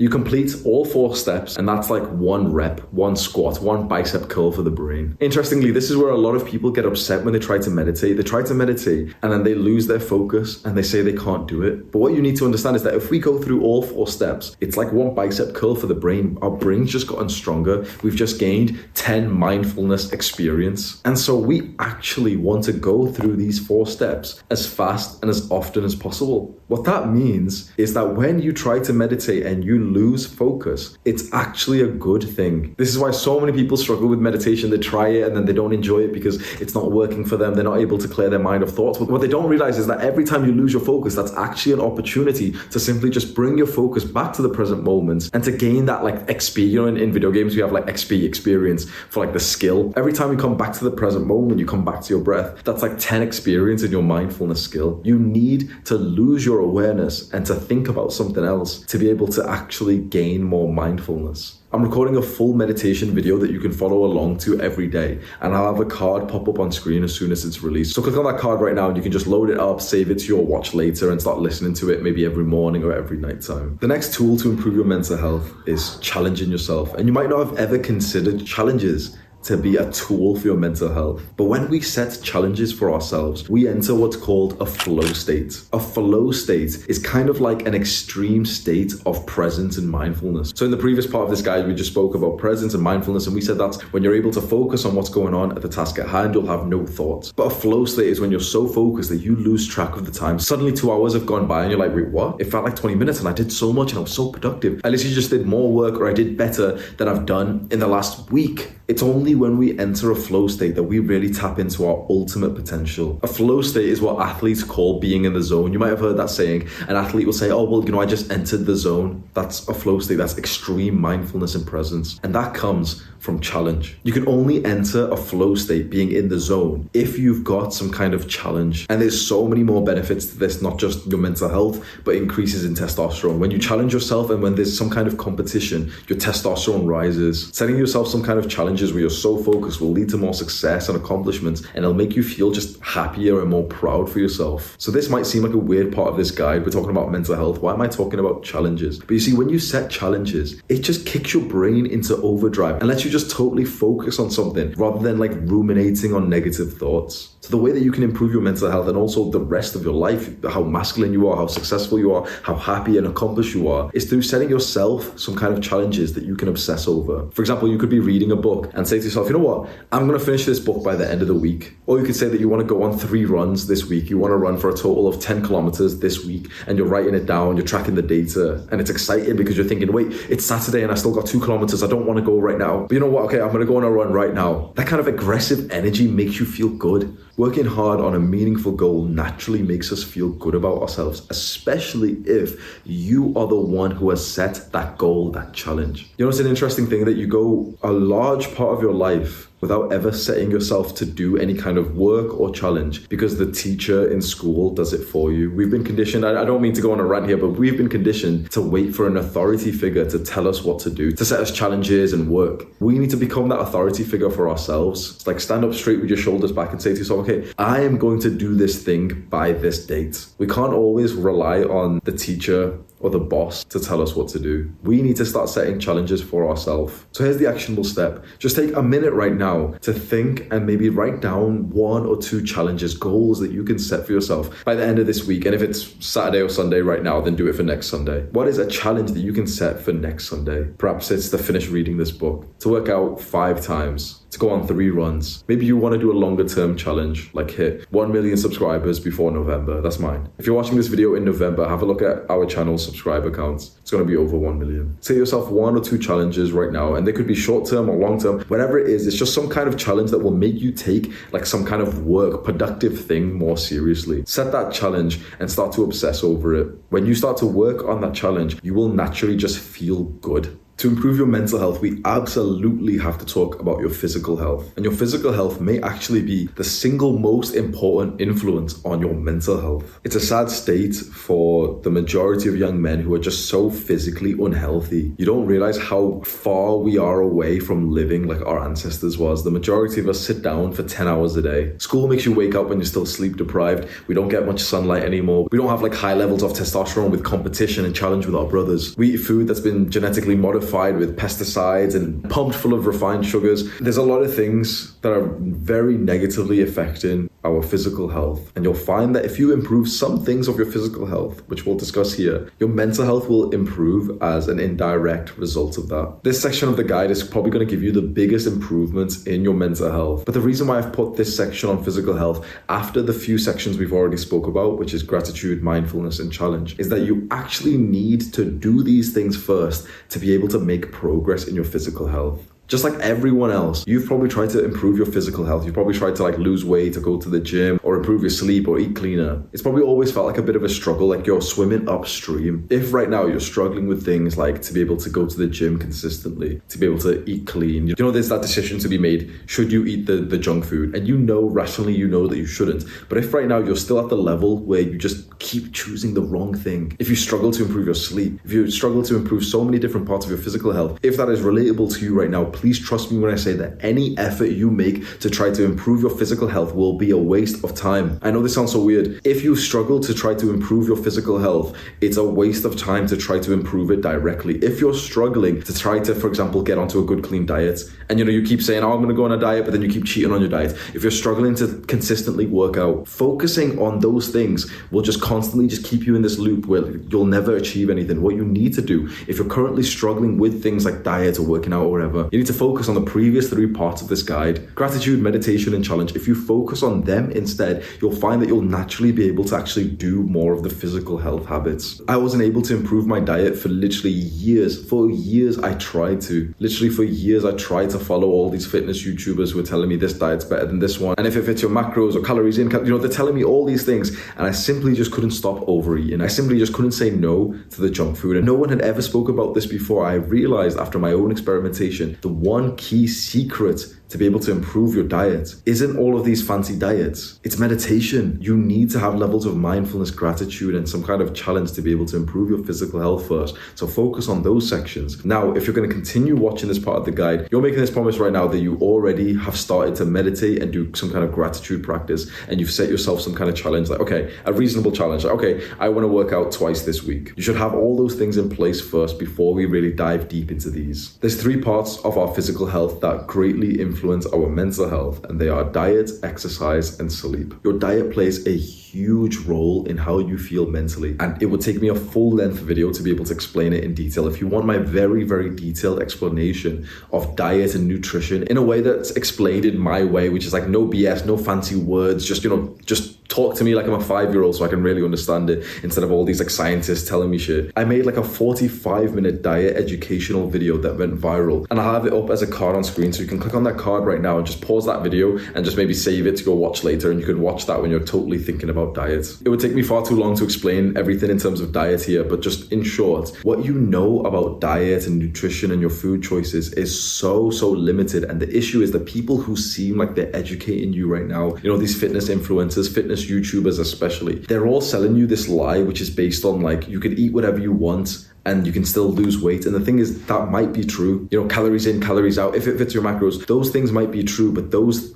[0.00, 4.52] You complete all four steps, and that's like one rep, one squat, one bicep curl
[4.52, 5.16] for the brain.
[5.18, 8.16] Interestingly, this is where a lot of people get upset when they try to meditate.
[8.16, 11.48] They try to meditate and then they lose their focus and they say they can't
[11.48, 11.90] do it.
[11.90, 14.56] But what you need to understand is that if we go through all four steps,
[14.60, 16.38] it's like one bicep curl for the brain.
[16.42, 17.84] Our brain's just gotten stronger.
[18.04, 21.02] We've just gained 10 mindfulness experience.
[21.04, 25.50] And so we actually want to go through these four steps as fast and as
[25.50, 26.57] often as possible.
[26.68, 31.32] What that means is that when you try to meditate and you lose focus, it's
[31.32, 32.74] actually a good thing.
[32.76, 34.68] This is why so many people struggle with meditation.
[34.68, 37.54] They try it and then they don't enjoy it because it's not working for them.
[37.54, 38.98] They're not able to clear their mind of thoughts.
[38.98, 41.72] But what they don't realize is that every time you lose your focus, that's actually
[41.72, 45.50] an opportunity to simply just bring your focus back to the present moment and to
[45.50, 46.68] gain that like XP.
[46.68, 49.90] You know, in, in video games, we have like XP experience for like the skill.
[49.96, 52.62] Every time you come back to the present moment, you come back to your breath.
[52.64, 55.00] That's like 10 experience in your mindfulness skill.
[55.02, 59.28] You need to lose your awareness and to think about something else to be able
[59.28, 61.58] to actually gain more mindfulness.
[61.70, 65.54] I'm recording a full meditation video that you can follow along to every day, and
[65.54, 67.94] I'll have a card pop up on screen as soon as it's released.
[67.94, 70.10] So click on that card right now, and you can just load it up, save
[70.10, 73.18] it to your watch later, and start listening to it maybe every morning or every
[73.18, 73.76] night time.
[73.82, 77.46] The next tool to improve your mental health is challenging yourself, and you might not
[77.46, 81.22] have ever considered challenges to be a tool for your mental health.
[81.36, 85.62] But when we set challenges for ourselves, we enter what's called a flow state.
[85.72, 90.52] A flow state is kind of like an extreme state of presence and mindfulness.
[90.54, 93.26] So, in the previous part of this guide, we just spoke about presence and mindfulness,
[93.26, 95.68] and we said that's when you're able to focus on what's going on at the
[95.68, 97.32] task at hand, you'll have no thoughts.
[97.32, 100.12] But a flow state is when you're so focused that you lose track of the
[100.12, 100.38] time.
[100.38, 102.40] Suddenly, two hours have gone by, and you're like, wait, what?
[102.40, 104.80] It felt like 20 minutes, and I did so much, and I was so productive.
[104.84, 107.78] At least you just did more work, or I did better than I've done in
[107.78, 108.72] the last week.
[108.88, 112.54] It's only when we enter a flow state that we really tap into our ultimate
[112.54, 113.18] potential.
[113.22, 115.72] A flow state is what athletes call being in the zone.
[115.72, 116.68] You might have heard that saying.
[116.88, 119.22] An athlete will say, Oh, well, you know, I just entered the zone.
[119.34, 120.16] That's a flow state.
[120.16, 122.20] That's extreme mindfulness and presence.
[122.22, 123.98] And that comes from challenge.
[124.04, 127.90] You can only enter a flow state being in the zone if you've got some
[127.90, 128.86] kind of challenge.
[128.88, 132.64] And there's so many more benefits to this, not just your mental health, but increases
[132.64, 133.38] in testosterone.
[133.38, 137.50] When you challenge yourself and when there's some kind of competition, your testosterone rises.
[137.52, 140.88] Setting yourself some kind of challenges where you're so focused will lead to more success
[140.88, 144.74] and accomplishments, and it'll make you feel just happier and more proud for yourself.
[144.78, 146.64] So, this might seem like a weird part of this guide.
[146.64, 147.60] We're talking about mental health.
[147.60, 148.98] Why am I talking about challenges?
[148.98, 152.88] But you see, when you set challenges, it just kicks your brain into overdrive and
[152.88, 157.34] lets you just totally focus on something rather than like ruminating on negative thoughts.
[157.40, 159.82] So, the way that you can improve your mental health and also the rest of
[159.82, 163.68] your life, how masculine you are, how successful you are, how happy and accomplished you
[163.68, 167.28] are, is through setting yourself some kind of challenges that you can obsess over.
[167.30, 169.68] For example, you could be reading a book and say to yourself, you know what,
[169.92, 171.74] I'm going to finish this book by the end of the week.
[171.86, 174.10] Or you could say that you want to go on three runs this week.
[174.10, 177.14] You want to run for a total of 10 kilometers this week and you're writing
[177.14, 180.82] it down, you're tracking the data, and it's exciting because you're thinking, wait, it's Saturday
[180.82, 181.82] and I still got two kilometers.
[181.82, 182.82] I don't want to go right now.
[182.82, 183.24] But you know what?
[183.24, 184.72] Okay, I'm going to go on a run right now.
[184.76, 187.16] That kind of aggressive energy makes you feel good.
[187.38, 192.80] Working hard on a meaningful goal naturally makes us feel good about ourselves, especially if
[192.84, 196.10] you are the one who has set that goal, that challenge.
[196.16, 199.47] You know, it's an interesting thing that you go a large part of your life
[199.60, 204.10] without ever setting yourself to do any kind of work or challenge because the teacher
[204.10, 205.50] in school does it for you.
[205.50, 207.88] We've been conditioned, I don't mean to go on a rant here, but we've been
[207.88, 211.40] conditioned to wait for an authority figure to tell us what to do, to set
[211.40, 212.66] us challenges and work.
[212.80, 215.16] We need to become that authority figure for ourselves.
[215.16, 217.80] It's like stand up straight with your shoulders back and say to yourself, okay, I
[217.80, 220.26] am going to do this thing by this date.
[220.38, 224.38] We can't always rely on the teacher or the boss to tell us what to
[224.38, 224.72] do.
[224.82, 227.06] We need to start setting challenges for ourselves.
[227.12, 228.24] So here's the actionable step.
[228.38, 232.44] Just take a minute right now to think and maybe write down one or two
[232.44, 235.44] challenges, goals that you can set for yourself by the end of this week.
[235.44, 238.24] And if it's Saturday or Sunday right now, then do it for next Sunday.
[238.32, 240.64] What is a challenge that you can set for next Sunday?
[240.78, 244.66] Perhaps it's to finish reading this book, to work out five times, to go on
[244.66, 245.44] three runs.
[245.48, 249.30] Maybe you want to do a longer term challenge, like hit 1 million subscribers before
[249.30, 249.80] November.
[249.80, 250.28] That's mine.
[250.38, 253.76] If you're watching this video in November, have a look at our channel subscriber counts.
[253.80, 254.96] It's going to be over 1 million.
[255.00, 257.96] Set yourself one or two challenges right now, and they could be short term or
[257.96, 259.06] long term, whatever it is.
[259.06, 262.04] It's just some kind of challenge that will make you take like some kind of
[262.04, 264.24] work, productive thing more seriously.
[264.26, 266.68] Set that challenge and start to obsess over it.
[266.90, 270.86] When you start to work on that challenge, you will naturally just feel good To
[270.88, 274.72] improve your mental health, we absolutely have to talk about your physical health.
[274.76, 279.60] And your physical health may actually be the single most important influence on your mental
[279.60, 279.98] health.
[280.04, 284.34] It's a sad state for the majority of young men who are just so physically
[284.34, 285.12] unhealthy.
[285.18, 289.42] You don't realize how far we are away from living like our ancestors was.
[289.42, 291.76] The majority of us sit down for 10 hours a day.
[291.78, 293.88] School makes you wake up when you're still sleep deprived.
[294.06, 295.48] We don't get much sunlight anymore.
[295.50, 298.96] We don't have like high levels of testosterone with competition and challenge with our brothers.
[298.96, 303.64] We eat food that's been genetically modified with pesticides and pumped full of refined sugars.
[303.78, 308.52] There's a lot of things that are very negatively affecting our physical health.
[308.56, 311.76] And you'll find that if you improve some things of your physical health, which we'll
[311.76, 316.20] discuss here, your mental health will improve as an indirect result of that.
[316.24, 319.42] This section of the guide is probably going to give you the biggest improvements in
[319.44, 320.24] your mental health.
[320.24, 323.78] But the reason why I've put this section on physical health after the few sections
[323.78, 328.32] we've already spoke about, which is gratitude, mindfulness, and challenge, is that you actually need
[328.32, 332.40] to do these things first to be able to make progress in your physical health
[332.68, 335.64] just like everyone else, you've probably tried to improve your physical health.
[335.64, 338.30] You've probably tried to like lose weight or go to the gym or improve your
[338.30, 339.42] sleep or eat cleaner.
[339.52, 342.66] It's probably always felt like a bit of a struggle, like you're swimming upstream.
[342.68, 345.46] If right now you're struggling with things like to be able to go to the
[345.46, 348.98] gym consistently, to be able to eat clean, you know, there's that decision to be
[348.98, 349.32] made.
[349.46, 350.94] Should you eat the, the junk food?
[350.94, 352.84] And you know, rationally, you know that you shouldn't.
[353.08, 356.22] But if right now you're still at the level where you just keep choosing the
[356.22, 359.64] wrong thing, if you struggle to improve your sleep, if you struggle to improve so
[359.64, 362.44] many different parts of your physical health, if that is relatable to you right now,
[362.58, 366.02] please trust me when I say that any effort you make to try to improve
[366.02, 368.18] your physical health will be a waste of time.
[368.20, 369.20] I know this sounds so weird.
[369.24, 373.06] If you struggle to try to improve your physical health, it's a waste of time
[373.06, 374.56] to try to improve it directly.
[374.58, 378.18] If you're struggling to try to, for example, get onto a good clean diet, and
[378.18, 379.88] you know, you keep saying, Oh, I'm gonna go on a diet, but then you
[379.88, 380.72] keep cheating on your diet.
[380.94, 385.84] If you're struggling to consistently work out, focusing on those things will just constantly just
[385.84, 388.20] keep you in this loop where you'll never achieve anything.
[388.20, 391.72] What you need to do, if you're currently struggling with things like diet or working
[391.72, 394.74] out or whatever, you need to focus on the previous three parts of this guide
[394.74, 396.16] gratitude, meditation, and challenge.
[396.16, 399.88] If you focus on them instead, you'll find that you'll naturally be able to actually
[399.88, 402.00] do more of the physical health habits.
[402.08, 404.88] I wasn't able to improve my diet for literally years.
[404.88, 406.54] For years, I tried to.
[406.58, 409.96] Literally, for years, I tried to follow all these fitness YouTubers who were telling me
[409.96, 411.14] this diet's better than this one.
[411.18, 413.66] And if it fits your macros or calories in, you know, they're telling me all
[413.66, 414.10] these things.
[414.36, 416.22] And I simply just couldn't stop overeating.
[416.22, 418.36] I simply just couldn't say no to the junk food.
[418.38, 420.06] And no one had ever spoke about this before.
[420.06, 424.94] I realized after my own experimentation, the one key secret to be able to improve
[424.94, 427.38] your diet isn't all of these fancy diets.
[427.44, 428.38] It's meditation.
[428.40, 431.90] You need to have levels of mindfulness, gratitude, and some kind of challenge to be
[431.90, 433.56] able to improve your physical health first.
[433.74, 435.24] So focus on those sections.
[435.24, 437.90] Now, if you're going to continue watching this part of the guide, you're making this
[437.90, 441.32] promise right now that you already have started to meditate and do some kind of
[441.32, 445.24] gratitude practice, and you've set yourself some kind of challenge like, okay, a reasonable challenge.
[445.24, 447.32] Like, okay, I want to work out twice this week.
[447.36, 450.70] You should have all those things in place first before we really dive deep into
[450.70, 451.18] these.
[451.18, 455.40] There's three parts of our physical health that greatly influence influence our mental health, and
[455.40, 457.52] they are diet, exercise, and sleep.
[457.64, 461.80] Your diet plays a huge role in how you feel mentally, and it would take
[461.80, 464.28] me a full length video to be able to explain it in detail.
[464.28, 468.80] If you want my very, very detailed explanation of diet and nutrition in a way
[468.80, 472.50] that's explained in my way, which is like no BS, no fancy words, just, you
[472.50, 475.04] know, just talk to me like I'm a five year old so I can really
[475.04, 477.70] understand it instead of all these like scientists telling me shit.
[477.76, 482.06] I made like a 45 minute diet educational video that went viral and I have
[482.06, 484.20] it up as a card on screen so you can click on that card right
[484.20, 487.10] now and just pause that video and just maybe save it to go watch later
[487.10, 489.40] and you can watch that when you're totally thinking about diets.
[489.42, 492.24] It would take me far too long to explain everything in terms of diet here,
[492.24, 496.72] but just in short, what you know about diet and nutrition and your food choices
[496.72, 498.24] is so, so limited.
[498.24, 501.70] And the issue is the people who seem like they're educating you right now, you
[501.70, 506.10] know, these fitness influencers, fitness YouTubers especially, they're all selling you this lie, which is
[506.10, 509.66] based on like you can eat whatever you want and you can still lose weight.
[509.66, 511.28] And the thing is, that might be true.
[511.30, 512.54] You know, calories in, calories out.
[512.54, 515.14] If it fits your macros, those things might be true, but those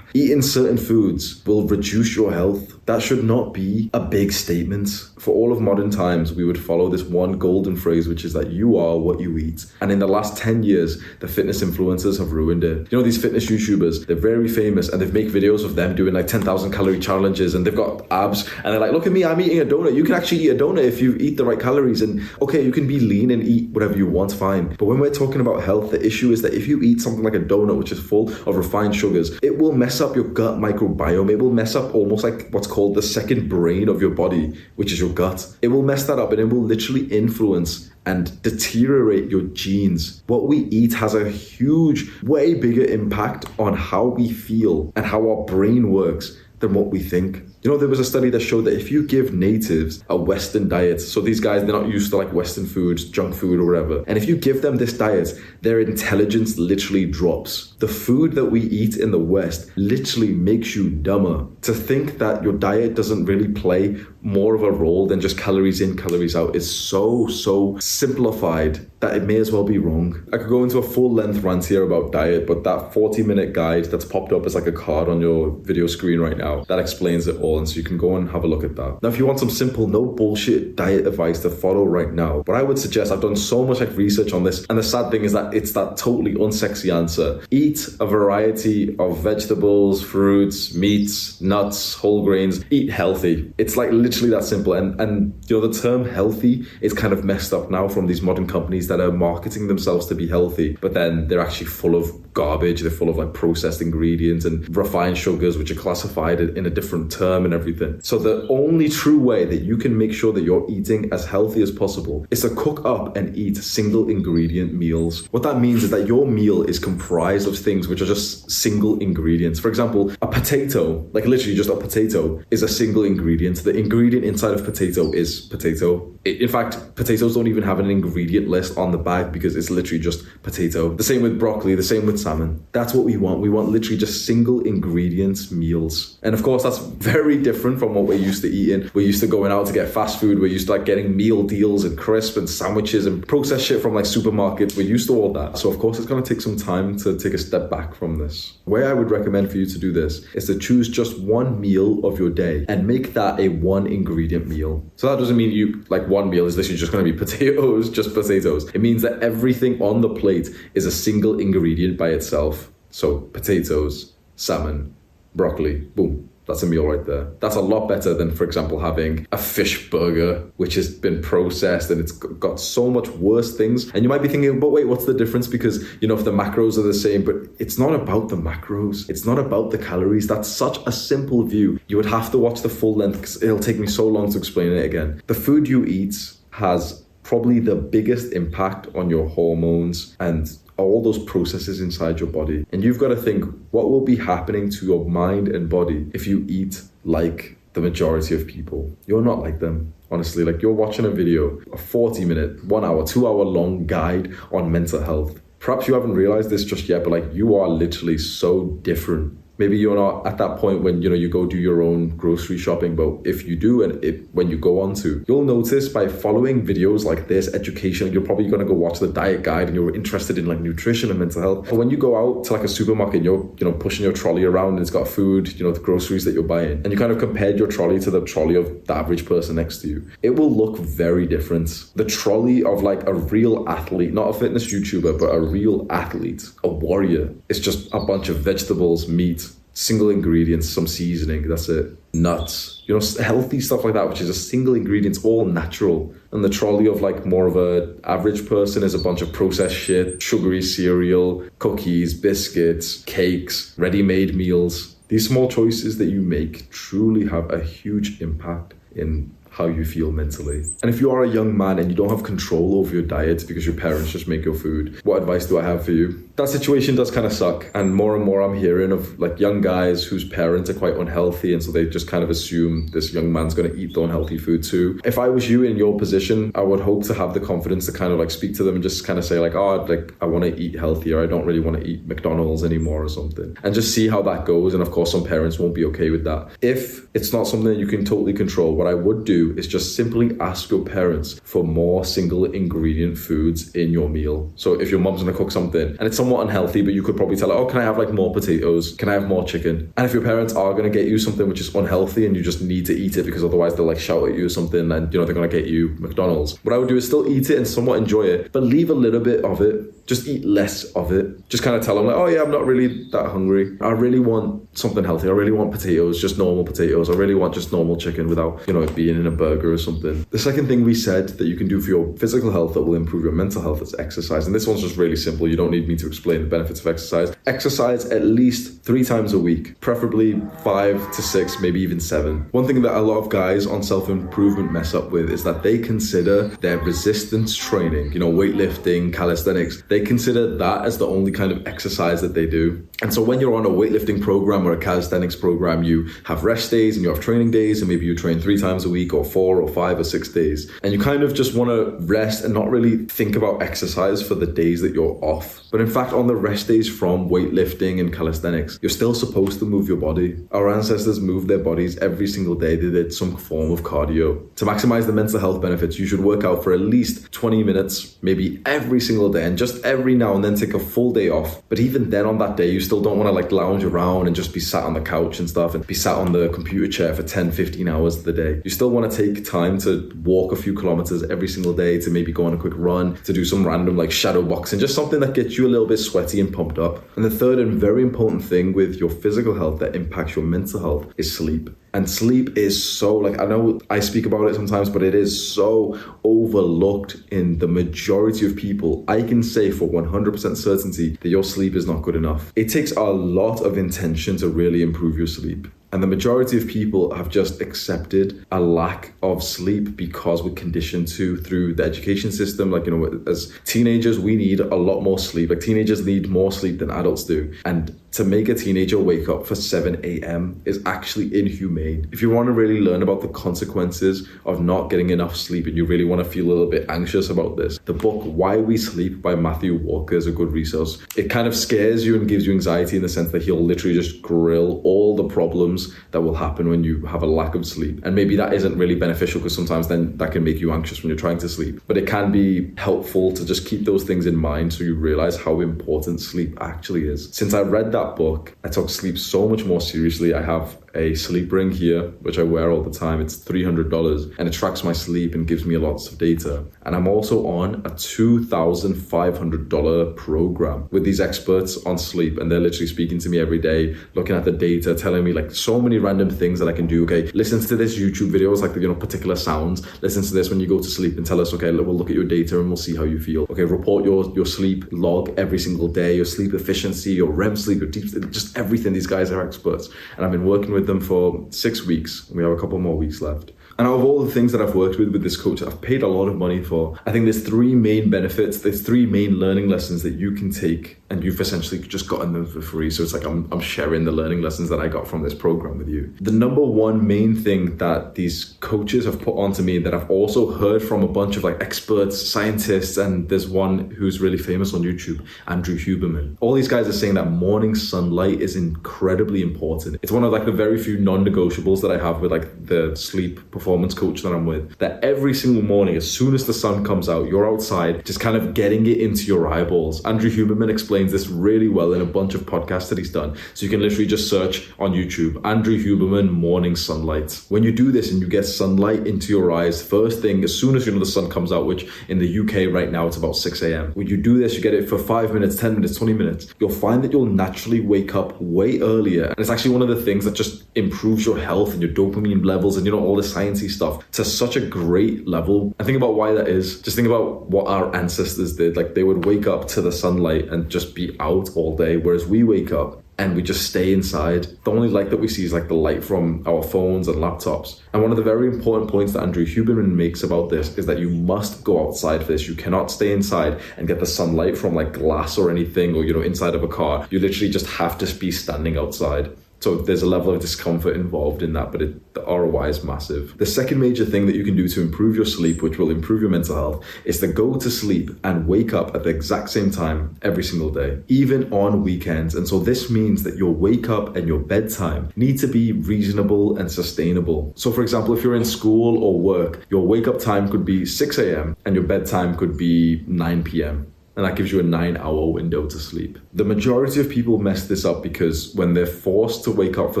[0.16, 2.72] eating certain foods will reduce your health.
[2.86, 4.88] That should not be a big statement.
[5.18, 8.50] For all of modern times, we would follow this one golden phrase, which is that
[8.50, 9.66] you are what you eat.
[9.80, 12.90] And in the last 10 years, the fitness influencers have ruined it.
[12.90, 16.14] You know, these fitness YouTubers, they're very famous and they make videos of them doing
[16.14, 19.40] like 10,000 calorie challenges and they've got abs and they're like, look at me, I'm
[19.40, 19.94] eating a donut.
[19.94, 22.00] You can actually eat a donut if you eat the right calories.
[22.00, 24.74] And okay, you can be lean and eat whatever you want, fine.
[24.76, 27.34] But when we're talking about health, the issue is that if you eat something like
[27.34, 31.30] a donut, which is full of refined sugars, it will mess up your gut microbiome.
[31.30, 34.92] It will mess up almost like what's called the second brain of your body, which
[34.92, 35.56] is your gut.
[35.62, 40.22] It will mess that up and it will literally influence and deteriorate your genes.
[40.28, 45.28] What we eat has a huge, way bigger impact on how we feel and how
[45.28, 47.42] our brain works than what we think.
[47.62, 50.68] You know, there was a study that showed that if you give natives a Western
[50.68, 54.04] diet, so these guys, they're not used to like Western foods, junk food, or whatever,
[54.06, 55.28] and if you give them this diet,
[55.62, 57.74] their intelligence literally drops.
[57.78, 61.46] The food that we eat in the West literally makes you dumber.
[61.62, 65.80] To think that your diet doesn't really play more of a role than just calories
[65.80, 70.20] in, calories out is so, so simplified that it may as well be wrong.
[70.32, 73.52] I could go into a full length rant here about diet, but that 40 minute
[73.52, 76.78] guide that's popped up as like a card on your video screen right now, that
[76.78, 77.55] explains it all.
[77.58, 79.02] And so you can go and have a look at that.
[79.02, 82.56] Now, if you want some simple, no bullshit diet advice to follow right now, what
[82.56, 85.24] I would suggest, I've done so much like research on this, and the sad thing
[85.24, 87.44] is that it's that totally unsexy answer.
[87.50, 93.52] Eat a variety of vegetables, fruits, meats, nuts, whole grains, eat healthy.
[93.58, 94.72] It's like literally that simple.
[94.72, 98.22] And and you know, the term healthy is kind of messed up now from these
[98.22, 102.10] modern companies that are marketing themselves to be healthy, but then they're actually full of
[102.32, 102.82] garbage.
[102.82, 107.10] They're full of like processed ingredients and refined sugars, which are classified in a different
[107.10, 108.00] term and everything.
[108.02, 111.62] So the only true way that you can make sure that you're eating as healthy
[111.62, 115.26] as possible is to cook up and eat single ingredient meals.
[115.32, 118.98] What that means is that your meal is comprised of things which are just single
[119.00, 119.58] ingredients.
[119.60, 123.64] For example, a potato, like literally just a potato, is a single ingredient.
[123.64, 126.12] The ingredient inside of potato is potato.
[126.24, 130.02] In fact, potatoes don't even have an ingredient list on the bag because it's literally
[130.02, 130.94] just potato.
[130.94, 132.64] The same with broccoli, the same with salmon.
[132.72, 133.40] That's what we want.
[133.40, 136.18] We want literally just single ingredients meals.
[136.22, 136.78] And of course, that's
[137.12, 138.88] very different from what we're used to eating.
[138.94, 140.38] We're used to going out to get fast food.
[140.38, 143.94] We're used to like getting meal deals and crisp and sandwiches and processed shit from
[143.94, 144.76] like supermarkets.
[144.76, 145.58] We're used to all that.
[145.58, 148.18] So of course, it's going to take some time to take a step back from
[148.18, 148.54] this.
[148.66, 152.04] Way I would recommend for you to do this is to choose just one meal
[152.06, 154.84] of your day and make that a one ingredient meal.
[154.94, 157.90] So that doesn't mean you like one meal is literally just going to be potatoes,
[157.90, 158.68] just potatoes.
[158.74, 162.70] It means that everything on the plate is a single ingredient by itself.
[162.90, 164.94] So potatoes, salmon,
[165.34, 166.28] broccoli, boom.
[166.46, 167.28] That's a meal right there.
[167.40, 171.90] That's a lot better than, for example, having a fish burger, which has been processed
[171.90, 173.90] and it's got so much worse things.
[173.92, 175.48] And you might be thinking, but wait, what's the difference?
[175.48, 179.08] Because, you know, if the macros are the same, but it's not about the macros.
[179.10, 180.26] It's not about the calories.
[180.26, 181.80] That's such a simple view.
[181.88, 184.38] You would have to watch the full length because it'll take me so long to
[184.38, 185.22] explain it again.
[185.26, 186.14] The food you eat
[186.50, 190.48] has probably the biggest impact on your hormones and
[190.84, 192.66] all those processes inside your body.
[192.72, 196.26] And you've got to think what will be happening to your mind and body if
[196.26, 198.94] you eat like the majority of people.
[199.06, 199.92] You're not like them.
[200.10, 204.34] Honestly, like you're watching a video, a 40 minute, one hour, two hour long guide
[204.52, 205.40] on mental health.
[205.58, 209.78] Perhaps you haven't realized this just yet, but like you are literally so different maybe
[209.78, 212.94] you're not at that point when you know you go do your own grocery shopping
[212.94, 217.04] but if you do and when you go on to you'll notice by following videos
[217.04, 220.38] like this education you're probably going to go watch the diet guide and you're interested
[220.38, 221.66] in like nutrition and mental health.
[221.68, 224.44] But when you go out to like a supermarket you're you know pushing your trolley
[224.44, 227.12] around and it's got food you know the groceries that you're buying and you kind
[227.12, 230.30] of compared your trolley to the trolley of the average person next to you it
[230.30, 231.86] will look very different.
[231.94, 236.50] The trolley of like a real athlete not a fitness youtuber but a real athlete
[236.64, 239.45] a warrior it's just a bunch of vegetables meat
[239.76, 241.94] single ingredients, some seasoning, that's it.
[242.14, 246.14] Nuts, you know, healthy stuff like that, which is a single ingredient, all natural.
[246.32, 249.76] And the trolley of like more of a average person is a bunch of processed
[249.76, 254.96] shit, sugary cereal, cookies, biscuits, cakes, ready-made meals.
[255.08, 260.10] These small choices that you make truly have a huge impact in how you feel
[260.10, 260.64] mentally.
[260.82, 263.44] And if you are a young man and you don't have control over your diet
[263.46, 266.25] because your parents just make your food, what advice do I have for you?
[266.36, 267.70] That situation does kind of suck.
[267.74, 271.54] And more and more I'm hearing of like young guys whose parents are quite unhealthy
[271.54, 274.36] and so they just kind of assume this young man's going to eat the unhealthy
[274.36, 275.00] food too.
[275.02, 277.92] If I was you in your position, I would hope to have the confidence to
[277.92, 280.26] kind of like speak to them and just kind of say like, oh, like I
[280.26, 281.22] want to eat healthier.
[281.22, 283.56] I don't really want to eat McDonald's anymore or something.
[283.62, 284.74] And just see how that goes.
[284.74, 286.50] And of course, some parents won't be okay with that.
[286.60, 289.96] If it's not something that you can totally control, what I would do is just
[289.96, 294.52] simply ask your parents for more single ingredient foods in your meal.
[294.56, 297.36] So if your mom's gonna cook something and it's somewhat unhealthy, but you could probably
[297.36, 298.94] tell her, oh, can I have like more potatoes?
[298.96, 299.92] Can I have more chicken?
[299.96, 302.60] And if your parents are gonna get you something which is unhealthy and you just
[302.60, 305.20] need to eat it because otherwise they'll like shout at you or something and you
[305.20, 306.58] know they're gonna get you McDonald's.
[306.64, 308.94] What I would do is still eat it and somewhat enjoy it, but leave a
[308.94, 311.48] little bit of it just eat less of it.
[311.48, 313.76] Just kind of tell them like, oh yeah, I'm not really that hungry.
[313.80, 315.28] I really want something healthy.
[315.28, 317.10] I really want potatoes, just normal potatoes.
[317.10, 319.72] I really want just normal chicken without, you know, it being in in a burger
[319.72, 320.24] or something.
[320.30, 322.94] The second thing we said that you can do for your physical health that will
[322.94, 324.46] improve your mental health is exercise.
[324.46, 325.48] And this one's just really simple.
[325.48, 327.36] You don't need me to explain the benefits of exercise.
[327.46, 332.48] Exercise at least three times a week, preferably five to six, maybe even seven.
[332.52, 335.62] One thing that a lot of guys on self improvement mess up with is that
[335.62, 341.32] they consider their resistance training, you know, weightlifting, calisthenics, they consider that as the only
[341.32, 342.86] kind of exercise that they do.
[343.02, 346.70] And so when you're on a weightlifting program or a calisthenics program, you have rest
[346.70, 349.24] days and you have training days, and maybe you train three times a week or
[349.24, 350.70] four or five or six days.
[350.82, 354.34] And you kind of just want to rest and not really think about exercise for
[354.34, 355.62] the days that you're off.
[355.70, 359.64] But in fact, on the rest days from weightlifting and calisthenics, you're still supposed to
[359.64, 360.36] move your body.
[360.52, 362.76] Our ancestors moved their bodies every single day.
[362.76, 364.54] They did some form of cardio.
[364.56, 368.16] To maximize the mental health benefits, you should work out for at least 20 minutes,
[368.22, 371.62] maybe every single day, and just every now and then take a full day off.
[371.68, 374.36] But even then, on that day, you still don't want to like lounge around and
[374.36, 377.14] just be sat on the couch and stuff and be sat on the computer chair
[377.14, 378.60] for 10, 15 hours of the day.
[378.64, 382.10] You still want to take time to walk a few kilometers every single day, to
[382.10, 385.20] maybe go on a quick run, to do some random like shadow boxing, just something
[385.20, 387.04] that gets you a little bit sweaty and pumped up.
[387.16, 390.80] And the third and very important thing with your physical health that impacts your mental
[390.80, 391.70] health is sleep.
[391.94, 395.32] And sleep is so like I know I speak about it sometimes, but it is
[395.54, 399.04] so overlooked in the majority of people.
[399.08, 402.52] I can say for 100% certainty that your sleep is not good enough.
[402.54, 405.68] It takes a lot of intention to really improve your sleep.
[405.96, 411.08] And the majority of people have just accepted a lack of sleep because we're conditioned
[411.08, 412.70] to through the education system.
[412.70, 415.48] Like, you know, as teenagers, we need a lot more sleep.
[415.48, 417.50] Like, teenagers need more sleep than adults do.
[417.64, 420.60] And to make a teenager wake up for 7 a.m.
[420.64, 422.08] is actually inhumane.
[422.12, 425.76] If you want to really learn about the consequences of not getting enough sleep and
[425.76, 428.76] you really want to feel a little bit anxious about this, the book Why We
[428.76, 430.98] Sleep by Matthew Walker is a good resource.
[431.16, 433.94] It kind of scares you and gives you anxiety in the sense that he'll literally
[433.94, 438.00] just grill all the problems that will happen when you have a lack of sleep.
[438.04, 441.08] And maybe that isn't really beneficial because sometimes then that can make you anxious when
[441.08, 441.80] you're trying to sleep.
[441.86, 445.36] But it can be helpful to just keep those things in mind so you realize
[445.36, 447.34] how important sleep actually is.
[447.34, 450.34] Since I read that book, I took sleep so much more seriously.
[450.34, 453.20] I have a sleep ring here, which I wear all the time.
[453.20, 456.64] It's $300 and it tracks my sleep and gives me lots of data.
[456.84, 462.38] And I'm also on a $2,500 program with these experts on sleep.
[462.38, 465.50] And they're literally speaking to me every day, looking at the data, telling me like
[465.50, 467.04] so many random things that I can do.
[467.04, 469.86] Okay, listen to this YouTube videos, like, you know, particular sounds.
[470.02, 472.16] Listen to this when you go to sleep and tell us, okay, we'll look at
[472.16, 473.46] your data and we'll see how you feel.
[473.50, 477.80] Okay, report your, your sleep log every single day, your sleep efficiency, your REM sleep,
[477.80, 478.92] your deep sleep, just everything.
[478.92, 479.88] These guys are experts.
[480.16, 482.30] And I've been working with them for six weeks.
[482.30, 483.52] We have a couple more weeks left.
[483.78, 486.08] And of all the things that I've worked with with this coach, I've paid a
[486.08, 486.98] lot of money for.
[487.04, 488.60] I think there's three main benefits.
[488.60, 492.46] There's three main learning lessons that you can take, and you've essentially just gotten them
[492.46, 492.90] for free.
[492.90, 495.78] So it's like I'm, I'm sharing the learning lessons that I got from this program
[495.78, 496.12] with you.
[496.20, 500.52] The number one main thing that these coaches have put onto me that I've also
[500.52, 504.82] heard from a bunch of like experts, scientists, and there's one who's really famous on
[504.82, 506.36] YouTube, Andrew Huberman.
[506.40, 509.98] All these guys are saying that morning sunlight is incredibly important.
[510.02, 513.50] It's one of like the very few non-negotiables that I have with like the sleep
[513.50, 517.08] performance coach that I'm with, that every single morning, as soon as the sun comes
[517.08, 520.04] out, you're outside, just kind of getting it into your eyeballs.
[520.04, 523.36] Andrew Huberman explains this really well in a bunch of podcasts that he's done.
[523.54, 527.42] So you can literally just search on YouTube, Andrew Huberman morning sunlight.
[527.48, 530.76] When you do this and you get sunlight into your eyes, first thing, as soon
[530.76, 533.36] as you know the sun comes out, which in the UK right now it's about
[533.36, 533.92] 6 a.m.
[533.92, 536.70] When you do this, you get it for five minutes, 10 minutes, 20 minutes, you'll
[536.70, 539.24] find that you'll naturally wake up way earlier.
[539.26, 542.44] And it's actually one of the things that just improves your health and your dopamine
[542.44, 545.74] levels and you know all the science stuff to such a great level.
[545.78, 546.80] And think about why that is.
[546.82, 548.76] Just think about what our ancestors did.
[548.76, 552.26] Like they would wake up to the sunlight and just be out all day, whereas
[552.26, 554.46] we wake up and we just stay inside.
[554.64, 557.80] The only light that we see is like the light from our phones and laptops.
[557.92, 560.98] And one of the very important points that Andrew Huberman makes about this is that
[560.98, 562.46] you must go outside for this.
[562.46, 566.12] You cannot stay inside and get the sunlight from like glass or anything or, you
[566.12, 567.06] know, inside of a car.
[567.10, 569.30] You literally just have to be standing outside.
[569.60, 573.36] So there's a level of discomfort involved in that, but it, the ROI is massive.
[573.38, 576.20] The second major thing that you can do to improve your sleep, which will improve
[576.20, 579.70] your mental health, is to go to sleep and wake up at the exact same
[579.70, 582.34] time every single day, even on weekends.
[582.34, 586.56] And so this means that your wake up and your bedtime need to be reasonable
[586.58, 587.52] and sustainable.
[587.56, 590.84] So for example, if you're in school or work, your wake up time could be
[590.84, 591.56] 6 a.m.
[591.64, 595.66] and your bedtime could be 9 p.m and that gives you a nine hour window
[595.66, 596.18] to sleep.
[596.32, 600.00] The majority of people mess this up because when they're forced to wake up for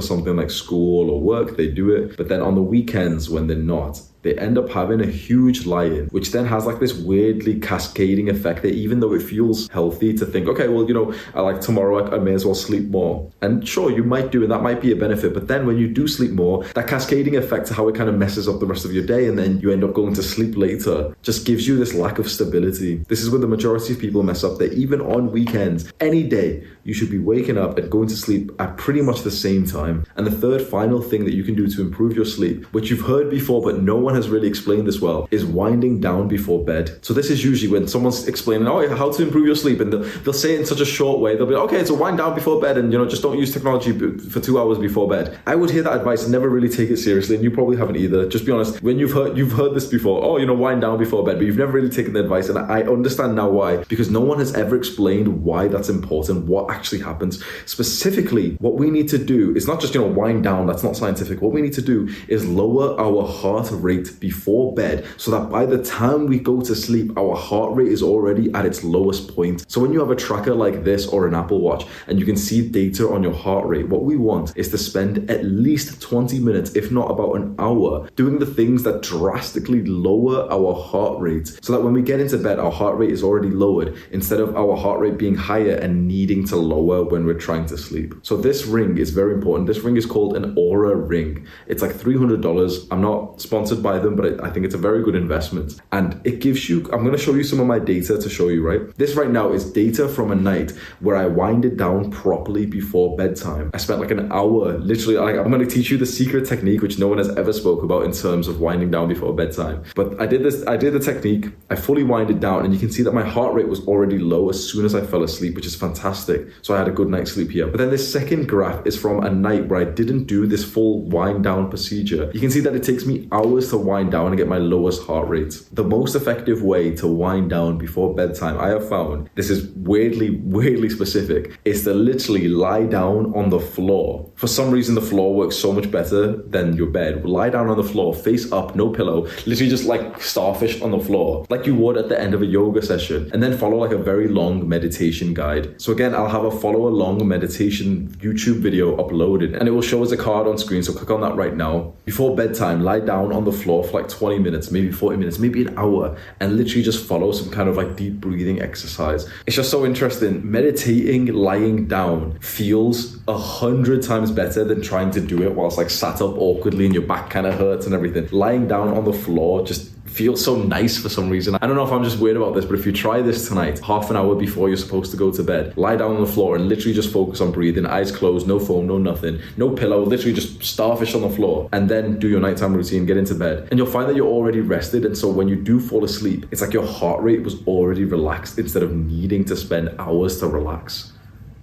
[0.00, 2.16] something like school or work, they do it.
[2.16, 6.06] But then on the weekends, when they're not, they end up having a huge lie-in,
[6.08, 10.26] which then has like this weirdly cascading effect that even though it feels healthy to
[10.26, 13.30] think, okay, well, you know, I like tomorrow I, I may as well sleep more.
[13.40, 15.32] And sure, you might do, and that might be a benefit.
[15.32, 18.16] But then when you do sleep more, that cascading effect to how it kind of
[18.16, 20.56] messes up the rest of your day, and then you end up going to sleep
[20.56, 22.96] later, just gives you this lack of stability.
[23.08, 24.58] This is where the majority of people mess up.
[24.58, 28.50] That even on weekends, any day, you should be waking up and going to sleep
[28.58, 30.04] at pretty much the same time.
[30.16, 33.06] And the third final thing that you can do to improve your sleep, which you've
[33.06, 36.98] heard before, but no one has really explained this well, is winding down before bed.
[37.02, 40.02] So this is usually when someone's explaining, oh, how to improve your sleep, and they'll,
[40.22, 41.36] they'll say it in such a short way.
[41.36, 43.92] They'll be, okay, so wind down before bed, and you know, just don't use technology
[44.18, 45.38] for two hours before bed.
[45.46, 47.96] I would hear that advice and never really take it seriously, and you probably haven't
[47.96, 48.28] either.
[48.28, 48.82] Just be honest.
[48.82, 51.46] When you've heard you've heard this before, oh, you know, wind down before bed, but
[51.46, 54.54] you've never really taken the advice, and I understand now why, because no one has
[54.54, 57.42] ever explained why that's important, what actually happens.
[57.66, 60.66] Specifically, what we need to do is not just you know wind down.
[60.66, 61.40] That's not scientific.
[61.40, 65.66] What we need to do is lower our heart rate before bed, so that by
[65.66, 69.64] the time we go to sleep, our heart rate is already at its lowest point.
[69.68, 72.36] So when you have a tracker like this or an Apple Watch, and you can
[72.36, 76.38] see data on your heart rate, what we want is to spend at least 20
[76.40, 81.58] minutes, if not about an hour, doing the things that drastically lower our heart rate,
[81.62, 84.56] so that when we get into bed, our heart rate is already lowered instead of
[84.56, 88.14] our heart rate being higher and needing to lower when we're trying to sleep.
[88.22, 89.66] So this ring is very important.
[89.66, 91.46] This ring is called an Oura ring.
[91.66, 92.86] It's like $300.
[92.90, 95.68] I'm not sponsored by them, but I think it's a very good investment.
[95.92, 98.48] And it gives you, I'm going to show you some of my data to show
[98.54, 98.82] you, right?
[99.02, 103.70] This right now is data from a night where I winded down properly before bedtime.
[103.74, 106.82] I spent like an hour, literally, like, I'm going to teach you the secret technique,
[106.82, 109.84] which no one has ever spoke about in terms of winding down before bedtime.
[109.94, 112.90] But I did this, I did the technique, I fully winded down, and you can
[112.90, 115.66] see that my heart rate was already low as soon as I fell asleep, which
[115.66, 116.48] is fantastic.
[116.62, 117.66] So I had a good night's sleep here.
[117.68, 121.02] But then this second graph is from a night where I didn't do this full
[121.02, 122.30] wind down procedure.
[122.34, 125.06] You can see that it takes me hours to wind down and get my lowest
[125.06, 125.62] heart rate.
[125.72, 130.30] The most effective way to wind down before bedtime, I have found, this is weirdly,
[130.44, 134.30] weirdly specific, is to literally lie down on the floor.
[134.36, 137.24] For some reason, the floor works so much better than your bed.
[137.24, 141.00] Lie down on the floor, face up, no pillow, literally just like starfish on the
[141.00, 143.92] floor, like you would at the end of a yoga session, and then follow like
[143.92, 145.80] a very long meditation guide.
[145.80, 150.02] So again, I'll have a follow along meditation YouTube video uploaded, and it will show
[150.02, 150.82] us a card on screen.
[150.82, 151.94] So click on that right now.
[152.04, 155.62] Before bedtime, lie down on the floor for like 20 minutes, maybe 40 minutes, maybe
[155.66, 159.28] an hour, and literally just follow some kind of like deep breathing exercise.
[159.46, 160.48] It's just so interesting.
[160.50, 165.90] Meditating lying down feels a hundred times better than trying to do it whilst like
[165.90, 168.28] sat up awkwardly and your back kind of hurts and everything.
[168.30, 171.54] Lying down on the floor just feels so nice for some reason.
[171.56, 173.78] I don't know if I'm just weird about this, but if you try this tonight,
[173.80, 176.56] half an hour before you're supposed to go to bed, lie down on the floor
[176.56, 180.32] and literally just focus on breathing, eyes closed, no phone, no nothing, no pillow, literally
[180.32, 183.68] just starfish on the floor, and then do your nighttime routine, get into bed.
[183.70, 185.04] And you'll find that you're already rested.
[185.04, 188.58] And so when you do fall asleep, it's like your heart rate was already relaxed
[188.58, 191.12] instead of needing to spend hours to relax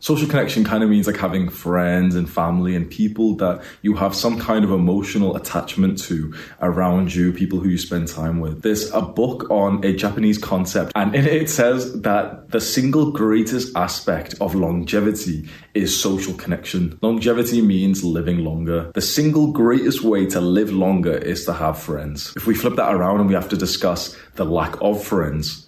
[0.04, 4.14] social connection kind of means like having friends and family and people that you have
[4.14, 8.64] some kind of emotional attachment to around you, people who you spend time with.
[8.64, 13.12] There's a book on a Japanese concept, and in it, it says that the single
[13.12, 17.00] greatest aspect of longevity is social connection.
[17.02, 18.92] Longevity means living longer.
[18.92, 22.34] The single greatest way to live longer is to have friends.
[22.36, 25.63] If we flip that around and we have to discuss the lack of friends,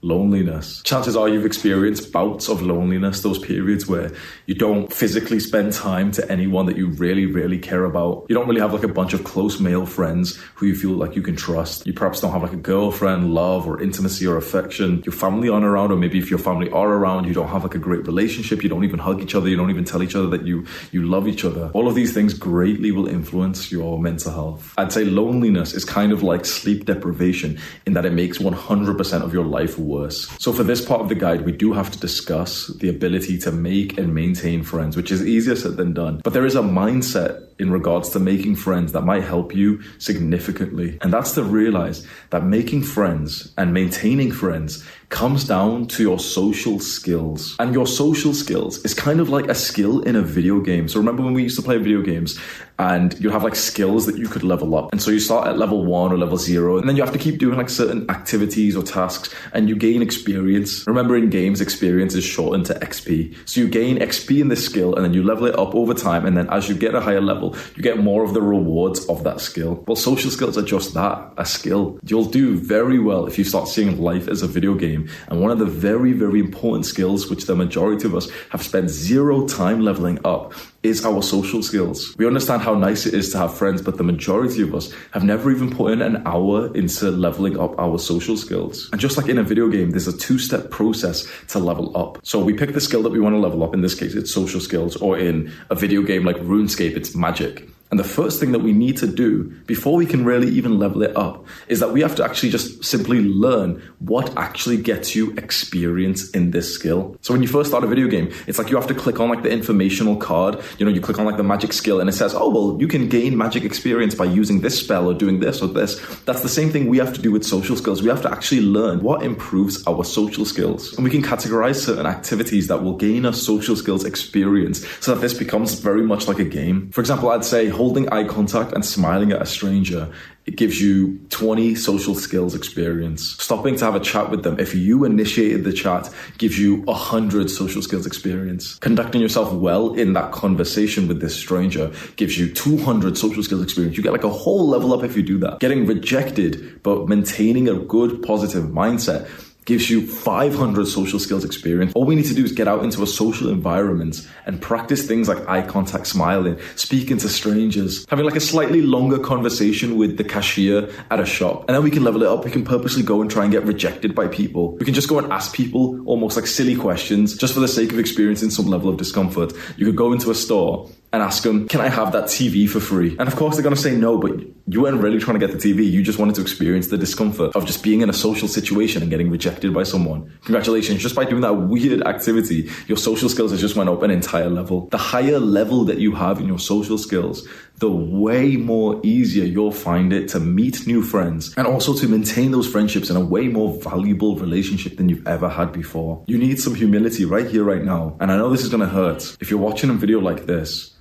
[0.00, 0.82] loneliness.
[0.82, 4.12] Chances are you've experienced bouts of loneliness, those periods where
[4.46, 8.26] you don't physically spend time to anyone that you really, really care about.
[8.28, 11.16] You don't really have like a bunch of close male friends who you feel like
[11.16, 11.86] you can trust.
[11.86, 15.02] You perhaps don't have like a girlfriend, love, or intimacy or affection.
[15.04, 17.74] Your family aren't around, or maybe if your family are around, you don't have like
[17.74, 18.62] a great relationship.
[18.62, 19.48] You don't even hug each other.
[19.48, 21.70] You don't even tell each other that you, you love each other.
[21.74, 24.74] All of these things greatly will influence your mental health.
[24.78, 29.32] I'd say loneliness is kind of like sleep deprivation in that it makes 100% of
[29.32, 30.28] your life worse.
[30.38, 33.50] So for this part of the guide, we do have to discuss the ability to
[33.50, 36.20] make and maintain friends, which is easier said than done.
[36.22, 40.98] But there is a mindset in regards to making friends that might help you significantly.
[41.00, 46.78] And that's to realize that making friends and maintaining friends comes down to your social
[46.78, 47.56] skills.
[47.58, 50.88] And your social skills is kind of like a skill in a video game.
[50.88, 52.38] So remember when we used to play video games
[52.78, 54.92] and you have like skills that you could level up.
[54.92, 57.18] And so you start at level one or level zero, and then you have to
[57.18, 60.86] keep doing like certain activities or tasks and you gain experience.
[60.86, 63.34] Remember in games, experience is shortened to XP.
[63.48, 66.24] So you gain XP in this skill and then you level it up over time.
[66.26, 69.24] And then as you get a higher level, you get more of the rewards of
[69.24, 69.82] that skill.
[69.88, 71.98] Well, social skills are just that, a skill.
[72.04, 74.97] You'll do very well if you start seeing life as a video game
[75.28, 78.88] And one of the very, very important skills, which the majority of us have spent
[78.88, 82.14] zero time leveling up, is our social skills.
[82.16, 85.24] We understand how nice it is to have friends, but the majority of us have
[85.24, 88.88] never even put in an hour into leveling up our social skills.
[88.92, 92.18] And just like in a video game, there's a two step process to level up.
[92.22, 93.74] So we pick the skill that we want to level up.
[93.74, 97.68] In this case, it's social skills, or in a video game like RuneScape, it's magic.
[97.90, 101.02] And the first thing that we need to do before we can really even level
[101.02, 105.32] it up is that we have to actually just simply learn what actually gets you
[105.36, 107.16] experience in this skill.
[107.22, 109.28] So when you first start a video game, it's like you have to click on
[109.28, 112.12] like the informational card, you know, you click on like the magic skill and it
[112.12, 115.62] says, oh, well, you can gain magic experience by using this spell or doing this
[115.62, 115.98] or this.
[116.24, 118.02] That's the same thing we have to do with social skills.
[118.02, 120.94] We have to actually learn what improves our social skills.
[120.94, 125.20] And we can categorize certain activities that will gain us social skills experience so that
[125.20, 126.90] this becomes very much like a game.
[126.90, 130.12] For example, I'd say holding eye contact and smiling at a stranger
[130.48, 133.36] it gives you 20 social skills experience.
[133.38, 137.50] Stopping to have a chat with them, if you initiated the chat, gives you 100
[137.50, 138.76] social skills experience.
[138.76, 143.98] Conducting yourself well in that conversation with this stranger gives you 200 social skills experience.
[143.98, 145.60] You get like a whole level up if you do that.
[145.60, 149.28] Getting rejected, but maintaining a good positive mindset
[149.68, 151.92] gives you 500 social skills experience.
[151.94, 155.28] All we need to do is get out into a social environment and practice things
[155.28, 160.24] like eye contact, smiling, speaking to strangers, having like a slightly longer conversation with the
[160.24, 161.66] cashier at a shop.
[161.68, 162.46] And then we can level it up.
[162.46, 164.74] We can purposely go and try and get rejected by people.
[164.78, 167.92] We can just go and ask people almost like silly questions just for the sake
[167.92, 169.52] of experiencing some level of discomfort.
[169.76, 172.80] You could go into a store and ask them, Can I have that TV for
[172.80, 173.16] free?
[173.18, 174.32] And of course, they're going to say no, but
[174.66, 175.90] you weren't really trying to get the TV.
[175.90, 179.10] You just wanted to experience the discomfort of just being in a social situation and
[179.10, 180.30] getting rejected by someone.
[180.44, 181.00] Congratulations.
[181.00, 184.50] Just by doing that weird activity, your social skills has just went up an entire
[184.50, 184.86] level.
[184.88, 189.72] The higher level that you have in your social skills, the way more easier you'll
[189.72, 193.48] find it to meet new friends and also to maintain those friendships in a way
[193.48, 196.22] more valuable relationship than you've ever had before.
[196.26, 198.16] You need some humility right here, right now.
[198.20, 199.36] And I know this is going to hurt.
[199.40, 200.97] If you're watching a video like this,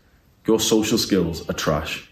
[0.48, 2.10] your social skills are trash.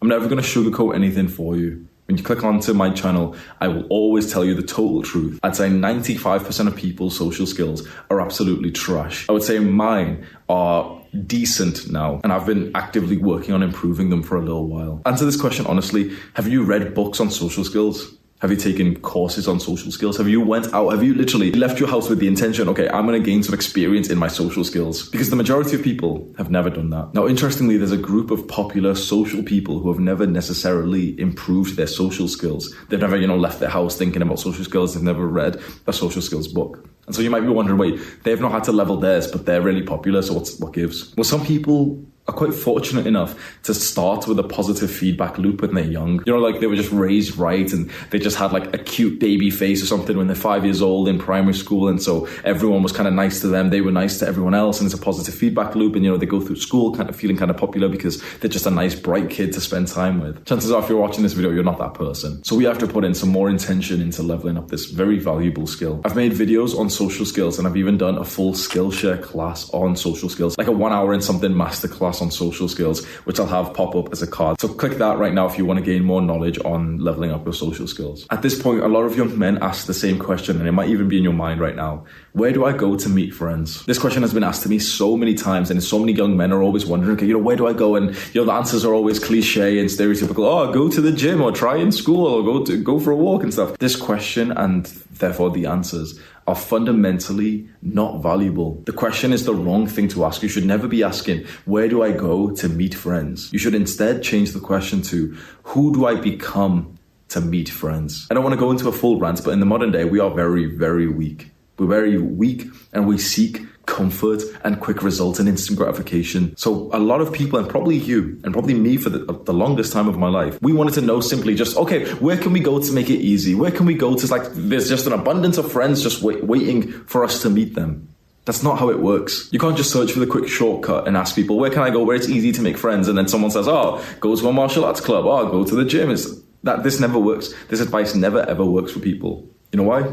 [0.00, 1.86] I'm never going to sugarcoat anything for you.
[2.06, 5.38] When you click onto my channel, I will always tell you the total truth.
[5.42, 9.28] I'd say 95% of people's social skills are absolutely trash.
[9.28, 14.22] I would say mine are decent now, and I've been actively working on improving them
[14.22, 15.02] for a little while.
[15.06, 18.16] Answer this question honestly have you read books on social skills?
[18.42, 20.16] Have you taken courses on social skills?
[20.16, 20.90] Have you went out?
[20.90, 23.54] Have you literally left your house with the intention, okay, I'm going to gain some
[23.54, 25.08] experience in my social skills?
[25.10, 27.14] Because the majority of people have never done that.
[27.14, 31.86] Now, interestingly, there's a group of popular social people who have never necessarily improved their
[31.86, 32.74] social skills.
[32.88, 34.94] They've never, you know, left their house thinking about social skills.
[34.94, 36.84] They've never read a social skills book.
[37.06, 39.62] And so you might be wondering, wait, they've not had to level theirs, but they're
[39.62, 40.20] really popular.
[40.20, 41.14] So what's, what gives?
[41.16, 43.34] Well, some people are quite fortunate enough
[43.64, 46.22] to start with a positive feedback loop when they're young.
[46.24, 49.18] You know, like they were just raised right and they just had like a cute
[49.18, 51.88] baby face or something when they're five years old in primary school.
[51.88, 53.70] And so everyone was kind of nice to them.
[53.70, 54.80] They were nice to everyone else.
[54.80, 55.96] And it's a positive feedback loop.
[55.96, 58.50] And, you know, they go through school kind of feeling kind of popular because they're
[58.50, 60.44] just a nice, bright kid to spend time with.
[60.44, 62.42] Chances are, if you're watching this video, you're not that person.
[62.44, 65.66] So we have to put in some more intention into leveling up this very valuable
[65.66, 66.00] skill.
[66.04, 69.96] I've made videos on social skills and I've even done a full Skillshare class on
[69.96, 73.72] social skills, like a one hour in something masterclass on social skills, which I'll have
[73.74, 74.60] pop up as a card.
[74.60, 77.44] So click that right now if you want to gain more knowledge on leveling up
[77.44, 78.26] your social skills.
[78.30, 80.88] At this point, a lot of young men ask the same question, and it might
[80.88, 82.04] even be in your mind right now.
[82.32, 83.84] Where do I go to meet friends?
[83.86, 86.52] This question has been asked to me so many times, and so many young men
[86.52, 87.96] are always wondering, okay, you know, where do I go?
[87.96, 90.44] And you know, the answers are always cliche and stereotypical.
[90.44, 93.16] Oh, go to the gym or try in school or go to go for a
[93.16, 93.78] walk and stuff.
[93.78, 98.82] This question and therefore the answers are fundamentally not valuable.
[98.86, 100.42] The question is the wrong thing to ask.
[100.42, 103.52] You should never be asking, where do I go to meet friends?
[103.52, 106.98] You should instead change the question to, who do I become
[107.28, 108.26] to meet friends?
[108.30, 110.20] I don't want to go into a full rant, but in the modern day, we
[110.20, 111.50] are very, very weak.
[111.78, 116.56] We're very weak and we seek comfort and quick results and instant gratification.
[116.56, 119.92] So a lot of people, and probably you, and probably me for the, the, longest
[119.92, 122.80] time of my life, we wanted to know simply just, okay, where can we go
[122.80, 123.54] to make it easy?
[123.54, 126.92] Where can we go to, like, there's just an abundance of friends just wait, waiting
[127.06, 128.08] for us to meet them.
[128.44, 129.48] That's not how it works.
[129.52, 132.02] You can't just search for the quick shortcut and ask people, where can I go
[132.02, 133.06] where it's easy to make friends?
[133.06, 135.26] And then someone says, oh, go to a martial arts club.
[135.26, 136.10] Oh, go to the gym.
[136.10, 136.28] It's,
[136.64, 137.52] that This never works.
[137.68, 139.48] This advice never ever works for people.
[139.70, 140.12] You know why?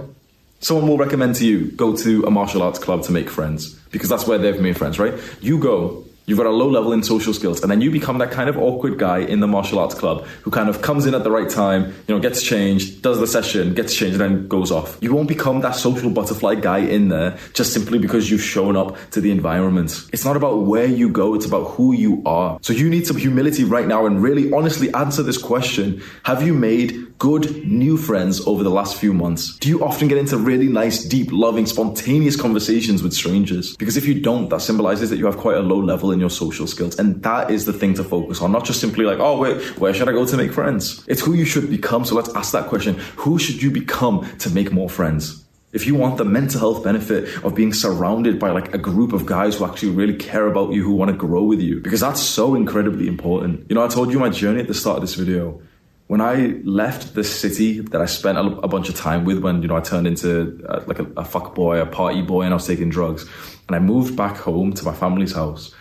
[0.60, 4.10] Someone will recommend to you, go to a martial arts club to make friends because
[4.10, 5.14] that's where they've made friends, right?
[5.42, 8.30] You go, You've got a low level in social skills, and then you become that
[8.30, 11.24] kind of awkward guy in the martial arts club who kind of comes in at
[11.24, 14.72] the right time, you know, gets changed, does the session, gets changed, and then goes
[14.72, 15.00] off.
[15.02, 18.96] You won't become that social butterfly guy in there just simply because you've shown up
[19.10, 20.08] to the environment.
[20.14, 22.60] It's not about where you go, it's about who you are.
[22.62, 26.54] So you need some humility right now and really honestly answer this question Have you
[26.54, 29.58] made good new friends over the last few months?
[29.58, 33.76] Do you often get into really nice, deep, loving, spontaneous conversations with strangers?
[33.76, 36.30] Because if you don't, that symbolizes that you have quite a low level in your
[36.30, 36.98] social skills.
[36.98, 39.94] And that is the thing to focus on, not just simply like, oh, wait, where
[39.94, 41.04] should I go to make friends?
[41.08, 42.06] It's who you should become.
[42.06, 42.96] So let's ask that question.
[43.18, 45.46] Who should you become to make more friends?
[45.72, 49.26] If you want the mental health benefit of being surrounded by like a group of
[49.26, 52.22] guys who actually really care about you, who want to grow with you, because that's
[52.22, 53.66] so incredibly important.
[53.70, 55.62] You know, I told you my journey at the start of this video.
[56.10, 59.62] When I left the city that I spent a, a bunch of time with, when
[59.62, 62.52] you know I turned into uh, like a, a fuck boy, a party boy, and
[62.52, 63.30] I was taking drugs,
[63.68, 65.72] and I moved back home to my family's house.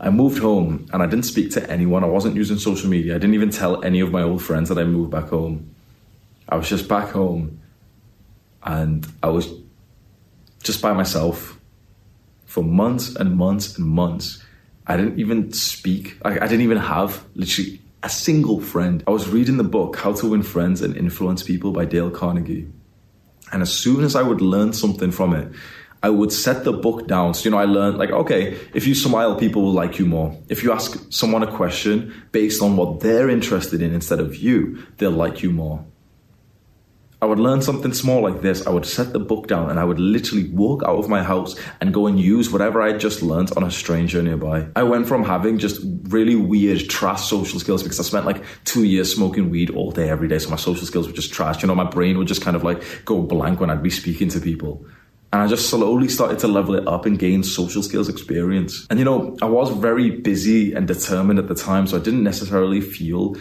[0.00, 2.02] I moved home and I didn't speak to anyone.
[2.02, 3.14] I wasn't using social media.
[3.14, 5.72] I didn't even tell any of my old friends that I moved back home.
[6.48, 7.60] I was just back home
[8.64, 9.48] and I was
[10.64, 11.60] just by myself
[12.46, 14.42] for months and months and months.
[14.88, 16.18] I didn't even speak.
[16.24, 19.02] I, I, didn't even have literally a single friend.
[19.06, 22.68] I was reading the book How to Win Friends and Influence People by Dale Carnegie.
[23.52, 25.52] And as soon as I would learn something from it,
[26.00, 27.34] I would set the book down.
[27.34, 30.36] So, you know, I learned like, okay, if you smile, people will like you more.
[30.48, 34.86] If you ask someone a question based on what they're interested in instead of you,
[34.98, 35.84] they'll like you more.
[37.20, 38.64] I would learn something small like this.
[38.64, 41.56] I would set the book down and I would literally walk out of my house
[41.80, 44.68] and go and use whatever I just learned on a stranger nearby.
[44.76, 48.84] I went from having just really weird trash social skills because I spent like two
[48.84, 50.38] years smoking weed all day, every day.
[50.38, 51.60] So my social skills were just trash.
[51.60, 54.28] You know, my brain would just kind of like go blank when I'd be speaking
[54.28, 54.86] to people.
[55.32, 58.86] And I just slowly started to level it up and gain social skills experience.
[58.90, 62.22] And you know, I was very busy and determined at the time, so I didn't
[62.22, 63.36] necessarily feel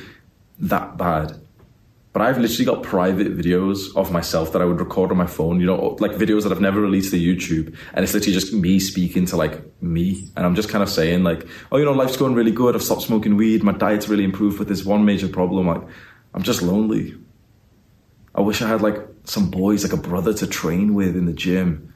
[0.60, 1.40] that bad.
[2.18, 5.60] But I've literally got private videos of myself that I would record on my phone,
[5.60, 7.78] you know, like videos that I've never released to YouTube.
[7.94, 10.28] And it's literally just me speaking to like me.
[10.36, 12.74] And I'm just kind of saying, like, oh, you know, life's going really good.
[12.74, 13.62] I've stopped smoking weed.
[13.62, 15.68] My diet's really improved, but there's one major problem.
[15.68, 15.84] Like,
[16.34, 17.14] I'm just lonely.
[18.34, 21.34] I wish I had like some boys, like a brother to train with in the
[21.34, 21.94] gym.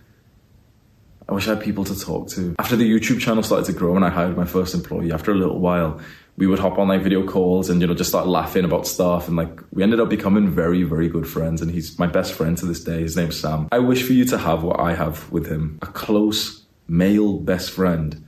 [1.28, 2.56] I wish I had people to talk to.
[2.60, 5.36] After the YouTube channel started to grow and I hired my first employee, after a
[5.36, 6.00] little while,
[6.38, 9.28] we would hop on like video calls and you know just start laughing about stuff
[9.28, 12.58] and like we ended up becoming very very good friends and he's my best friend
[12.58, 15.32] to this day his name's sam i wish for you to have what i have
[15.32, 18.26] with him a close male best friend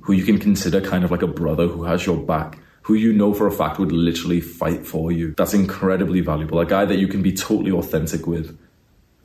[0.00, 3.12] who you can consider kind of like a brother who has your back who you
[3.12, 5.34] know for a fact would literally fight for you.
[5.36, 6.60] That's incredibly valuable.
[6.60, 8.56] A guy that you can be totally authentic with.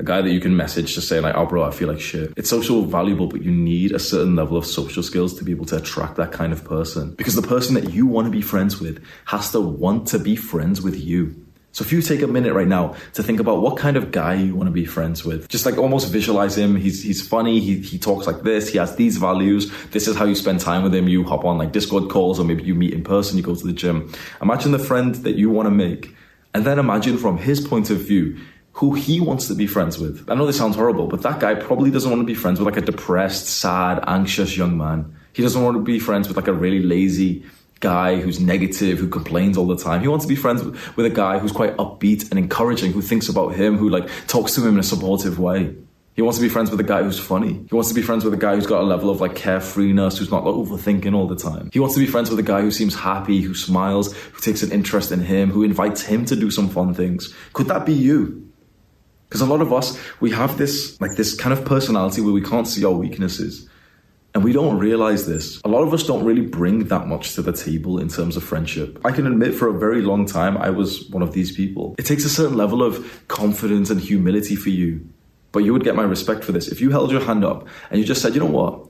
[0.02, 2.34] A guy that you can message to say like, oh bro, I feel like shit.
[2.36, 5.66] It's social valuable, but you need a certain level of social skills to be able
[5.66, 7.14] to attract that kind of person.
[7.14, 10.36] Because the person that you want to be friends with has to want to be
[10.36, 11.46] friends with you.
[11.72, 14.34] So if you take a minute right now to think about what kind of guy
[14.34, 16.76] you want to be friends with, just like almost visualize him.
[16.76, 17.60] He's he's funny.
[17.60, 18.70] He he talks like this.
[18.70, 19.72] He has these values.
[19.92, 21.08] This is how you spend time with him.
[21.10, 23.38] You hop on like Discord calls, or maybe you meet in person.
[23.38, 24.12] You go to the gym.
[24.42, 26.16] Imagine the friend that you want to make,
[26.56, 28.40] and then imagine from his point of view
[28.74, 30.30] who he wants to be friends with.
[30.30, 32.68] I know this sounds horrible, but that guy probably doesn't want to be friends with
[32.68, 35.14] like a depressed, sad, anxious young man.
[35.34, 37.44] He doesn't want to be friends with like a really lazy
[37.80, 40.02] guy who's negative, who complains all the time.
[40.02, 43.28] He wants to be friends with a guy who's quite upbeat and encouraging, who thinks
[43.28, 45.76] about him, who like talks to him in a supportive way.
[46.14, 47.54] He wants to be friends with a guy who's funny.
[47.70, 50.18] He wants to be friends with a guy who's got a level of like carefreeness,
[50.18, 51.70] who's not like, overthinking all the time.
[51.72, 54.62] He wants to be friends with a guy who seems happy, who smiles, who takes
[54.62, 57.34] an interest in him, who invites him to do some fun things.
[57.54, 58.51] Could that be you?
[59.32, 62.42] Because a lot of us, we have this like this kind of personality where we
[62.42, 63.66] can't see our weaknesses.
[64.34, 65.62] And we don't realize this.
[65.64, 68.44] A lot of us don't really bring that much to the table in terms of
[68.44, 69.00] friendship.
[69.06, 71.96] I can admit for a very long time I was one of these people.
[71.98, 75.08] It takes a certain level of confidence and humility for you.
[75.54, 76.68] But you would get my respect for this.
[76.68, 78.86] If you held your hand up and you just said, you know what?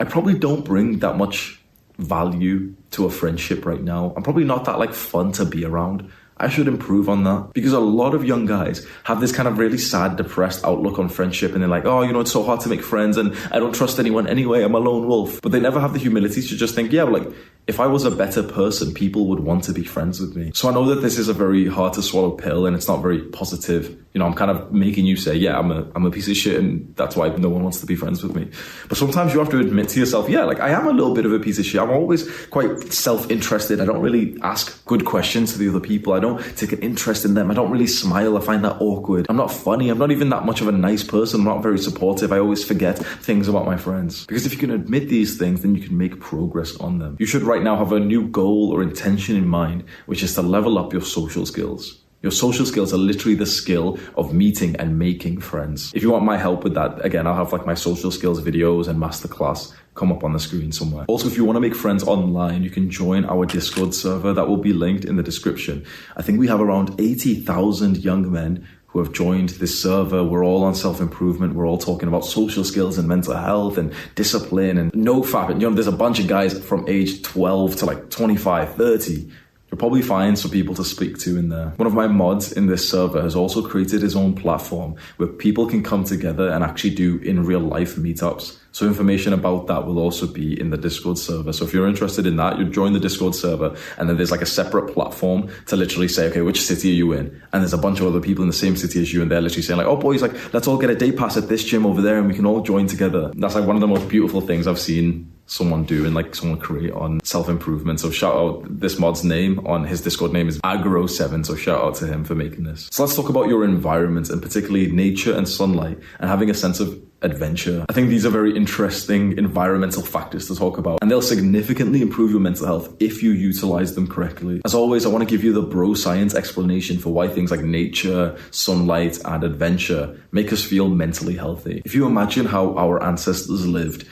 [0.00, 1.62] I probably don't bring that much
[1.96, 4.12] value to a friendship right now.
[4.16, 6.10] I'm probably not that like fun to be around.
[6.40, 9.58] I should improve on that because a lot of young guys have this kind of
[9.58, 12.60] really sad, depressed outlook on friendship and they're like, oh, you know, it's so hard
[12.60, 14.62] to make friends and I don't trust anyone anyway.
[14.62, 15.40] I'm a lone wolf.
[15.42, 17.28] But they never have the humility to just think, yeah, like
[17.66, 20.52] if I was a better person, people would want to be friends with me.
[20.54, 23.02] So I know that this is a very hard to swallow pill and it's not
[23.02, 23.90] very positive.
[24.14, 26.36] You know, I'm kind of making you say, yeah, I'm a, I'm a piece of
[26.36, 28.50] shit and that's why no one wants to be friends with me.
[28.88, 31.26] But sometimes you have to admit to yourself, yeah, like I am a little bit
[31.26, 31.80] of a piece of shit.
[31.80, 33.80] I'm always quite self-interested.
[33.80, 36.12] I don't really ask good questions to the other people.
[36.14, 37.50] I don't don't take an interest in them.
[37.50, 38.36] I don't really smile.
[38.36, 39.26] I find that awkward.
[39.28, 39.88] I'm not funny.
[39.88, 41.40] I'm not even that much of a nice person.
[41.40, 42.32] I'm not very supportive.
[42.32, 44.26] I always forget things about my friends.
[44.26, 47.16] Because if you can admit these things, then you can make progress on them.
[47.18, 50.42] You should right now have a new goal or intention in mind, which is to
[50.42, 52.02] level up your social skills.
[52.20, 55.92] Your social skills are literally the skill of meeting and making friends.
[55.94, 58.88] If you want my help with that, again, I'll have like my social skills videos
[58.88, 61.04] and masterclass come up on the screen somewhere.
[61.08, 64.46] Also, if you want to make friends online, you can join our Discord server that
[64.46, 65.84] will be linked in the description.
[66.16, 70.24] I think we have around 80,000 young men who have joined this server.
[70.24, 71.54] We're all on self improvement.
[71.54, 75.48] We're all talking about social skills and mental health and discipline and no fap.
[75.50, 79.30] You know, there's a bunch of guys from age 12 to like 25, 30
[79.70, 81.74] You'll probably find some people to speak to in there.
[81.76, 85.66] One of my mods in this server has also created his own platform where people
[85.66, 88.56] can come together and actually do in real life meetups.
[88.72, 91.52] So information about that will also be in the Discord server.
[91.52, 94.40] So if you're interested in that, you join the Discord server and then there's like
[94.40, 97.26] a separate platform to literally say, okay, which city are you in?
[97.52, 99.40] And there's a bunch of other people in the same city as you and they're
[99.40, 101.84] literally saying like, oh boys, like let's all get a day pass at this gym
[101.84, 103.32] over there and we can all join together.
[103.34, 106.60] That's like one of the most beautiful things I've seen someone do and like someone
[106.60, 107.98] create on self improvement.
[107.98, 111.44] So shout out this mod's name on his Discord name is Agro7.
[111.44, 112.88] So shout out to him for making this.
[112.92, 116.78] So let's talk about your environment and particularly nature and sunlight and having a sense
[116.78, 117.84] of adventure.
[117.88, 122.30] I think these are very interesting environmental factors to talk about, and they'll significantly improve
[122.30, 124.60] your mental health if you utilize them correctly.
[124.64, 127.60] As always, I want to give you the bro science explanation for why things like
[127.60, 131.82] nature, sunlight, and adventure make us feel mentally healthy.
[131.84, 134.06] If you imagine how our ancestors lived,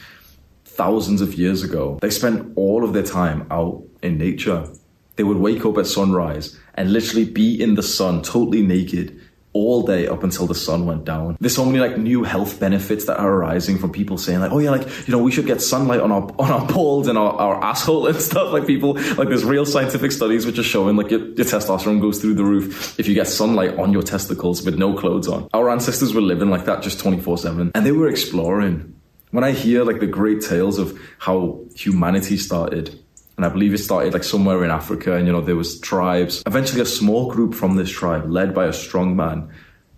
[0.77, 4.69] thousands of years ago, they spent all of their time out in nature.
[5.17, 9.19] They would wake up at sunrise and literally be in the sun totally naked
[9.55, 11.35] all day up until the sun went down.
[11.41, 14.59] There's so many like new health benefits that are arising from people saying like, oh
[14.59, 17.33] yeah, like, you know, we should get sunlight on our, on our balls and our,
[17.33, 18.53] our asshole and stuff.
[18.53, 22.21] Like people, like there's real scientific studies which are showing like your, your testosterone goes
[22.21, 25.49] through the roof if you get sunlight on your testicles with no clothes on.
[25.55, 28.96] Our ancestors were living like that just 24 seven and they were exploring
[29.37, 32.99] when I hear like the great tales of how humanity started,
[33.37, 36.43] and I believe it started like somewhere in Africa, and you know there was tribes.
[36.47, 39.51] Eventually, a small group from this tribe, led by a strong man,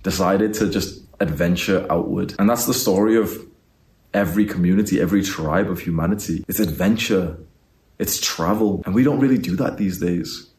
[0.02, 3.30] decided to just adventure outward, and that's the story of
[4.12, 6.44] every community, every tribe of humanity.
[6.48, 7.38] It's adventure,
[8.00, 10.50] it's travel, and we don't really do that these days.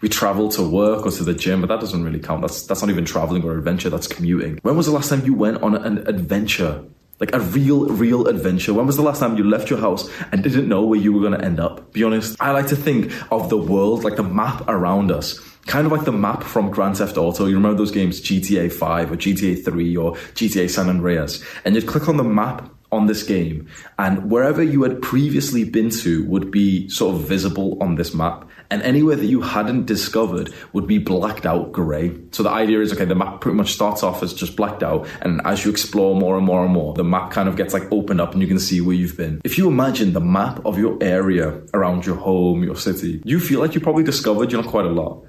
[0.00, 2.40] We travel to work or to the gym, but that doesn't really count.
[2.40, 3.88] That's that's not even traveling or adventure.
[3.88, 4.58] That's commuting.
[4.62, 6.82] When was the last time you went on an adventure?
[7.18, 8.74] Like a real, real adventure.
[8.74, 11.20] When was the last time you left your house and didn't know where you were
[11.20, 11.92] going to end up?
[11.92, 12.36] Be honest.
[12.40, 16.04] I like to think of the world, like the map around us, kind of like
[16.04, 17.46] the map from Grand Theft Auto.
[17.46, 21.42] You remember those games, GTA 5 or GTA 3 or GTA San Andreas?
[21.64, 23.68] And you'd click on the map on this game,
[23.98, 28.48] and wherever you had previously been to would be sort of visible on this map,
[28.70, 32.16] and anywhere that you hadn't discovered would be blacked out grey.
[32.32, 35.06] So the idea is okay, the map pretty much starts off as just blacked out,
[35.22, 37.90] and as you explore more and more and more, the map kind of gets like
[37.92, 39.40] opened up and you can see where you've been.
[39.44, 43.60] If you imagine the map of your area around your home, your city, you feel
[43.60, 45.24] like you probably discovered, you know, quite a lot.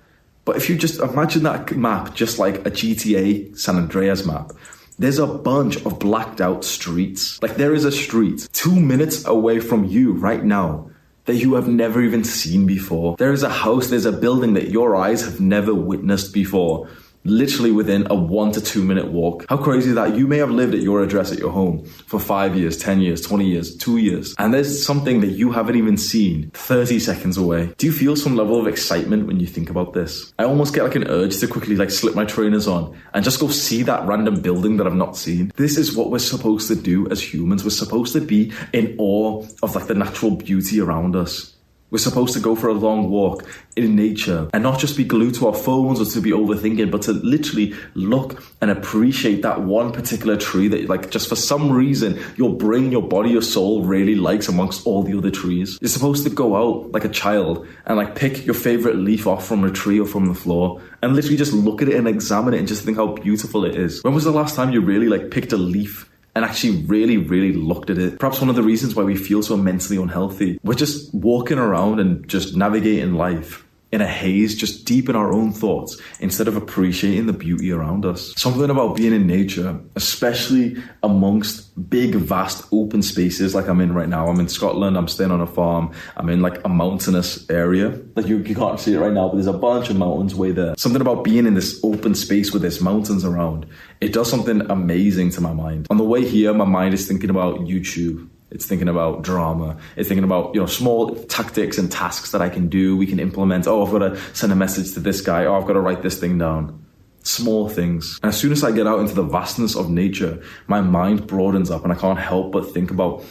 [0.45, 4.51] But if you just imagine that map just like a GTA San Andreas map,
[4.97, 7.41] there's a bunch of blacked out streets.
[7.41, 10.89] Like there is a street two minutes away from you right now
[11.27, 13.15] that you have never even seen before.
[13.17, 16.89] There is a house, there's a building that your eyes have never witnessed before
[17.29, 19.45] literally within a one to two minute walk.
[19.49, 20.15] How crazy that?
[20.15, 23.21] You may have lived at your address at your home for five years, 10 years,
[23.21, 27.73] 20 years, two years, and there's something that you haven't even seen 30 seconds away.
[27.77, 30.33] Do you feel some level of excitement when you think about this?
[30.39, 33.39] I almost get like an urge to quickly like slip my trainers on and just
[33.39, 35.51] go see that random building that I've not seen.
[35.55, 37.63] This is what we're supposed to do as humans.
[37.63, 41.56] We're supposed to be in awe of like the natural beauty around us.
[41.89, 43.47] We're supposed to go for a long walk
[43.77, 47.03] in nature and not just be glued to our phones or to be overthinking, but
[47.03, 52.19] to literally look and appreciate that one particular tree that, like, just for some reason,
[52.35, 55.77] your brain, your body, your soul really likes amongst all the other trees.
[55.79, 59.47] You're supposed to go out like a child and, like, pick your favorite leaf off
[59.47, 62.53] from a tree or from the floor and literally just look at it and examine
[62.53, 64.03] it and just think how beautiful it is.
[64.03, 66.09] When was the last time you really, like, picked a leaf?
[66.37, 68.19] And actually really, really looked at it.
[68.19, 70.59] Perhaps one of the reasons why we feel so mentally unhealthy.
[70.63, 75.31] We're just walking around and just navigating life in a haze, just deep in our
[75.31, 78.33] own thoughts, instead of appreciating the beauty around us.
[78.35, 84.09] Something about being in nature, especially amongst big, vast, open spaces like I'm in right
[84.09, 84.27] now.
[84.27, 87.99] I'm in Scotland, I'm staying on a farm, I'm in like a mountainous area.
[88.15, 90.51] Like you, you can't see it right now, but there's a bunch of mountains way
[90.51, 90.75] there.
[90.77, 93.65] Something about being in this open space with there's mountains around,
[94.01, 95.87] it does something amazing to my mind.
[95.89, 99.77] On the way here, my mind is thinking about YouTube It's thinking about drama.
[99.95, 103.19] It's thinking about, you know, small tactics and tasks that I can do, we can
[103.19, 103.67] implement.
[103.67, 105.45] Oh, I've got to send a message to this guy.
[105.45, 106.85] Oh, I've got to write this thing down.
[107.23, 108.19] Small things.
[108.23, 111.69] And as soon as I get out into the vastness of nature, my mind broadens
[111.69, 113.23] up and I can't help but think about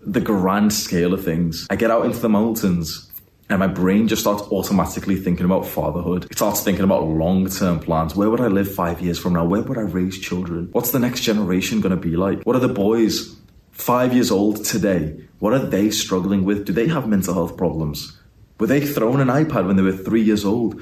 [0.00, 1.66] the grand scale of things.
[1.68, 3.10] I get out into the mountains
[3.50, 6.24] and my brain just starts automatically thinking about fatherhood.
[6.30, 8.16] It starts thinking about long term plans.
[8.16, 9.44] Where would I live five years from now?
[9.44, 10.70] Where would I raise children?
[10.72, 12.42] What's the next generation going to be like?
[12.44, 13.36] What are the boys
[13.82, 16.64] five years old today, what are they struggling with?
[16.64, 18.16] Do they have mental health problems?
[18.60, 20.80] Were they thrown an iPad when they were three years old?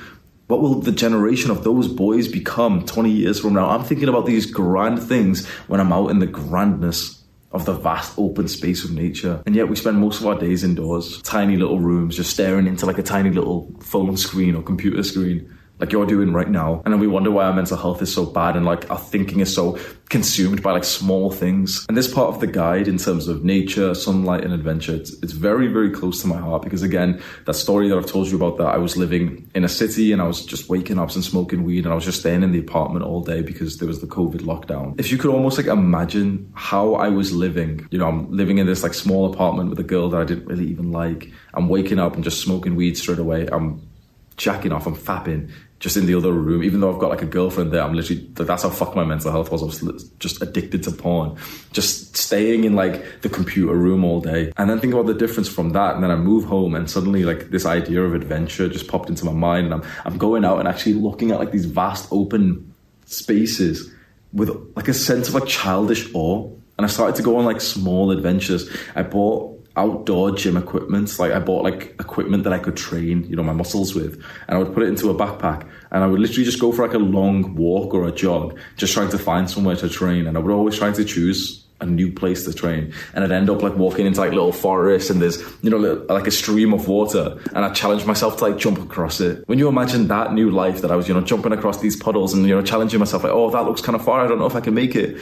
[0.48, 3.70] What will the generation of those boys become 20 years from now?
[3.70, 8.18] I'm thinking about these grand things when I'm out in the grandness of the vast
[8.18, 9.43] open space of nature.
[9.47, 12.85] And yet we spend most of our days indoors, tiny little rooms, just staring into
[12.85, 16.82] like a tiny little phone screen or computer screen like you're doing right now.
[16.85, 19.40] And then we wonder why our mental health is so bad and like our thinking
[19.40, 19.78] is so
[20.11, 21.86] consumed by like small things.
[21.89, 25.32] And this part of the guide in terms of nature, sunlight and adventure, it's, it's
[25.32, 28.59] very, very close to my heart because again, that story that I've told you about
[28.59, 31.65] that I was living in a city and I was just waking up and smoking
[31.65, 34.07] weed and I was just staying in the apartment all day because there was the
[34.07, 34.98] COVID lockdown.
[35.01, 38.66] If you could almost like imagine how I was living, you know, I'm living in
[38.66, 41.32] this like small apartment with a girl that I didn't really even like.
[41.55, 43.48] I'm waking up and just smoking weed straight away.
[43.51, 43.89] I'm
[44.36, 45.51] jacking off, I'm fapping
[45.81, 48.28] just in the other room, even though I've got like a girlfriend there, I'm literally
[48.35, 49.62] that's how fucked my mental health was.
[49.62, 51.36] I was just addicted to porn,
[51.73, 54.52] just staying in like the computer room all day.
[54.59, 55.94] And then think about the difference from that.
[55.94, 59.24] And then I move home and suddenly like this idea of adventure just popped into
[59.24, 59.73] my mind.
[59.73, 62.74] And I'm, I'm going out and actually looking at like these vast open
[63.07, 63.90] spaces
[64.35, 66.47] with like a sense of like childish awe.
[66.77, 68.70] And I started to go on like small adventures.
[68.94, 71.19] I bought outdoor gym equipment.
[71.19, 74.15] Like I bought like equipment that I could train, you know, my muscles with,
[74.47, 76.86] and I would put it into a backpack, and I would literally just go for
[76.86, 80.36] like a long walk or a jog, just trying to find somewhere to train, and
[80.36, 83.62] I would always try to choose a new place to train, and I'd end up
[83.62, 87.39] like walking into like little forests, and there's you know like a stream of water,
[87.55, 89.48] and I challenge myself to like jump across it.
[89.48, 92.35] When you imagine that new life that I was you know jumping across these puddles
[92.35, 94.47] and you know challenging myself like, oh that looks kind of far, I don't know
[94.47, 95.19] if I can make it,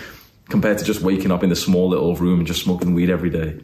[0.48, 3.30] compared to just waking up in the small little room and just smoking weed every
[3.30, 3.60] day.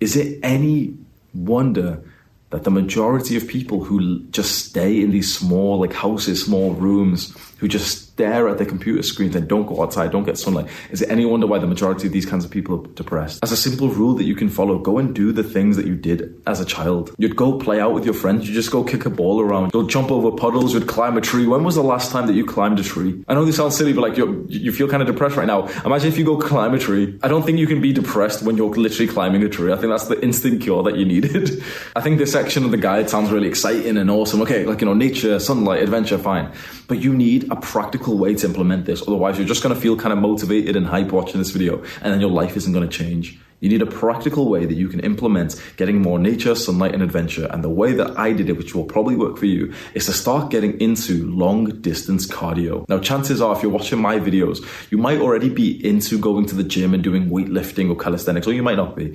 [0.00, 0.94] Is it any
[1.34, 2.02] wonder
[2.50, 7.36] that the majority of people who just stay in these small like houses, small rooms,
[7.60, 10.66] who just stare at their computer screens and don't go outside, don't get sunlight.
[10.90, 13.38] Is it any wonder why the majority of these kinds of people are depressed?
[13.42, 15.94] As a simple rule that you can follow, go and do the things that you
[15.94, 17.14] did as a child.
[17.18, 19.86] You'd go play out with your friends, you'd just go kick a ball around, you'll
[19.86, 21.46] jump over puddles, you'd climb a tree.
[21.46, 23.22] When was the last time that you climbed a tree?
[23.28, 25.68] I know this sounds silly, but like you you feel kind of depressed right now.
[25.84, 27.18] Imagine if you go climb a tree.
[27.22, 29.72] I don't think you can be depressed when you're literally climbing a tree.
[29.72, 31.62] I think that's the instant cure that you needed.
[31.96, 34.40] I think this section of the guide sounds really exciting and awesome.
[34.42, 36.52] Okay, like you know, nature, sunlight, adventure, fine.
[36.86, 39.02] But you need a practical way to implement this.
[39.02, 42.12] Otherwise, you're just going to feel kind of motivated and hype watching this video, and
[42.12, 43.38] then your life isn't going to change.
[43.60, 47.46] You need a practical way that you can implement getting more nature, sunlight, and adventure.
[47.50, 50.14] And the way that I did it, which will probably work for you, is to
[50.14, 52.88] start getting into long distance cardio.
[52.88, 56.54] Now, chances are, if you're watching my videos, you might already be into going to
[56.54, 59.14] the gym and doing weightlifting or calisthenics, or you might not be.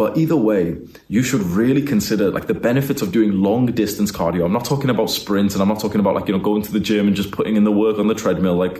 [0.00, 0.78] But either way,
[1.08, 4.46] you should really consider like the benefits of doing long distance cardio.
[4.46, 6.72] I'm not talking about sprints and I'm not talking about like, you know, going to
[6.72, 8.54] the gym and just putting in the work on the treadmill.
[8.54, 8.78] Like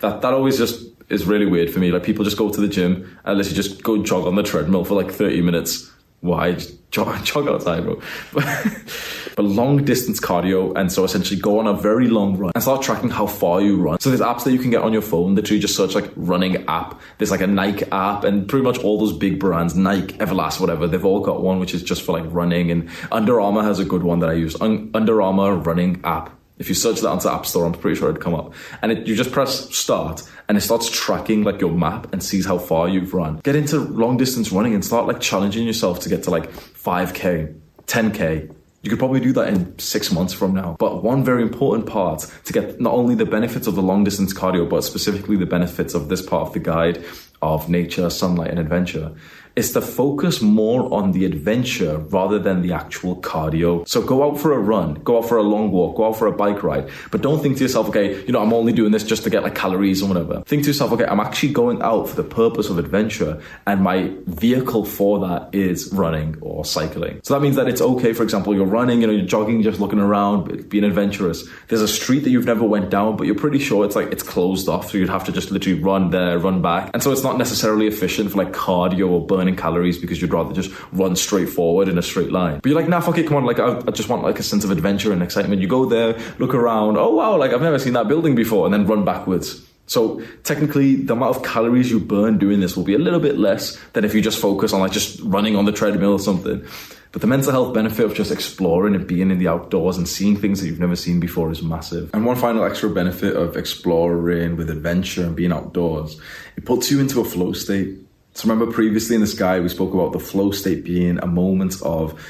[0.00, 1.92] that, that always just is really weird for me.
[1.92, 4.86] Like people just go to the gym and let's just go jog on the treadmill
[4.86, 5.92] for like 30 minutes.
[6.20, 6.56] Why?
[6.94, 8.00] Jog, jog outside, bro.
[8.32, 10.72] but long distance cardio.
[10.76, 13.80] And so essentially go on a very long run and start tracking how far you
[13.80, 13.98] run.
[13.98, 15.34] So there's apps that you can get on your phone.
[15.34, 17.00] Literally just search like running app.
[17.18, 20.86] There's like a Nike app and pretty much all those big brands, Nike, Everlast, whatever,
[20.86, 22.70] they've all got one which is just for like running.
[22.70, 24.54] And Under Armour has a good one that I use.
[24.60, 26.30] Under Armour running app.
[26.58, 28.54] If you search that onto App Store, I'm pretty sure it'd come up.
[28.80, 32.46] And it, you just press start and it starts tracking like your map and sees
[32.46, 33.40] how far you've run.
[33.42, 37.58] Get into long distance running and start like challenging yourself to get to like 5K,
[37.86, 38.54] 10K,
[38.84, 40.76] you could probably do that in six months from now.
[40.78, 44.34] But one very important part to get not only the benefits of the long distance
[44.34, 47.02] cardio, but specifically the benefits of this part of the guide
[47.40, 49.14] of nature, sunlight, and adventure
[49.56, 53.86] is to focus more on the adventure rather than the actual cardio.
[53.88, 56.26] So go out for a run, go out for a long walk, go out for
[56.26, 59.04] a bike ride, but don't think to yourself, okay, you know, I'm only doing this
[59.04, 60.42] just to get like calories or whatever.
[60.46, 64.12] Think to yourself, okay, I'm actually going out for the purpose of adventure and my
[64.26, 67.20] vehicle for that is running or cycling.
[67.22, 69.78] So that means that it's okay, for example, you're running, you know, you're jogging, just
[69.78, 71.44] looking around, being adventurous.
[71.68, 74.22] There's a street that you've never went down, but you're pretty sure it's like, it's
[74.22, 74.90] closed off.
[74.90, 76.90] So you'd have to just literally run there, run back.
[76.92, 80.32] And so it's not necessarily efficient for like cardio or burning burning calories because you'd
[80.32, 82.60] rather just run straight forward in a straight line.
[82.60, 84.42] But you're like, nah, fuck it, come on, like I, I just want like a
[84.42, 85.60] sense of adventure and excitement.
[85.60, 88.72] You go there, look around, oh wow, like I've never seen that building before, and
[88.72, 92.94] then run backwards So technically, the amount of calories you burn doing this will be
[92.94, 95.72] a little bit less than if you just focus on like just running on the
[95.72, 96.64] treadmill or something.
[97.12, 100.36] But the mental health benefit of just exploring and being in the outdoors and seeing
[100.36, 102.10] things that you've never seen before is massive.
[102.12, 106.20] And one final extra benefit of exploring with adventure and being outdoors,
[106.56, 108.03] it puts you into a flow state.
[108.34, 111.80] So remember previously in the sky, we spoke about the flow state being a moment
[111.82, 112.20] of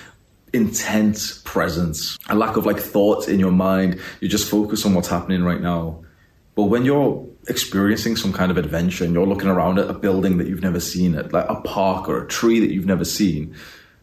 [0.53, 4.01] intense presence, a lack of like thoughts in your mind.
[4.21, 6.05] You just focus on what's happening right now.
[6.55, 10.37] But when you're experiencing some kind of adventure and you're looking around at a building
[10.39, 13.55] that you've never seen, at like a park or a tree that you've never seen,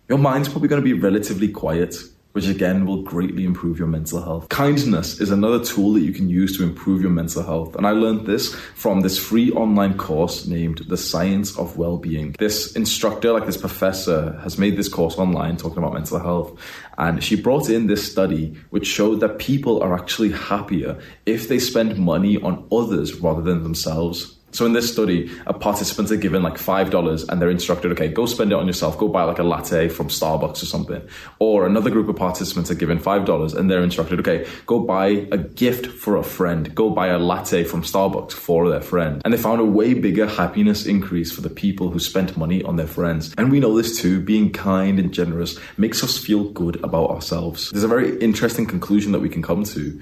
[0.10, 1.95] your mind's probably going to be relatively quiet
[2.34, 4.49] which again will greatly improve your mental health.
[4.49, 7.76] Kindness is another tool that you can use to improve your mental health.
[7.76, 12.36] And I learned this from this free online course named The Science of Wellbeing.
[12.40, 16.60] This instructor, like this professor, has made this course online talking about mental health.
[16.98, 21.60] And she brought in this study which showed that people are actually happier if they
[21.60, 24.38] spend money on others rather than themselves.
[24.52, 28.10] So in this study, a participants are given like five dollars and they're instructed, okay,
[28.10, 31.02] go spend it on yourself, go buy like a latte from Starbucks or something.
[31.40, 35.28] Or another group of participants are given five dollars and they're instructed, okay, go buy
[35.32, 39.22] a gift for a friend, go buy a latte from Starbucks for their friend.
[39.23, 42.76] And they found a way bigger happiness increase for the people who spent money on
[42.76, 43.34] their friends.
[43.38, 47.72] And we know this too, being kind and generous makes us feel good about ourselves.
[47.72, 50.02] There's a very interesting conclusion that we can come to.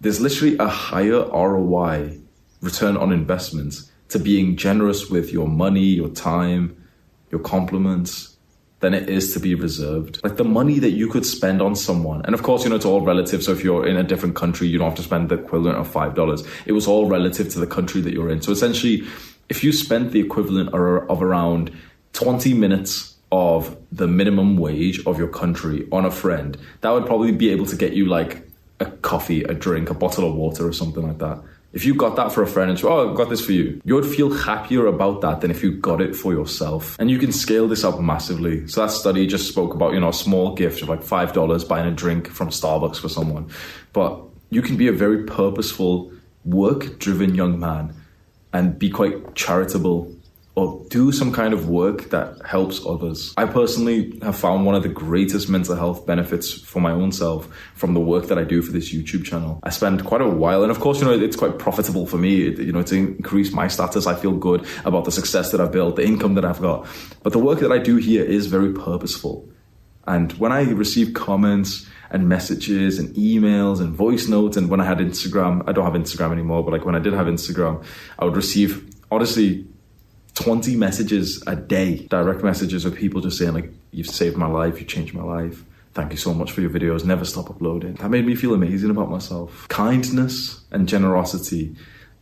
[0.00, 2.20] There's literally a higher ROI
[2.64, 3.74] return on investment
[4.08, 6.76] to being generous with your money, your time,
[7.30, 8.36] your compliments
[8.80, 10.20] than it is to be reserved.
[10.22, 12.84] Like the money that you could spend on someone, and of course, you know, it's
[12.84, 13.42] all relative.
[13.42, 15.90] So if you're in a different country, you don't have to spend the equivalent of
[15.90, 16.66] $5.
[16.66, 18.42] It was all relative to the country that you're in.
[18.42, 19.04] So essentially,
[19.48, 21.70] if you spent the equivalent of around
[22.12, 27.32] 20 minutes of the minimum wage of your country on a friend, that would probably
[27.32, 28.48] be able to get you like
[28.80, 31.42] a coffee, a drink, a bottle of water, or something like that.
[31.74, 33.80] If you got that for a friend and said, oh, I've got this for you,
[33.84, 36.96] you would feel happier about that than if you got it for yourself.
[37.00, 38.66] And you can scale this up massively.
[38.68, 41.86] So that study just spoke about, you know, a small gift of like $5 buying
[41.86, 43.50] a drink from Starbucks for someone.
[43.92, 46.12] But you can be a very purposeful,
[46.44, 47.92] work driven young man
[48.52, 50.14] and be quite charitable
[50.56, 53.34] or do some kind of work that helps others.
[53.36, 57.48] I personally have found one of the greatest mental health benefits for my own self
[57.74, 59.58] from the work that I do for this YouTube channel.
[59.64, 62.36] I spend quite a while, and of course, you know, it's quite profitable for me,
[62.36, 64.06] you know, to increase my status.
[64.06, 66.86] I feel good about the success that I've built, the income that I've got.
[67.22, 69.48] But the work that I do here is very purposeful.
[70.06, 74.56] And when I receive comments, and messages and emails and voice notes.
[74.56, 77.12] And when I had Instagram, I don't have Instagram anymore, but like when I did
[77.12, 77.84] have Instagram,
[78.20, 79.66] I would receive honestly
[80.34, 84.80] 20 messages a day, direct messages of people just saying, like, you've saved my life,
[84.80, 85.64] you changed my life.
[85.94, 87.04] Thank you so much for your videos.
[87.04, 87.94] Never stop uploading.
[87.94, 89.68] That made me feel amazing about myself.
[89.68, 91.76] Kindness and generosity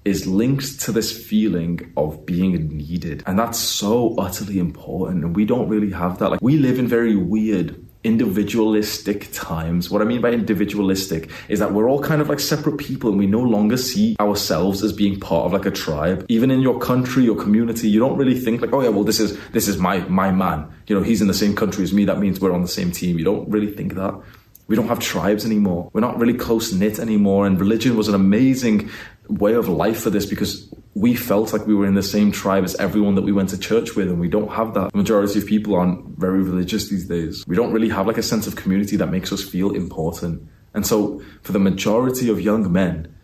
[0.04, 3.22] is linked to this feeling of being needed.
[3.26, 5.24] And that's so utterly important.
[5.24, 6.30] And we don't really have that.
[6.30, 9.88] Like, we live in very weird individualistic times.
[9.88, 13.18] What I mean by individualistic is that we're all kind of like separate people and
[13.18, 16.26] we no longer see ourselves as being part of like a tribe.
[16.28, 19.20] Even in your country, your community, you don't really think like, oh yeah, well this
[19.20, 20.68] is this is my my man.
[20.86, 22.90] You know, he's in the same country as me, that means we're on the same
[22.90, 23.18] team.
[23.18, 24.20] You don't really think that.
[24.68, 25.90] We don't have tribes anymore.
[25.92, 27.46] We're not really close knit anymore.
[27.46, 28.90] And religion was an amazing
[29.28, 32.64] way of life for this because we felt like we were in the same tribe
[32.64, 34.92] as everyone that we went to church with, and we don't have that.
[34.92, 37.44] The majority of people aren't very religious these days.
[37.46, 40.46] We don't really have like a sense of community that makes us feel important.
[40.74, 43.14] And so, for the majority of young men,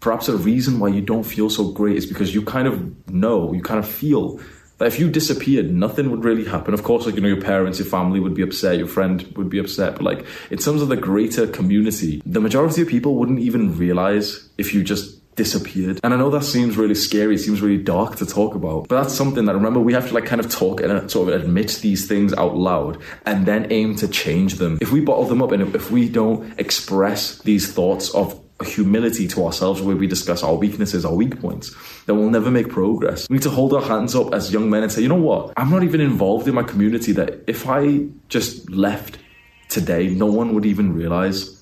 [0.00, 3.52] perhaps a reason why you don't feel so great is because you kind of know,
[3.52, 4.40] you kind of feel
[4.78, 6.72] that if you disappeared, nothing would really happen.
[6.72, 9.50] Of course, like, you know, your parents, your family would be upset, your friend would
[9.50, 9.94] be upset.
[9.94, 14.48] But like, in terms of the greater community, the majority of people wouldn't even realize
[14.56, 16.00] if you just disappeared.
[16.02, 19.00] And I know that seems really scary, it seems really dark to talk about, but
[19.00, 21.40] that's something that remember we have to like kind of talk and uh, sort of
[21.40, 24.78] admit these things out loud and then aim to change them.
[24.82, 29.46] If we bottle them up and if we don't express these thoughts of humility to
[29.46, 31.74] ourselves where we discuss our weaknesses, our weak points,
[32.06, 33.28] then we'll never make progress.
[33.30, 35.52] We need to hold our hands up as young men and say, you know what?
[35.56, 39.18] I'm not even involved in my community that if I just left
[39.68, 41.57] today, no one would even realize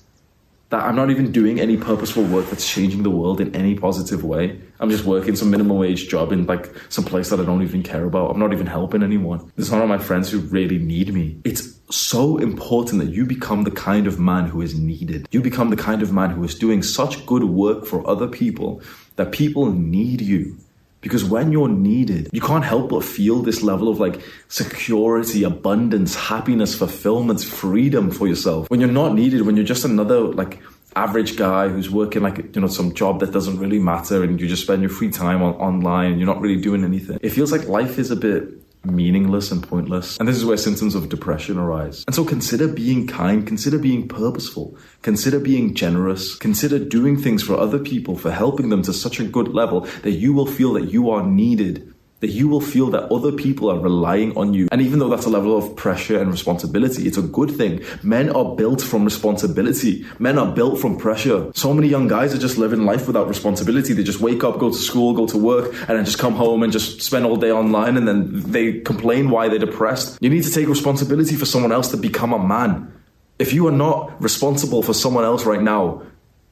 [0.69, 4.23] that I'm not even doing any purposeful work that's changing the world in any positive
[4.23, 4.59] way.
[4.79, 7.83] I'm just working some minimum wage job in like some place that I don't even
[7.83, 8.31] care about.
[8.31, 9.49] I'm not even helping anyone.
[9.55, 11.39] There's none of my friends who really need me.
[11.45, 15.27] It's so important that you become the kind of man who is needed.
[15.31, 18.81] You become the kind of man who is doing such good work for other people
[19.15, 20.57] that people need you.
[21.01, 26.15] Because when you're needed, you can't help but feel this level of like security, abundance,
[26.15, 28.69] happiness, fulfillment, freedom for yourself.
[28.69, 30.59] When you're not needed, when you're just another like
[30.95, 34.47] average guy who's working like you know some job that doesn't really matter and you
[34.47, 37.51] just spend your free time on, online and you're not really doing anything it feels
[37.51, 40.17] like life is a bit meaningless and pointless.
[40.17, 42.03] And this is where symptoms of depression arise.
[42.07, 47.57] And so consider being kind, consider being purposeful, consider being generous, consider doing things for
[47.57, 50.91] other people, for helping them to such a good level that you will feel that
[50.91, 54.67] you are needed that you will feel that other people are relying on you.
[54.71, 57.83] And even though that's a level of pressure and responsibility, it's a good thing.
[58.01, 60.03] Men are built from responsibility.
[60.17, 61.51] Men are built from pressure.
[61.53, 63.93] So many young guys are just living life without responsibility.
[63.93, 66.63] They just wake up, go to school, go to work, and then just come home
[66.63, 70.17] and just spend all day online and then they complain why they're depressed.
[70.19, 72.91] You need to take responsibility for someone else to become a man.
[73.37, 76.01] If you are not responsible for someone else right now,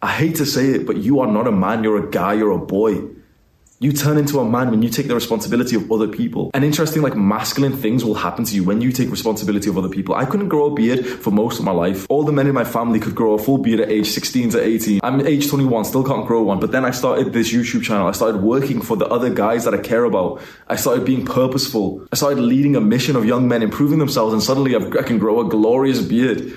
[0.03, 2.51] I hate to say it, but you are not a man, you're a guy, you're
[2.51, 3.01] a boy.
[3.79, 6.49] You turn into a man when you take the responsibility of other people.
[6.53, 9.89] And interesting, like masculine things will happen to you when you take responsibility of other
[9.89, 10.15] people.
[10.15, 12.05] I couldn't grow a beard for most of my life.
[12.07, 14.63] All the men in my family could grow a full beard at age 16 to
[14.63, 15.01] 18.
[15.03, 16.61] I'm age 21, still can't grow one.
[16.61, 18.07] But then I started this YouTube channel.
[18.07, 20.41] I started working for the other guys that I care about.
[20.69, 22.07] I started being purposeful.
[22.13, 25.19] I started leading a mission of young men improving themselves, and suddenly I've, I can
[25.19, 26.53] grow a glorious beard.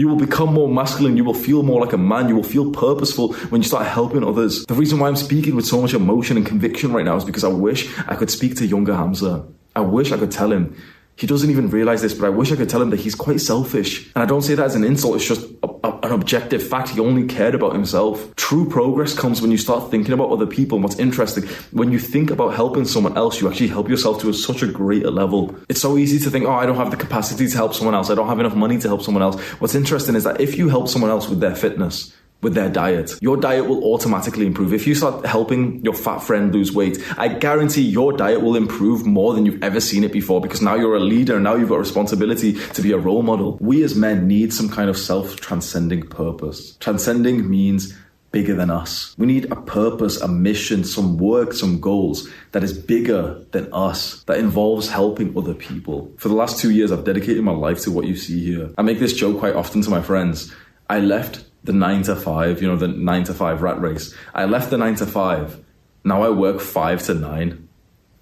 [0.00, 1.18] You will become more masculine.
[1.18, 2.26] You will feel more like a man.
[2.30, 4.64] You will feel purposeful when you start helping others.
[4.64, 7.44] The reason why I'm speaking with so much emotion and conviction right now is because
[7.44, 9.44] I wish I could speak to younger Hamza.
[9.76, 10.74] I wish I could tell him.
[11.20, 13.42] He doesn't even realize this, but I wish I could tell him that he's quite
[13.42, 14.06] selfish.
[14.14, 15.16] And I don't say that as an insult.
[15.16, 16.88] It's just a, a, an objective fact.
[16.88, 18.34] He only cared about himself.
[18.36, 20.76] True progress comes when you start thinking about other people.
[20.76, 24.30] And what's interesting, when you think about helping someone else, you actually help yourself to
[24.30, 25.54] a, such a greater level.
[25.68, 28.08] It's so easy to think, oh, I don't have the capacity to help someone else.
[28.08, 29.38] I don't have enough money to help someone else.
[29.60, 33.12] What's interesting is that if you help someone else with their fitness, with their diet.
[33.20, 34.72] Your diet will automatically improve.
[34.72, 39.06] If you start helping your fat friend lose weight, I guarantee your diet will improve
[39.06, 41.76] more than you've ever seen it before because now you're a leader, now you've got
[41.76, 43.58] a responsibility to be a role model.
[43.60, 46.76] We as men need some kind of self transcending purpose.
[46.80, 47.96] Transcending means
[48.32, 49.14] bigger than us.
[49.18, 54.22] We need a purpose, a mission, some work, some goals that is bigger than us,
[54.24, 56.12] that involves helping other people.
[56.16, 58.70] For the last two years, I've dedicated my life to what you see here.
[58.78, 60.52] I make this joke quite often to my friends.
[60.88, 64.14] I left the nine to five, you know, the nine to five rat race.
[64.34, 65.62] I left the nine to five.
[66.04, 67.68] Now I work five to nine.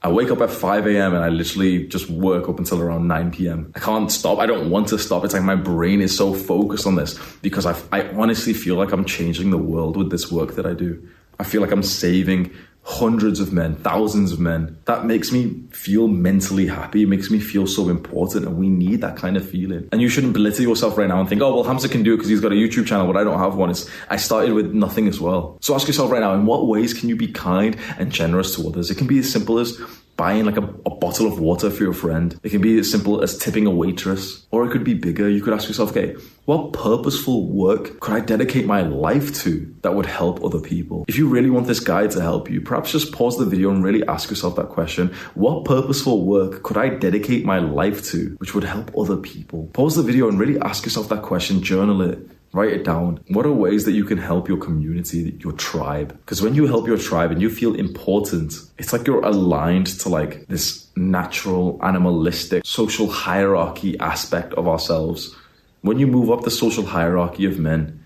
[0.01, 1.13] I wake up at 5 a.m.
[1.13, 3.73] and I literally just work up until around 9 p.m.
[3.75, 4.39] I can't stop.
[4.39, 5.25] I don't want to stop.
[5.25, 8.93] It's like my brain is so focused on this because I, I honestly feel like
[8.93, 11.05] I'm changing the world with this work that I do.
[11.41, 12.55] I feel like I'm saving
[12.89, 14.79] hundreds of men, thousands of men.
[14.87, 17.03] That makes me feel mentally happy.
[17.03, 18.47] It makes me feel so important.
[18.47, 19.91] And we need that kind of feeling.
[19.93, 22.17] And you shouldn't belittle yourself right now and think, oh, well, Hamza can do it
[22.17, 23.69] because he's got a YouTube channel, but I don't have one.
[23.69, 25.59] It's, I started with nothing as well.
[25.61, 28.67] So ask yourself right now, in what ways can you be kind and generous to
[28.67, 28.91] others?
[28.91, 29.79] It can be as simple as
[30.19, 32.39] buying like a, a, bottle of water for your friend.
[32.43, 35.31] It can be as simple as tipping a waitress, or it could be bigger.
[35.31, 39.95] You could ask yourself, okay, what purposeful work could I dedicate my life to that
[39.95, 41.05] would help other people?
[41.07, 43.85] If you really want this guide to help you, perhaps just pause the video and
[43.85, 45.15] really ask yourself that question.
[45.35, 49.69] What purposeful work could I dedicate my life to which would help other people?
[49.73, 52.19] Pause the video and really ask yourself that question, journal it
[52.59, 53.21] Write it down.
[53.29, 56.09] What are ways that you can help your community, your tribe?
[56.09, 60.09] Because when you help your tribe and you feel important, it's like you're aligned to
[60.09, 65.37] like this natural, animalistic, social hierarchy aspect of ourselves.
[65.83, 67.98] When you move up the social hierarchy of men,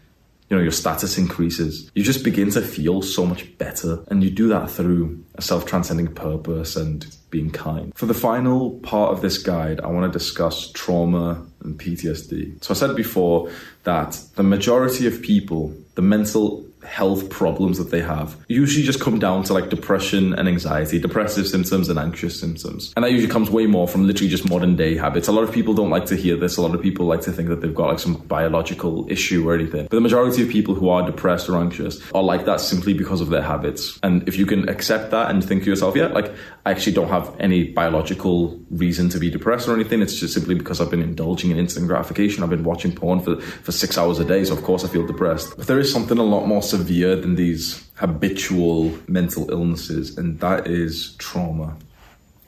[0.52, 1.90] you know, your status increases.
[1.94, 4.04] You just begin to feel so much better.
[4.08, 7.90] And you do that through a self transcending purpose and being kind.
[7.96, 12.62] For the final part of this guide, I want to discuss trauma and PTSD.
[12.62, 13.50] So I said before
[13.84, 19.18] that the majority of people, the mental health problems that they have usually just come
[19.18, 22.92] down to like depression and anxiety, depressive symptoms and anxious symptoms.
[22.96, 25.28] And that usually comes way more from literally just modern day habits.
[25.28, 26.56] A lot of people don't like to hear this.
[26.56, 29.54] A lot of people like to think that they've got like some biological issue or
[29.54, 29.84] anything.
[29.84, 33.20] But the majority of people who are depressed or anxious are like that simply because
[33.20, 33.98] of their habits.
[34.02, 36.32] And if you can accept that and think to yourself, yeah, like
[36.66, 40.02] I actually don't have any biological reason to be depressed or anything.
[40.02, 42.42] It's just simply because I've been indulging in instant gratification.
[42.42, 44.44] I've been watching porn for, for six hours a day.
[44.44, 45.56] So of course I feel depressed.
[45.56, 50.66] But there is something a lot more severe than these habitual mental illnesses, and that
[50.66, 51.76] is trauma.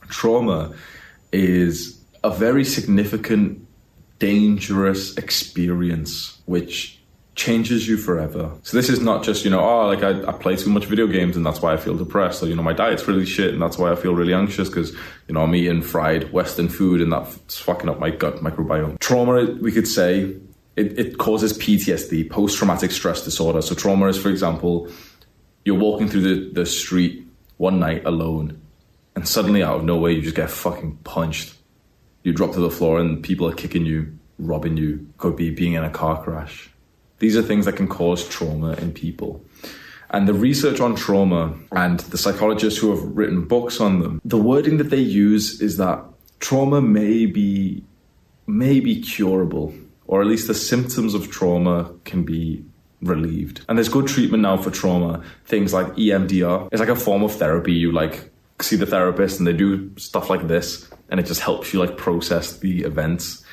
[0.08, 0.72] Trauma
[1.32, 3.46] is a very significant,
[4.18, 6.98] dangerous experience which
[7.34, 8.50] changes you forever.
[8.62, 11.06] So this is not just, you know, oh, like I, I, play too much video
[11.08, 12.42] games and that's why I feel depressed.
[12.42, 14.92] Or, you know, my diet's really shit and that's why I feel really anxious because,
[15.26, 18.98] you know, I'm eating fried Western food and that's fucking up my gut microbiome.
[19.00, 20.36] Trauma, we could say,
[20.76, 23.62] it, it causes PTSD, post traumatic stress disorder.
[23.62, 24.88] So, trauma is, for example,
[25.64, 27.26] you're walking through the, the street
[27.56, 28.60] one night alone,
[29.14, 31.54] and suddenly out of nowhere, you just get fucking punched.
[32.22, 35.06] You drop to the floor, and people are kicking you, robbing you.
[35.18, 36.70] Could be being in a car crash.
[37.18, 39.44] These are things that can cause trauma in people.
[40.10, 44.38] And the research on trauma and the psychologists who have written books on them, the
[44.38, 46.04] wording that they use is that
[46.40, 47.82] trauma may be
[48.46, 49.74] may be curable,
[50.06, 52.64] or at least the symptoms of trauma can be
[53.02, 53.64] relieved.
[53.68, 55.22] And there's good treatment now for trauma.
[55.44, 56.68] Things like EMDR.
[56.72, 57.72] It's like a form of therapy.
[57.72, 61.72] You like see the therapist and they do stuff like this and it just helps
[61.72, 63.44] you like process the events.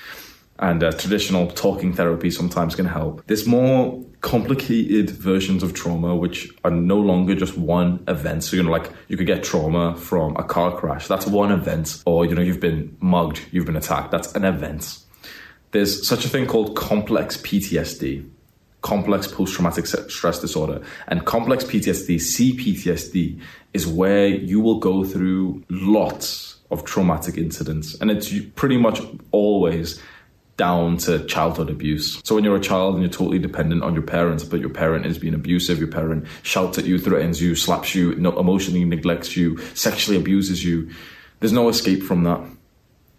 [0.60, 3.24] And uh, traditional talking therapy sometimes can help.
[3.26, 8.44] There's more complicated versions of trauma which are no longer just one event.
[8.44, 11.08] So, you know, like you could get trauma from a car crash.
[11.08, 12.04] That's one event.
[12.06, 14.12] Or, you know, you've been mugged, you've been attacked.
[14.12, 15.00] That's an event.
[15.72, 18.30] There's such a thing called complex PTSD
[18.82, 20.82] complex post traumatic stress disorder.
[21.08, 23.40] And complex PTSD, CPTSD,
[23.74, 28.00] is where you will go through lots of traumatic incidents.
[28.00, 30.02] And it's pretty much always
[30.58, 32.22] down to childhood abuse.
[32.24, 35.06] So when you're a child and you're totally dependent on your parents, but your parent
[35.06, 39.58] is being abusive, your parent shouts at you, threatens you, slaps you, emotionally neglects you,
[39.74, 40.90] sexually abuses you,
[41.40, 42.42] there's no escape from that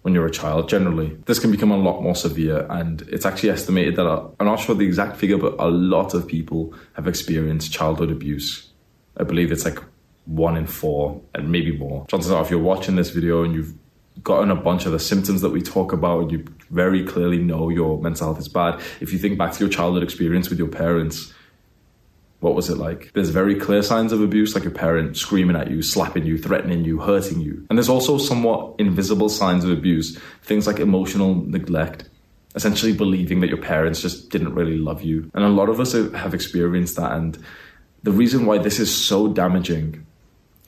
[0.03, 1.17] when you're a child generally.
[1.27, 4.61] This can become a lot more severe, and it's actually estimated that uh, I'm not
[4.61, 8.69] sure the exact figure, but a lot of people have experienced childhood abuse.
[9.17, 9.79] I believe it's like
[10.25, 12.07] one in four, and maybe more.
[12.09, 13.75] Chances are, if you're watching this video and you've
[14.23, 17.69] gotten a bunch of the symptoms that we talk about, and you very clearly know
[17.69, 18.81] your mental health is bad.
[19.01, 21.33] If you think back to your childhood experience with your parents,
[22.43, 23.13] what was it like?
[23.15, 26.85] There's very clear signs of abuse, like your parent screaming at you, slapping you, threatening
[26.85, 27.65] you, hurting you.
[27.71, 32.09] And there's also somewhat invisible signs of abuse, things like emotional neglect,
[32.57, 35.31] essentially believing that your parents just didn't really love you.
[35.35, 37.13] And a lot of us have experienced that.
[37.13, 37.39] And
[38.03, 40.05] the reason why this is so damaging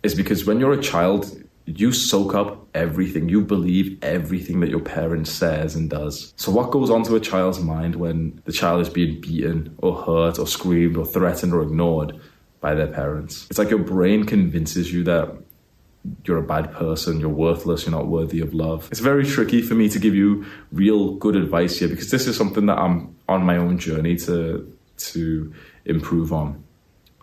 [0.05, 1.36] is because when you're a child,
[1.66, 3.28] you soak up everything.
[3.28, 6.35] You believe everything that your parent says and does.
[6.36, 9.95] So, what goes on to a child's mind when the child is being beaten or
[10.03, 12.20] hurt or screamed or threatened or ignored
[12.61, 13.47] by their parents?
[13.49, 15.35] It's like your brain convinces you that
[16.24, 18.89] you're a bad person, you're worthless, you're not worthy of love.
[18.91, 22.36] It's very tricky for me to give you real good advice here because this is
[22.36, 25.53] something that I'm on my own journey to to
[25.86, 26.62] improve on.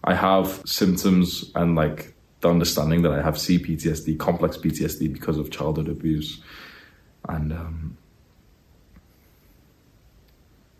[0.03, 5.51] I have symptoms and like the understanding that I have CPTSD, complex PTSD, because of
[5.51, 6.41] childhood abuse.
[7.29, 7.97] And um,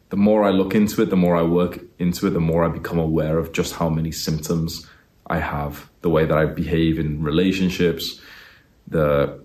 [0.10, 2.68] the more I look into it, the more I work into it, the more I
[2.68, 4.88] become aware of just how many symptoms
[5.28, 8.20] I have, the way that I behave in relationships,
[8.88, 9.42] the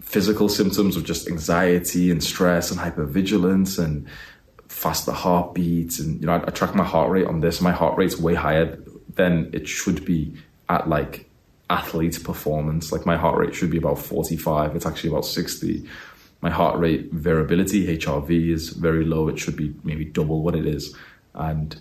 [0.00, 4.06] physical symptoms of just anxiety and stress and hypervigilance and
[4.68, 5.98] faster heartbeats.
[5.98, 7.60] And, you know, I, I track my heart rate on this.
[7.60, 8.78] My heart rate's way higher
[9.12, 10.34] than it should be
[10.68, 11.27] at like
[11.70, 12.92] athlete performance.
[12.92, 15.88] Like my heart rate should be about 45, it's actually about 60.
[16.40, 19.28] My heart rate variability, HRV, is very low.
[19.28, 20.94] It should be maybe double what it is.
[21.34, 21.78] And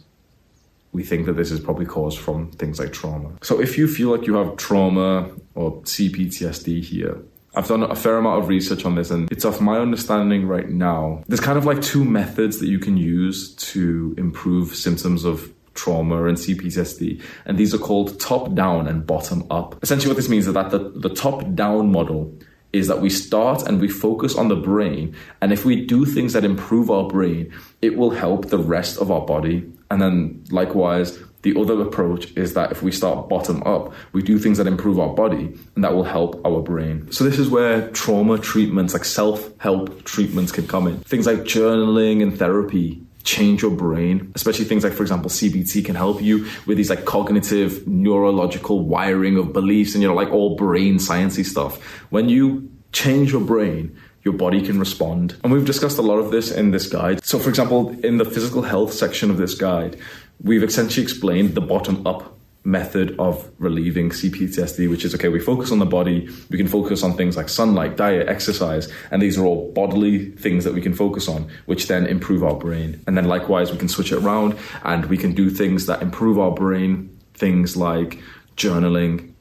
[0.92, 3.34] we think that this is probably caused from things like trauma.
[3.42, 7.22] So if you feel like you have trauma or CPTSD here,
[7.56, 10.70] I've done a fair amount of research on this, and it's of my understanding right
[10.70, 11.24] now.
[11.28, 16.26] There's kind of like two methods that you can use to improve symptoms of trauma
[16.26, 17.22] and CPTSD.
[17.46, 19.82] And these are called top down and bottom up.
[19.82, 22.38] Essentially, what this means is that the, the top down model
[22.74, 25.16] is that we start and we focus on the brain.
[25.42, 29.10] And if we do things that improve our brain, it will help the rest of
[29.10, 29.72] our body.
[29.90, 34.38] And then likewise, the other approach is that if we start bottom up, we do
[34.38, 37.10] things that improve our body and that will help our brain.
[37.12, 40.98] So this is where trauma treatments, like self-help treatments can come in.
[41.00, 45.96] Things like journaling and therapy change your brain, especially things like, for example, CBT can
[45.96, 50.56] help you with these like cognitive, neurological wiring of beliefs and, you know, like all
[50.56, 51.84] brain sciencey stuff.
[52.10, 55.36] When you change your brain, your body can respond.
[55.44, 57.24] And we've discussed a lot of this in this guide.
[57.26, 60.00] So, for example, in the physical health section of this guide,
[60.42, 62.37] we've essentially explained the bottom up
[62.68, 67.02] method of relieving CPTSD, which is okay, we focus on the body, we can focus
[67.02, 70.94] on things like sunlight, diet, exercise, and these are all bodily things that we can
[70.94, 73.02] focus on, which then improve our brain.
[73.08, 76.38] And then likewise, we can switch it around and we can do things that improve
[76.38, 78.22] our brain, things like
[78.58, 79.32] journaling,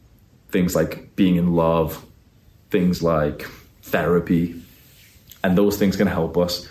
[0.51, 2.07] things like being in love,
[2.71, 3.43] things like
[3.83, 4.63] therapy,
[5.43, 6.69] and those things can help us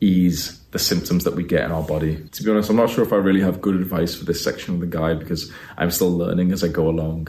[0.00, 2.16] ease the symptoms that we get in our body.
[2.32, 4.74] To be honest, I'm not sure if I really have good advice for this section
[4.74, 7.28] of the guide because I'm still learning as I go along.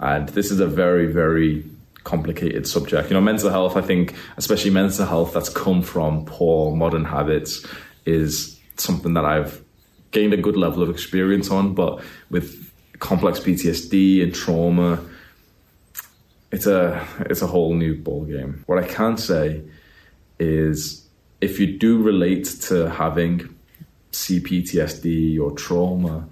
[0.00, 1.64] And this is a very, very
[2.04, 3.10] complicated subject.
[3.10, 7.66] You know, mental health, I think, especially mental health that's come from poor modern habits,
[8.06, 9.62] is something that I've
[10.10, 11.74] gained a good level of experience on.
[11.74, 15.00] But with complex PTSD and trauma,
[16.50, 18.62] it's a it's a whole new ball game.
[18.66, 19.62] What I can say
[20.38, 21.03] is
[21.44, 23.54] if you do relate to having
[24.12, 26.26] CPTSD or trauma,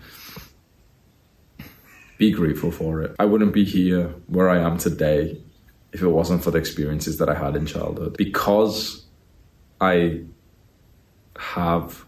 [2.16, 3.14] be grateful for it.
[3.18, 5.38] I wouldn't be here where I am today
[5.92, 8.16] if it wasn't for the experiences that I had in childhood.
[8.16, 9.04] Because
[9.82, 10.22] I
[11.36, 12.06] have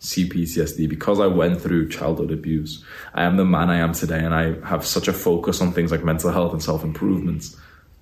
[0.00, 2.84] CPTSD, because I went through childhood abuse,
[3.14, 5.90] I am the man I am today, and I have such a focus on things
[5.90, 7.46] like mental health and self improvement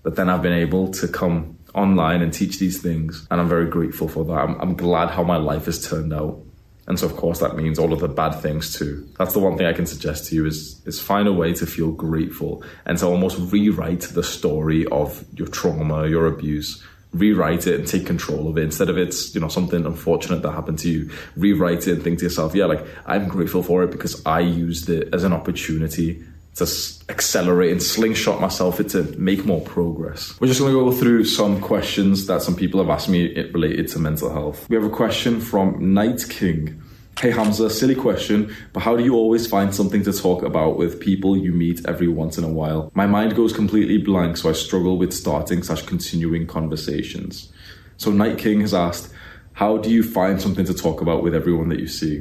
[0.03, 3.69] that then I've been able to come online and teach these things, and I'm very
[3.69, 4.33] grateful for that.
[4.33, 6.43] I'm, I'm glad how my life has turned out.
[6.89, 9.09] And so, of course, that means all of the bad things too.
[9.19, 11.67] That's the one thing I can suggest to you is is find a way to
[11.67, 16.83] feel grateful and to almost rewrite the story of your trauma, your abuse.
[17.13, 20.53] Rewrite it and take control of it instead of it's you know something unfortunate that
[20.53, 21.11] happened to you.
[21.37, 24.89] Rewrite it and think to yourself, yeah, like I'm grateful for it because I used
[24.89, 26.23] it as an opportunity
[26.57, 26.67] to
[27.09, 30.39] accelerate and slingshot myself to make more progress.
[30.41, 33.89] We're just going to go through some questions that some people have asked me related
[33.89, 34.69] to mental health.
[34.69, 36.83] We have a question from Night King.
[37.19, 41.01] Hey Hamza, silly question, but how do you always find something to talk about with
[41.01, 42.91] people you meet every once in a while?
[42.95, 47.51] My mind goes completely blank, so I struggle with starting such continuing conversations.
[47.97, 49.15] So Night King has asked,
[49.55, 52.21] how do you find something to talk about with everyone that you see?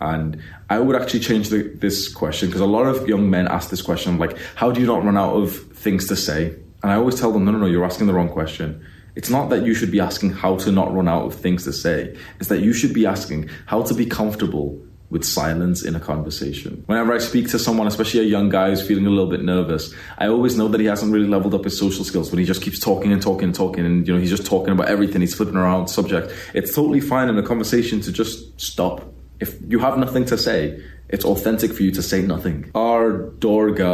[0.00, 0.40] And
[0.70, 3.82] I would actually change the, this question because a lot of young men ask this
[3.82, 6.56] question like, how do you not run out of things to say?
[6.82, 8.84] And I always tell them, no, no, no, you're asking the wrong question.
[9.16, 11.72] It's not that you should be asking how to not run out of things to
[11.72, 12.16] say.
[12.40, 16.82] It's that you should be asking how to be comfortable with silence in a conversation.
[16.86, 19.94] Whenever I speak to someone, especially a young guy who's feeling a little bit nervous,
[20.18, 22.62] I always know that he hasn't really leveled up his social skills when he just
[22.62, 25.34] keeps talking and talking and talking and you know he's just talking about everything, he's
[25.34, 26.32] flipping around subject.
[26.52, 29.13] It's totally fine in a conversation to just stop
[29.44, 32.70] if you have nothing to say, it's authentic for you to say nothing.
[32.74, 33.92] Our Dorga,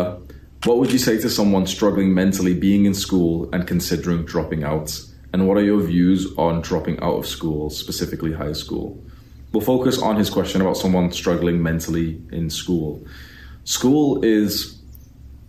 [0.64, 4.88] what would you say to someone struggling mentally being in school and considering dropping out?
[5.32, 9.02] And what are your views on dropping out of school, specifically high school?
[9.52, 13.04] We'll focus on his question about someone struggling mentally in school.
[13.64, 14.79] School is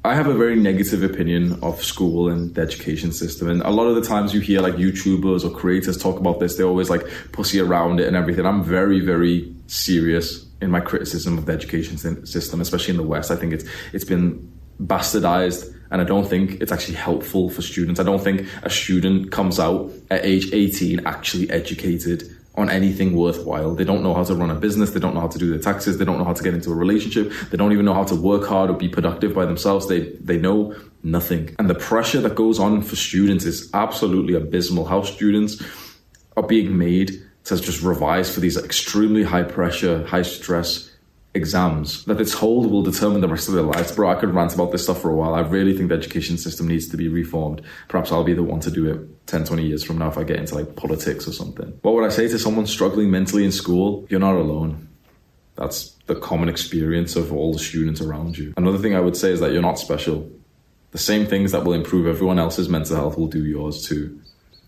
[0.03, 3.49] I have a very negative opinion of school and the education system.
[3.49, 6.56] And a lot of the times you hear like YouTubers or creators talk about this,
[6.56, 8.48] they always like pussy around it and everything.
[8.48, 13.30] I'm very, very serious in my criticism of the education system, especially in the West.
[13.30, 14.52] I think it's it's been
[14.82, 17.99] bastardized and I don't think it's actually helpful for students.
[17.99, 22.23] I don't think a student comes out at age 18 actually educated
[22.56, 23.76] on anything worthwhile.
[23.76, 24.91] They don't know how to run a business.
[24.91, 25.98] They don't know how to do their taxes.
[25.98, 27.32] They don't know how to get into a relationship.
[27.49, 29.88] They don't even know how to work hard or be productive by themselves.
[29.88, 31.56] They they know nothing.
[31.60, 34.86] And the pressure that goes on for students is absolutely abysmal.
[34.86, 35.64] How students
[36.36, 40.91] are being made to just revise for these extremely high pressure, high stress
[41.34, 43.91] exams that it's told will determine the rest of their lives.
[43.94, 45.34] Bro, I could rant about this stuff for a while.
[45.34, 47.62] I really think the education system needs to be reformed.
[47.88, 50.24] Perhaps I'll be the one to do it 10, 20 years from now if I
[50.24, 51.80] get into like politics or something.
[51.82, 54.06] What would I say to someone struggling mentally in school?
[54.10, 54.90] You're not alone.
[55.56, 58.53] That's the common experience of all the students around you.
[58.58, 60.30] Another thing I would say is that you're not special.
[60.91, 64.20] The same things that will improve everyone else's mental health will do yours too.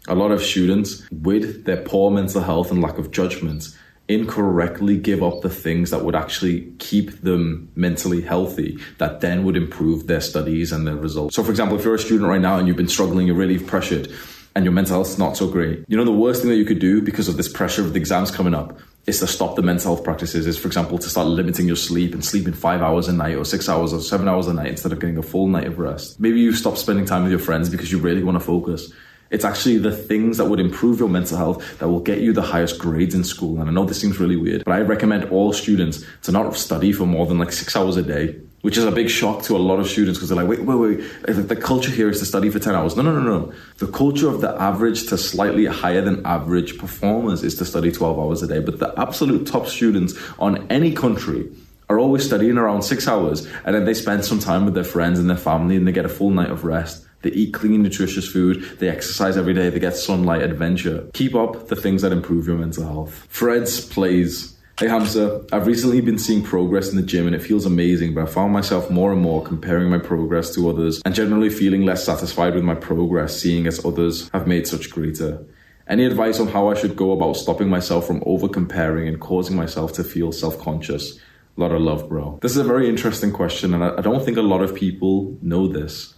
[0.08, 3.70] A lot of students, with their poor mental health and lack of judgment,
[4.08, 9.56] incorrectly give up the things that would actually keep them mentally healthy that then would
[9.56, 11.36] improve their studies and their results.
[11.36, 13.60] So, for example, if you're a student right now and you've been struggling, you're really
[13.60, 14.12] pressured,
[14.56, 16.80] and your mental health's not so great, you know, the worst thing that you could
[16.80, 19.94] do because of this pressure of the exams coming up is to stop the mental
[19.94, 23.14] health practices is for example to start limiting your sleep and sleeping five hours a
[23.14, 25.68] night or six hours or seven hours a night instead of getting a full night
[25.68, 28.44] of rest maybe you stop spending time with your friends because you really want to
[28.44, 28.94] focus
[29.34, 32.42] it's actually the things that would improve your mental health that will get you the
[32.42, 33.60] highest grades in school.
[33.60, 36.94] And I know this seems really weird, but I recommend all students to not study
[36.94, 39.60] for more than like six hours a day which is a big shock to a
[39.60, 42.50] lot of students because they're like, wait, wait, wait, the culture here is to study
[42.50, 42.96] for 10 hours.
[42.96, 43.54] No, no, no, no.
[43.80, 48.18] The culture of the average to slightly higher than average performers is to study 12
[48.18, 48.60] hours a day.
[48.60, 51.50] But the absolute top students on any country
[51.90, 55.20] are always studying around six hours and then they spend some time with their friends
[55.20, 58.28] and their family and they get a full night of rest they eat clean, nutritious
[58.28, 58.62] food.
[58.80, 59.70] They exercise every day.
[59.70, 61.10] They get sunlight, adventure.
[61.14, 63.28] Keep up the things that improve your mental health.
[63.32, 64.56] Freds plays.
[64.80, 68.24] Hey Hamza, I've recently been seeing progress in the gym and it feels amazing, but
[68.24, 72.04] I found myself more and more comparing my progress to others and generally feeling less
[72.04, 75.46] satisfied with my progress, seeing as others have made such greater.
[75.88, 79.56] Any advice on how I should go about stopping myself from over comparing and causing
[79.56, 81.20] myself to feel self conscious?
[81.56, 82.40] A lot of love, bro.
[82.42, 85.68] This is a very interesting question, and I don't think a lot of people know
[85.68, 86.13] this.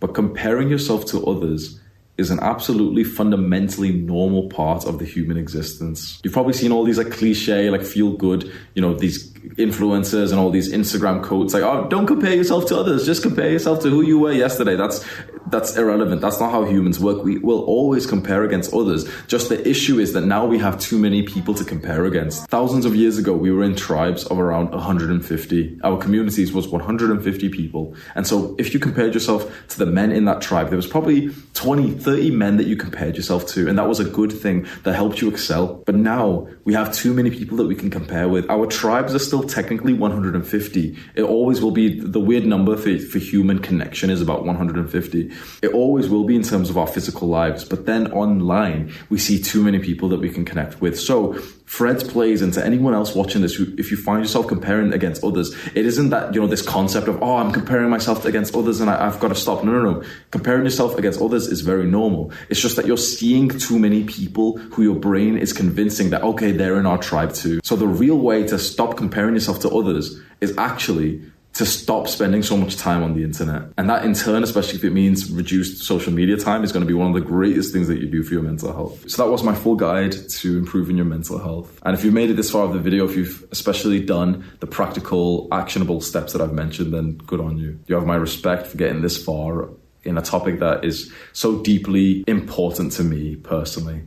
[0.00, 1.78] But comparing yourself to others
[2.16, 6.20] is an absolutely fundamentally normal part of the human existence.
[6.22, 10.38] You've probably seen all these like cliche, like feel good, you know, these influencers and
[10.38, 13.90] all these Instagram quotes like, oh, don't compare yourself to others, just compare yourself to
[13.90, 14.76] who you were yesterday.
[14.76, 15.04] That's
[15.50, 16.20] that's irrelevant.
[16.20, 17.24] That's not how humans work.
[17.24, 19.08] We will always compare against others.
[19.26, 22.48] Just the issue is that now we have too many people to compare against.
[22.48, 25.80] Thousands of years ago, we were in tribes of around 150.
[25.82, 27.94] Our communities was 150 people.
[28.14, 31.30] And so if you compared yourself to the men in that tribe, there was probably
[31.54, 33.68] 20, 30 men that you compared yourself to.
[33.68, 35.82] And that was a good thing that helped you excel.
[35.86, 38.48] But now we have too many people that we can compare with.
[38.48, 40.98] Our tribes are still technically 150.
[41.14, 45.30] It always will be the weird number for, for human connection is about 150.
[45.62, 47.64] It always will be in terms of our physical lives.
[47.64, 50.98] But then online, we see too many people that we can connect with.
[50.98, 51.40] So
[51.70, 55.54] Fred's plays and to anyone else watching this, if you find yourself comparing against others,
[55.76, 58.90] it isn't that, you know, this concept of, oh, I'm comparing myself against others and
[58.90, 59.62] I, have got to stop.
[59.62, 60.02] No, no, no.
[60.32, 62.32] Comparing yourself against others is very normal.
[62.48, 66.50] It's just that you're seeing too many people who your brain is convincing that, okay,
[66.50, 67.60] they're in our tribe too.
[67.62, 71.22] So the real way to stop comparing yourself to others is actually
[71.60, 73.60] to stop spending so much time on the internet.
[73.76, 76.86] And that in turn, especially if it means reduced social media time, is going to
[76.86, 79.10] be one of the greatest things that you do for your mental health.
[79.10, 81.78] So that was my full guide to improving your mental health.
[81.82, 84.66] And if you've made it this far of the video, if you've especially done the
[84.66, 87.78] practical, actionable steps that I've mentioned, then good on you.
[87.88, 89.68] You have my respect for getting this far
[90.02, 94.00] in a topic that is so deeply important to me personally.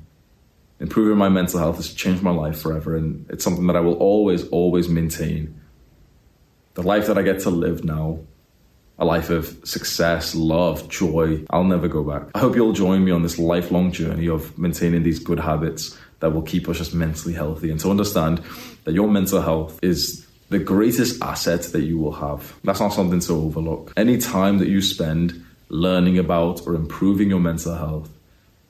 [0.80, 3.94] Improving my mental health has changed my life forever, and it's something that I will
[3.98, 5.60] always, always maintain
[6.74, 8.20] the life that I get to live now,
[8.98, 12.30] a life of success, love, joy, I'll never go back.
[12.36, 16.32] I hope you'll join me on this lifelong journey of maintaining these good habits that
[16.32, 18.42] will keep us just mentally healthy and to understand
[18.86, 22.54] that your mental health is the greatest asset that you will have.
[22.64, 23.92] That's not something to overlook.
[23.98, 28.10] Any time that you spend learning about or improving your mental health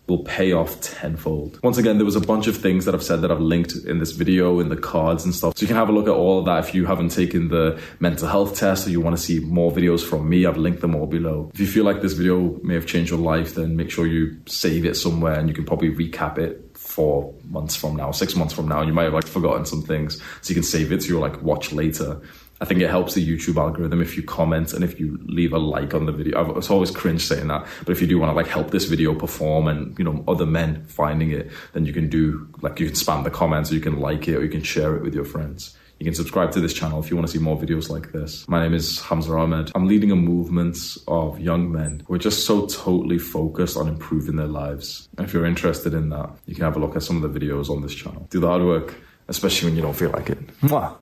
[0.08, 1.60] will pay off tenfold.
[1.64, 4.00] Once again, there was a bunch of things that I've said that I've linked in
[4.00, 5.58] this video, in the cards and stuff.
[5.58, 7.82] So you can have a look at all of that if you haven't taken the
[8.00, 10.46] mental health test or you want to see more videos from me.
[10.46, 11.52] I've linked them all below.
[11.54, 14.38] If you feel like this video may have changed your life, then make sure you
[14.46, 18.54] save it somewhere and you can probably recap it four months from now, six months
[18.54, 18.82] from now.
[18.82, 21.42] You might have like forgotten some things, so you can save it to your like
[21.42, 22.22] watch later.
[22.64, 25.58] I think it helps the YouTube algorithm if you comment and if you leave a
[25.58, 26.40] like on the video.
[26.40, 28.86] I've, it's always cringe saying that, but if you do want to like help this
[28.86, 32.86] video perform and you know other men finding it, then you can do like you
[32.86, 35.14] can spam the comments or you can like it or you can share it with
[35.14, 35.76] your friends.
[36.00, 38.48] You can subscribe to this channel if you want to see more videos like this.
[38.48, 39.74] My name is Hamza Ahmed.
[39.76, 40.78] I'm leading a movement
[41.10, 45.10] of young men who are just so totally focused on improving their lives.
[45.18, 47.38] And if you're interested in that, you can have a look at some of the
[47.38, 48.26] videos on this channel.
[48.30, 48.96] Do the hard work,
[49.28, 50.48] especially when you don't feel like it.
[50.62, 50.92] Mwah.